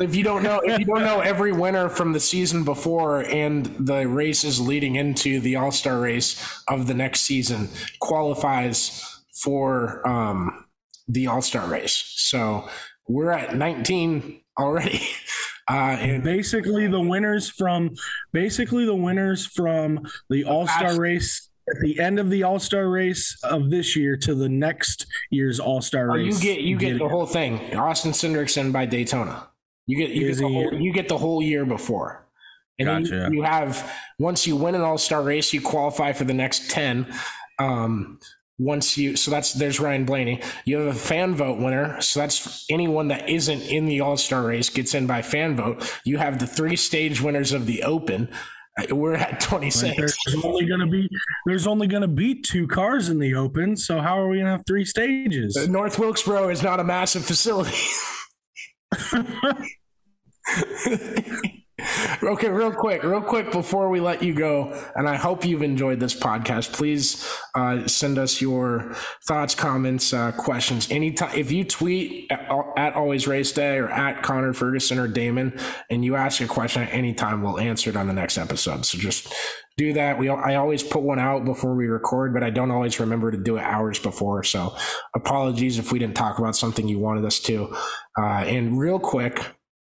If 0.00 0.14
you 0.14 0.22
don't 0.22 0.42
know, 0.42 0.60
if 0.60 0.78
you 0.78 0.84
don't 0.84 1.02
know 1.02 1.20
every 1.20 1.52
winner 1.52 1.88
from 1.88 2.12
the 2.12 2.20
season 2.20 2.64
before 2.64 3.24
and 3.24 3.66
the 3.78 4.06
races 4.06 4.60
leading 4.60 4.94
into 4.94 5.40
the 5.40 5.56
All 5.56 5.72
Star 5.72 6.00
race 6.00 6.62
of 6.68 6.86
the 6.86 6.94
next 6.94 7.22
season 7.22 7.68
qualifies 8.00 9.22
for 9.42 10.06
um, 10.06 10.66
the 11.08 11.26
All 11.26 11.42
Star 11.42 11.66
race. 11.68 12.04
So 12.16 12.68
we're 13.08 13.32
at 13.32 13.56
19 13.56 14.40
already. 14.58 15.02
Uh, 15.70 15.96
and 16.00 16.22
basically, 16.22 16.86
the 16.86 17.00
winners 17.00 17.50
from 17.50 17.90
basically 18.32 18.86
the 18.86 18.94
winners 18.94 19.46
from 19.46 20.00
the 20.30 20.44
All 20.44 20.66
Star 20.66 20.98
race 20.98 21.50
at 21.68 21.80
the 21.80 22.00
end 22.00 22.18
of 22.18 22.30
the 22.30 22.42
All 22.42 22.58
Star 22.58 22.88
race 22.88 23.38
of 23.44 23.70
this 23.70 23.94
year 23.94 24.16
to 24.16 24.34
the 24.34 24.48
next 24.48 25.06
year's 25.30 25.60
All 25.60 25.82
Star 25.82 26.10
oh, 26.10 26.14
race. 26.14 26.42
you 26.42 26.54
get 26.54 26.60
you 26.62 26.78
get, 26.78 26.92
get 26.92 26.98
the 26.98 27.04
it. 27.04 27.10
whole 27.10 27.26
thing. 27.26 27.76
Austin 27.76 28.12
Cindric's 28.12 28.56
by 28.56 28.86
Daytona. 28.86 29.48
You 29.86 29.96
get 29.96 30.10
you 30.10 30.28
get, 30.28 30.36
the 30.36 30.48
whole, 30.48 30.74
you 30.74 30.92
get 30.92 31.08
the 31.08 31.18
whole 31.18 31.42
year 31.42 31.64
before. 31.64 32.26
And 32.78 33.04
gotcha. 33.04 33.28
you, 33.30 33.38
you 33.38 33.42
have 33.42 33.92
once 34.18 34.46
you 34.46 34.56
win 34.56 34.74
an 34.74 34.82
All 34.82 34.98
Star 34.98 35.22
race, 35.22 35.52
you 35.52 35.60
qualify 35.60 36.12
for 36.12 36.24
the 36.24 36.34
next 36.34 36.70
ten. 36.70 37.06
Um, 37.58 38.20
once 38.58 38.98
you 38.98 39.16
so 39.16 39.30
that's 39.30 39.52
there's 39.52 39.80
Ryan 39.80 40.04
Blaney. 40.04 40.42
You 40.64 40.78
have 40.78 40.94
a 40.94 40.98
fan 40.98 41.34
vote 41.34 41.58
winner, 41.58 42.00
so 42.00 42.20
that's 42.20 42.64
anyone 42.68 43.08
that 43.08 43.28
isn't 43.28 43.62
in 43.62 43.86
the 43.86 44.00
All 44.00 44.16
Star 44.16 44.42
race 44.42 44.68
gets 44.68 44.94
in 44.94 45.06
by 45.06 45.22
fan 45.22 45.56
vote. 45.56 45.90
You 46.04 46.18
have 46.18 46.38
the 46.38 46.46
three 46.46 46.76
stage 46.76 47.20
winners 47.20 47.52
of 47.52 47.66
the 47.66 47.82
Open. 47.84 48.28
Uh, 48.78 48.94
we're 48.94 49.14
at 49.14 49.40
26. 49.40 49.96
There's 49.96 50.44
only 50.44 50.66
going 50.66 50.80
to 50.80 50.86
be 50.86 51.08
there's 51.46 51.66
only 51.66 51.86
going 51.86 52.02
to 52.02 52.08
be 52.08 52.40
two 52.40 52.66
cars 52.66 53.08
in 53.08 53.18
the 53.18 53.34
Open, 53.34 53.76
so 53.76 54.00
how 54.00 54.20
are 54.20 54.28
we 54.28 54.36
going 54.36 54.46
to 54.46 54.52
have 54.52 54.66
three 54.66 54.84
stages? 54.84 55.56
Uh, 55.56 55.66
North 55.66 55.98
Wilkesboro 55.98 56.48
is 56.48 56.62
not 56.62 56.80
a 56.80 56.84
massive 56.84 57.24
facility. 57.24 57.76
okay, 62.22 62.48
real 62.48 62.72
quick, 62.72 63.02
real 63.02 63.20
quick 63.20 63.52
before 63.52 63.88
we 63.88 64.00
let 64.00 64.22
you 64.22 64.34
go, 64.34 64.72
and 64.96 65.08
I 65.08 65.16
hope 65.16 65.44
you've 65.44 65.62
enjoyed 65.62 66.00
this 66.00 66.18
podcast. 66.18 66.72
Please 66.72 67.24
uh, 67.54 67.86
send 67.86 68.18
us 68.18 68.40
your 68.40 68.94
thoughts, 69.26 69.54
comments, 69.54 70.12
uh, 70.12 70.32
questions. 70.32 70.90
Anytime, 70.90 71.38
if 71.38 71.52
you 71.52 71.64
tweet 71.64 72.30
at, 72.30 72.48
at, 72.76 72.94
Always 72.94 73.28
Race 73.28 73.52
Day 73.52 73.76
or 73.78 73.88
at 73.88 74.22
Connor 74.22 74.52
Ferguson 74.52 74.98
or 74.98 75.06
Damon, 75.06 75.56
and 75.88 76.04
you 76.04 76.16
ask 76.16 76.40
a 76.40 76.46
question 76.46 76.82
at 76.82 76.92
any 76.92 77.14
time, 77.14 77.42
we'll 77.42 77.60
answer 77.60 77.90
it 77.90 77.96
on 77.96 78.08
the 78.08 78.12
next 78.12 78.38
episode. 78.38 78.84
So 78.84 78.98
just 78.98 79.32
do 79.76 79.92
that. 79.92 80.18
We 80.18 80.28
I 80.28 80.56
always 80.56 80.82
put 80.82 81.02
one 81.02 81.20
out 81.20 81.44
before 81.44 81.76
we 81.76 81.86
record, 81.86 82.34
but 82.34 82.42
I 82.42 82.50
don't 82.50 82.72
always 82.72 82.98
remember 82.98 83.30
to 83.30 83.38
do 83.38 83.56
it 83.56 83.62
hours 83.62 84.00
before. 84.00 84.42
So 84.42 84.76
apologies 85.14 85.78
if 85.78 85.92
we 85.92 86.00
didn't 86.00 86.16
talk 86.16 86.40
about 86.40 86.56
something 86.56 86.88
you 86.88 86.98
wanted 86.98 87.24
us 87.24 87.38
to. 87.40 87.74
Uh, 88.18 88.42
and 88.44 88.78
real 88.78 88.98
quick, 88.98 89.40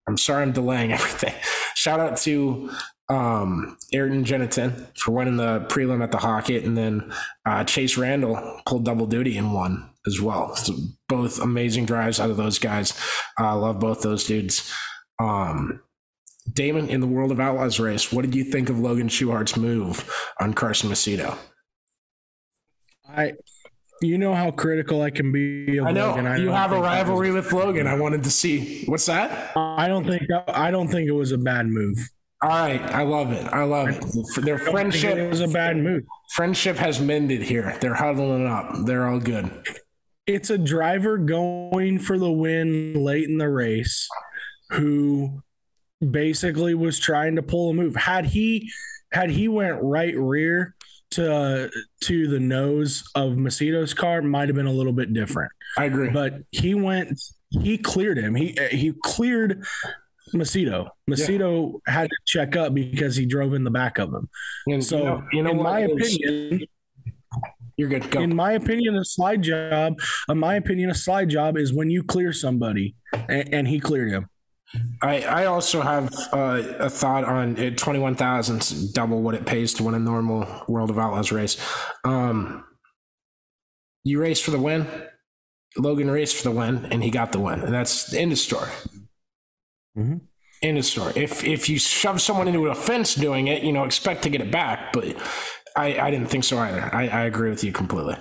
I'm 0.10 0.18
sorry 0.18 0.44
I'm 0.44 0.52
delaying 0.52 0.92
everything. 0.94 1.34
Shout 1.76 2.00
out 2.00 2.18
to 2.18 2.70
um, 3.10 3.78
Ayrton 3.94 4.24
Gennetten 4.24 4.98
for 4.98 5.12
winning 5.12 5.38
the 5.38 5.66
prelim 5.70 6.04
at 6.04 6.12
the 6.12 6.18
Hockett, 6.18 6.66
and 6.66 6.78
then 6.78 7.12
uh, 7.46 7.64
Chase 7.64 7.98
Randall 7.98 8.62
pulled 8.66 8.86
double 8.86 9.08
duty 9.08 9.38
and 9.38 9.54
won 9.54 9.90
as 10.06 10.22
well. 10.22 10.56
So 10.56 10.76
both 11.08 11.40
amazing 11.40 11.86
drives 11.86 12.20
out 12.20 12.30
of 12.30 12.38
those 12.38 12.60
guys. 12.60 12.94
I 13.38 13.50
uh, 13.50 13.58
love 13.58 13.80
both 13.80 14.02
those 14.02 14.26
dudes. 14.26 14.72
Um, 15.20 15.82
Damon, 16.52 16.90
in 16.90 17.02
the 17.02 17.08
World 17.08 17.32
of 17.32 17.40
Outlaws 17.40 17.80
race, 17.80 18.12
what 18.12 18.24
did 18.24 18.36
you 18.36 18.44
think 18.44 18.70
of 18.70 18.80
Logan 18.80 19.08
Schuchart's 19.08 19.58
move 19.58 20.10
on 20.40 20.54
Carson 20.54 20.90
Macedo? 20.90 21.38
I 23.08 23.34
you 24.02 24.18
know 24.18 24.34
how 24.34 24.52
critical 24.52 25.02
I 25.02 25.10
can 25.10 25.32
be. 25.32 25.80
I 25.80 25.92
know 25.92 26.12
I 26.12 26.38
you 26.38 26.50
have 26.50 26.72
a 26.72 26.80
rivalry 26.80 27.32
with 27.32 27.52
Logan. 27.52 27.88
I 27.88 27.96
wanted 27.96 28.24
to 28.24 28.32
see 28.32 28.86
what's 28.86 29.06
that. 29.08 29.52
I 29.56 29.88
don't 29.88 30.06
think 30.06 30.24
I 30.48 30.72
don't 30.72 30.88
think 30.88 31.08
it 31.08 31.14
was 31.14 31.32
a 31.32 31.38
bad 31.38 31.68
move. 31.68 31.98
All 32.42 32.50
right, 32.50 32.82
I 32.82 33.04
love 33.04 33.34
it. 33.34 33.46
I 33.48 33.64
love 33.64 33.90
it. 33.90 34.46
Their 34.46 34.58
friendship 34.58 35.18
it 35.18 35.30
was 35.30 35.42
a 35.42 35.48
bad 35.48 35.76
move. 35.76 36.04
Friendship 36.32 36.78
has 36.78 37.02
mended 37.02 37.42
here. 37.42 37.78
They're 37.82 37.96
huddling 37.96 38.48
up. 38.48 38.86
They're 38.86 39.08
all 39.08 39.20
good. 39.20 39.52
It's 40.26 40.50
a 40.50 40.58
driver 40.58 41.18
going 41.18 42.00
for 42.00 42.18
the 42.18 42.32
win 42.32 42.94
late 42.94 43.28
in 43.28 43.40
the 43.40 43.50
race 43.50 44.08
who 44.70 45.42
basically 46.08 46.76
was 46.76 46.98
trying 46.98 47.36
to 47.36 47.42
pull 47.42 47.72
a 47.72 47.74
move. 47.74 47.96
Had 47.96 48.26
he 48.26 48.72
had 49.12 49.32
he 49.32 49.50
went 49.50 49.82
right 49.82 50.16
rear, 50.16 50.76
to 51.12 51.34
uh, 51.34 51.70
to 52.02 52.28
the 52.28 52.40
nose 52.40 53.04
of 53.16 53.34
Macedo's 53.34 53.94
car 53.94 54.22
might 54.22 54.50
have 54.50 54.56
been 54.56 54.68
a 54.68 54.72
little 54.72 54.94
bit 54.94 55.14
different. 55.14 55.52
I 55.78 55.86
agree. 55.86 56.10
But 56.10 56.42
he 56.52 56.74
went 56.74 57.20
he 57.50 57.78
cleared 57.78 58.18
him. 58.18 58.36
He 58.36 58.58
he 58.72 58.94
cleared 59.04 59.64
Macedo. 60.34 60.90
Macedo 61.10 61.80
yeah. 61.88 61.94
had 61.94 62.10
to 62.10 62.18
check 62.26 62.56
up 62.56 62.74
because 62.74 63.16
he 63.16 63.26
drove 63.26 63.54
in 63.54 63.64
the 63.64 63.72
back 63.72 63.98
of 63.98 64.14
him. 64.14 64.30
And 64.68 64.84
so, 64.84 64.98
you 64.98 65.04
know, 65.04 65.24
you 65.34 65.44
know 65.44 65.52
in 65.52 65.64
my 65.64 65.80
opinion, 65.80 66.66
you're 67.78 67.90
good. 67.90 68.10
Go. 68.12 68.22
In 68.22 68.36
my 68.36 68.54
opinion, 68.54 68.96
a 68.96 69.06
slide 69.06 69.42
job. 69.42 70.00
In 70.28 70.38
my 70.38 70.56
opinion, 70.56 70.90
a 70.90 70.96
slide 70.96 71.30
job 71.30 71.58
is 71.58 71.74
when 71.74 71.90
you 71.90 72.04
clear 72.04 72.34
somebody, 72.34 72.96
and, 73.14 73.54
and 73.54 73.68
he 73.68 73.80
cleared 73.80 74.12
him. 74.12 74.30
I, 75.02 75.22
I 75.24 75.46
also 75.46 75.82
have 75.82 76.14
uh, 76.32 76.62
a 76.80 76.90
thought 76.90 77.24
on 77.24 77.58
it. 77.58 77.78
Twenty 77.78 78.00
one 78.00 78.16
thousand, 78.16 78.94
double 78.94 79.22
what 79.22 79.36
it 79.36 79.46
pays 79.46 79.74
to 79.76 79.84
win 79.84 79.96
a 79.96 80.00
normal 80.00 80.48
World 80.68 80.90
of 80.90 81.00
Outlaws 81.00 81.32
race. 81.32 81.58
Um, 82.04 82.64
you 84.04 84.20
race 84.20 84.40
for 84.40 84.52
the 84.52 84.60
win. 84.60 84.88
Logan 85.78 86.10
raced 86.10 86.36
for 86.36 86.44
the 86.44 86.56
win, 86.56 86.86
and 86.92 87.04
he 87.04 87.10
got 87.12 87.32
the 87.32 87.40
win, 87.40 87.62
and 87.62 87.74
that's 87.74 88.08
the 88.08 88.20
end 88.20 88.32
of 88.32 88.38
story. 88.38 88.70
Mm-hmm. 89.98 90.18
End 90.62 90.78
of 90.78 90.86
story. 90.86 91.14
If 91.16 91.44
if 91.44 91.70
you 91.70 91.80
shove 91.80 92.22
someone 92.22 92.48
into 92.48 92.68
a 92.68 92.76
fence 92.76 93.16
doing 93.16 93.48
it, 93.48 93.64
you 93.64 93.72
know, 93.72 93.86
expect 93.86 94.24
to 94.24 94.30
get 94.30 94.42
it 94.42 94.52
back. 94.52 94.94
But 94.94 95.16
I, 95.76 96.00
I 96.00 96.12
didn't 96.12 96.28
think 96.28 96.44
so 96.44 96.58
either. 96.58 96.90
I, 96.94 97.08
I 97.08 97.22
agree 97.24 97.50
with 97.50 97.64
you 97.64 97.72
completely. 97.72 98.18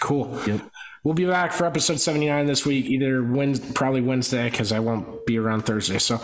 Cool. 0.00 0.40
Yep. 0.46 0.60
We'll 1.04 1.14
be 1.14 1.26
back 1.26 1.52
for 1.52 1.64
episode 1.64 1.98
79 1.98 2.46
this 2.46 2.64
week, 2.64 2.86
either 2.86 3.24
Wednesday, 3.24 3.72
probably 3.72 4.02
Wednesday, 4.02 4.48
because 4.48 4.70
I 4.70 4.78
won't 4.78 5.26
be 5.26 5.36
around 5.36 5.66
Thursday. 5.66 5.98
So, 5.98 6.20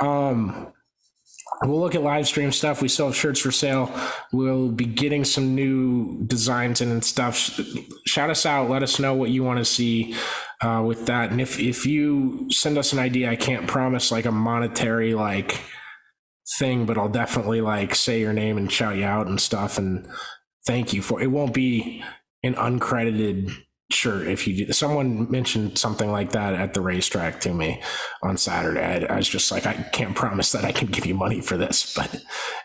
um, 0.00 0.72
we'll 1.62 1.80
look 1.80 1.94
at 1.94 2.02
live 2.02 2.26
stream 2.26 2.50
stuff. 2.50 2.80
We 2.80 2.88
still 2.88 3.06
have 3.06 3.16
shirts 3.16 3.40
for 3.40 3.52
sale. 3.52 3.94
We'll 4.32 4.70
be 4.70 4.86
getting 4.86 5.24
some 5.24 5.54
new 5.54 6.24
designs 6.24 6.80
and 6.80 7.04
stuff. 7.04 7.60
Shout 8.06 8.30
us 8.30 8.46
out. 8.46 8.70
Let 8.70 8.82
us 8.82 8.98
know 8.98 9.12
what 9.12 9.28
you 9.28 9.44
want 9.44 9.58
to 9.58 9.66
see 9.66 10.14
uh, 10.62 10.82
with 10.84 11.06
that. 11.06 11.30
And 11.30 11.40
if 11.40 11.58
if 11.60 11.84
you 11.84 12.48
send 12.50 12.78
us 12.78 12.94
an 12.94 12.98
idea, 12.98 13.30
I 13.30 13.36
can't 13.36 13.68
promise 13.68 14.10
like 14.10 14.24
a 14.24 14.32
monetary 14.32 15.14
like 15.14 15.60
thing, 16.58 16.86
but 16.86 16.96
I'll 16.98 17.08
definitely 17.08 17.60
like 17.60 17.94
say 17.94 18.20
your 18.20 18.32
name 18.32 18.56
and 18.56 18.72
shout 18.72 18.96
you 18.96 19.04
out 19.04 19.26
and 19.26 19.40
stuff 19.40 19.78
and 19.78 20.08
thank 20.66 20.92
you 20.92 21.02
for 21.02 21.20
it. 21.20 21.30
Won't 21.30 21.54
be 21.54 22.02
an 22.42 22.54
uncredited 22.54 23.52
sure 23.92 24.24
if 24.24 24.46
you 24.46 24.66
do 24.66 24.72
someone 24.72 25.30
mentioned 25.30 25.78
something 25.78 26.10
like 26.10 26.32
that 26.32 26.54
at 26.54 26.74
the 26.74 26.80
racetrack 26.80 27.40
to 27.40 27.52
me 27.52 27.80
on 28.22 28.36
saturday. 28.36 28.80
I, 28.80 29.14
I, 29.14 29.16
was 29.16 29.28
just 29.28 29.50
like 29.50 29.66
i 29.66 29.74
can't 29.74 30.16
promise 30.16 30.52
that 30.52 30.64
i 30.64 30.72
can 30.72 30.88
give 30.88 31.06
you 31.06 31.14
money 31.14 31.40
for 31.40 31.56
this 31.56 31.94
but 31.94 32.22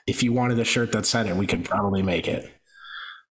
if 0.08 0.24
you 0.24 0.34
wanted 0.34 0.60
a 0.60 0.66
shirt 0.66 0.92
that 0.94 1.06
said 1.06 1.28
it 1.28 1.36
we 1.36 1.48
could 1.48 1.66
probably 1.66 2.02
make 2.02 2.28
it 2.28 2.57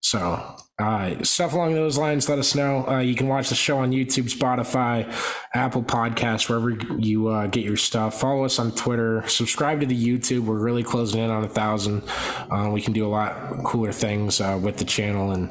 so 0.01 0.55
uh, 0.79 1.21
stuff 1.23 1.53
along 1.53 1.73
those 1.73 1.97
lines, 1.97 2.29
let 2.29 2.39
us 2.39 2.55
know. 2.55 2.87
Uh, 2.87 2.99
you 2.99 3.13
can 3.13 3.27
watch 3.27 3.49
the 3.49 3.55
show 3.55 3.79
on 3.79 3.91
YouTube, 3.91 4.33
Spotify, 4.33 5.13
Apple 5.53 5.83
Podcasts, 5.83 6.47
wherever 6.47 6.71
you 6.97 7.27
uh, 7.27 7.47
get 7.47 7.65
your 7.65 7.75
stuff. 7.75 8.19
Follow 8.19 8.45
us 8.45 8.59
on 8.59 8.71
Twitter. 8.71 9.27
Subscribe 9.27 9.81
to 9.81 9.85
the 9.85 10.07
YouTube. 10.07 10.45
We're 10.45 10.59
really 10.59 10.83
closing 10.83 11.19
in 11.19 11.29
on 11.29 11.43
a 11.43 11.49
thousand. 11.49 12.03
Uh, 12.49 12.69
we 12.71 12.81
can 12.81 12.93
do 12.93 13.05
a 13.05 13.09
lot 13.09 13.63
cooler 13.65 13.91
things 13.91 14.39
uh, 14.39 14.57
with 14.61 14.77
the 14.77 14.85
channel, 14.85 15.31
and 15.31 15.49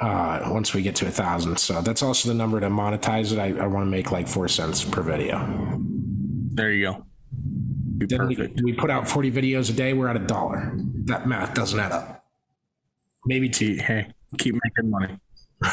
uh, 0.00 0.46
once 0.52 0.74
we 0.74 0.82
get 0.82 0.94
to 0.96 1.06
a 1.06 1.10
thousand, 1.10 1.58
so 1.58 1.80
that's 1.80 2.02
also 2.02 2.28
the 2.28 2.34
number 2.34 2.60
to 2.60 2.68
monetize 2.68 3.32
it. 3.32 3.38
I, 3.38 3.58
I 3.64 3.66
want 3.66 3.86
to 3.86 3.90
make 3.90 4.12
like 4.12 4.28
four 4.28 4.46
cents 4.46 4.84
per 4.84 5.00
video. 5.00 5.38
There 6.52 6.70
you 6.70 6.84
go. 6.84 7.06
Then 7.98 8.28
we, 8.28 8.54
we 8.62 8.72
put 8.74 8.90
out 8.90 9.08
forty 9.08 9.32
videos 9.32 9.70
a 9.70 9.72
day. 9.72 9.94
We're 9.94 10.08
at 10.08 10.16
a 10.16 10.26
dollar. 10.26 10.72
That 11.06 11.26
math 11.26 11.54
doesn't 11.54 11.80
add 11.80 11.92
up. 11.92 12.15
Maybe 13.26 13.48
two. 13.48 13.74
Hey 13.76 14.12
keep 14.38 14.54
making 14.54 14.90
money. 14.90 15.18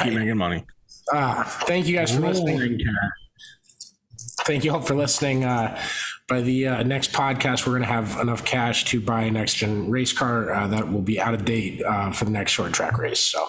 Keep 0.03 0.13
making 0.13 0.37
money. 0.37 0.65
Uh, 1.11 1.43
thank 1.43 1.87
you 1.87 1.95
guys 1.95 2.13
for 2.13 2.21
listening. 2.21 2.79
Thank 4.45 4.63
you 4.63 4.73
all 4.73 4.81
for 4.81 4.95
listening. 4.95 5.45
Uh, 5.45 5.79
by 6.27 6.41
the 6.41 6.67
uh, 6.67 6.83
next 6.83 7.11
podcast, 7.11 7.65
we're 7.65 7.73
going 7.73 7.81
to 7.81 7.87
have 7.87 8.19
enough 8.19 8.45
cash 8.45 8.85
to 8.85 9.01
buy 9.01 9.23
a 9.23 9.31
next 9.31 9.55
gen 9.55 9.89
race 9.89 10.13
car 10.13 10.51
uh, 10.51 10.67
that 10.67 10.91
will 10.91 11.01
be 11.01 11.19
out 11.19 11.33
of 11.33 11.45
date 11.45 11.83
uh, 11.83 12.11
for 12.11 12.25
the 12.25 12.31
next 12.31 12.51
short 12.51 12.73
track 12.73 12.97
race. 12.97 13.19
So 13.19 13.45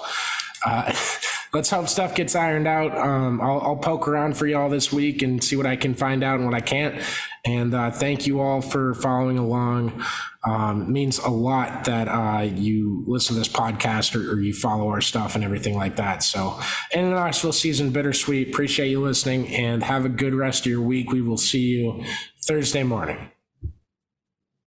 uh, 0.64 0.92
let's 1.52 1.70
hope 1.70 1.88
stuff 1.88 2.14
gets 2.14 2.34
ironed 2.34 2.66
out. 2.66 2.96
Um, 2.96 3.40
I'll, 3.40 3.60
I'll, 3.60 3.76
poke 3.76 4.08
around 4.08 4.36
for 4.36 4.46
y'all 4.46 4.68
this 4.68 4.92
week 4.92 5.22
and 5.22 5.42
see 5.42 5.56
what 5.56 5.66
I 5.66 5.76
can 5.76 5.94
find 5.94 6.24
out 6.24 6.36
and 6.36 6.46
what 6.46 6.54
I 6.54 6.60
can't. 6.60 7.00
And 7.46 7.74
uh, 7.74 7.90
thank 7.90 8.26
you 8.26 8.40
all 8.40 8.62
for 8.62 8.94
following 8.94 9.38
along. 9.38 10.02
Um, 10.46 10.92
means 10.92 11.18
a 11.18 11.28
lot 11.28 11.84
that 11.84 12.08
uh, 12.08 12.42
you 12.42 13.04
listen 13.06 13.34
to 13.34 13.40
this 13.40 13.48
podcast 13.48 14.14
or, 14.14 14.32
or, 14.32 14.40
you 14.40 14.52
follow 14.52 14.88
our 14.88 15.00
stuff 15.00 15.34
and 15.34 15.44
everything 15.44 15.74
like 15.74 15.96
that. 15.96 16.22
So, 16.22 16.60
in 16.92 17.04
the 17.08 17.14
Knoxville 17.14 17.52
season, 17.52 17.90
bittersweet. 17.90 18.48
Appreciate 18.48 18.88
you 18.88 19.00
listening 19.00 19.48
and 19.48 19.82
have 19.82 20.04
a 20.04 20.10
good 20.10 20.34
rest 20.34 20.66
of 20.66 20.72
your 20.72 20.82
week. 20.82 21.12
We 21.12 21.22
will 21.22 21.38
see 21.38 21.60
you 21.60 22.04
Thursday 22.42 22.82
morning. 22.82 23.30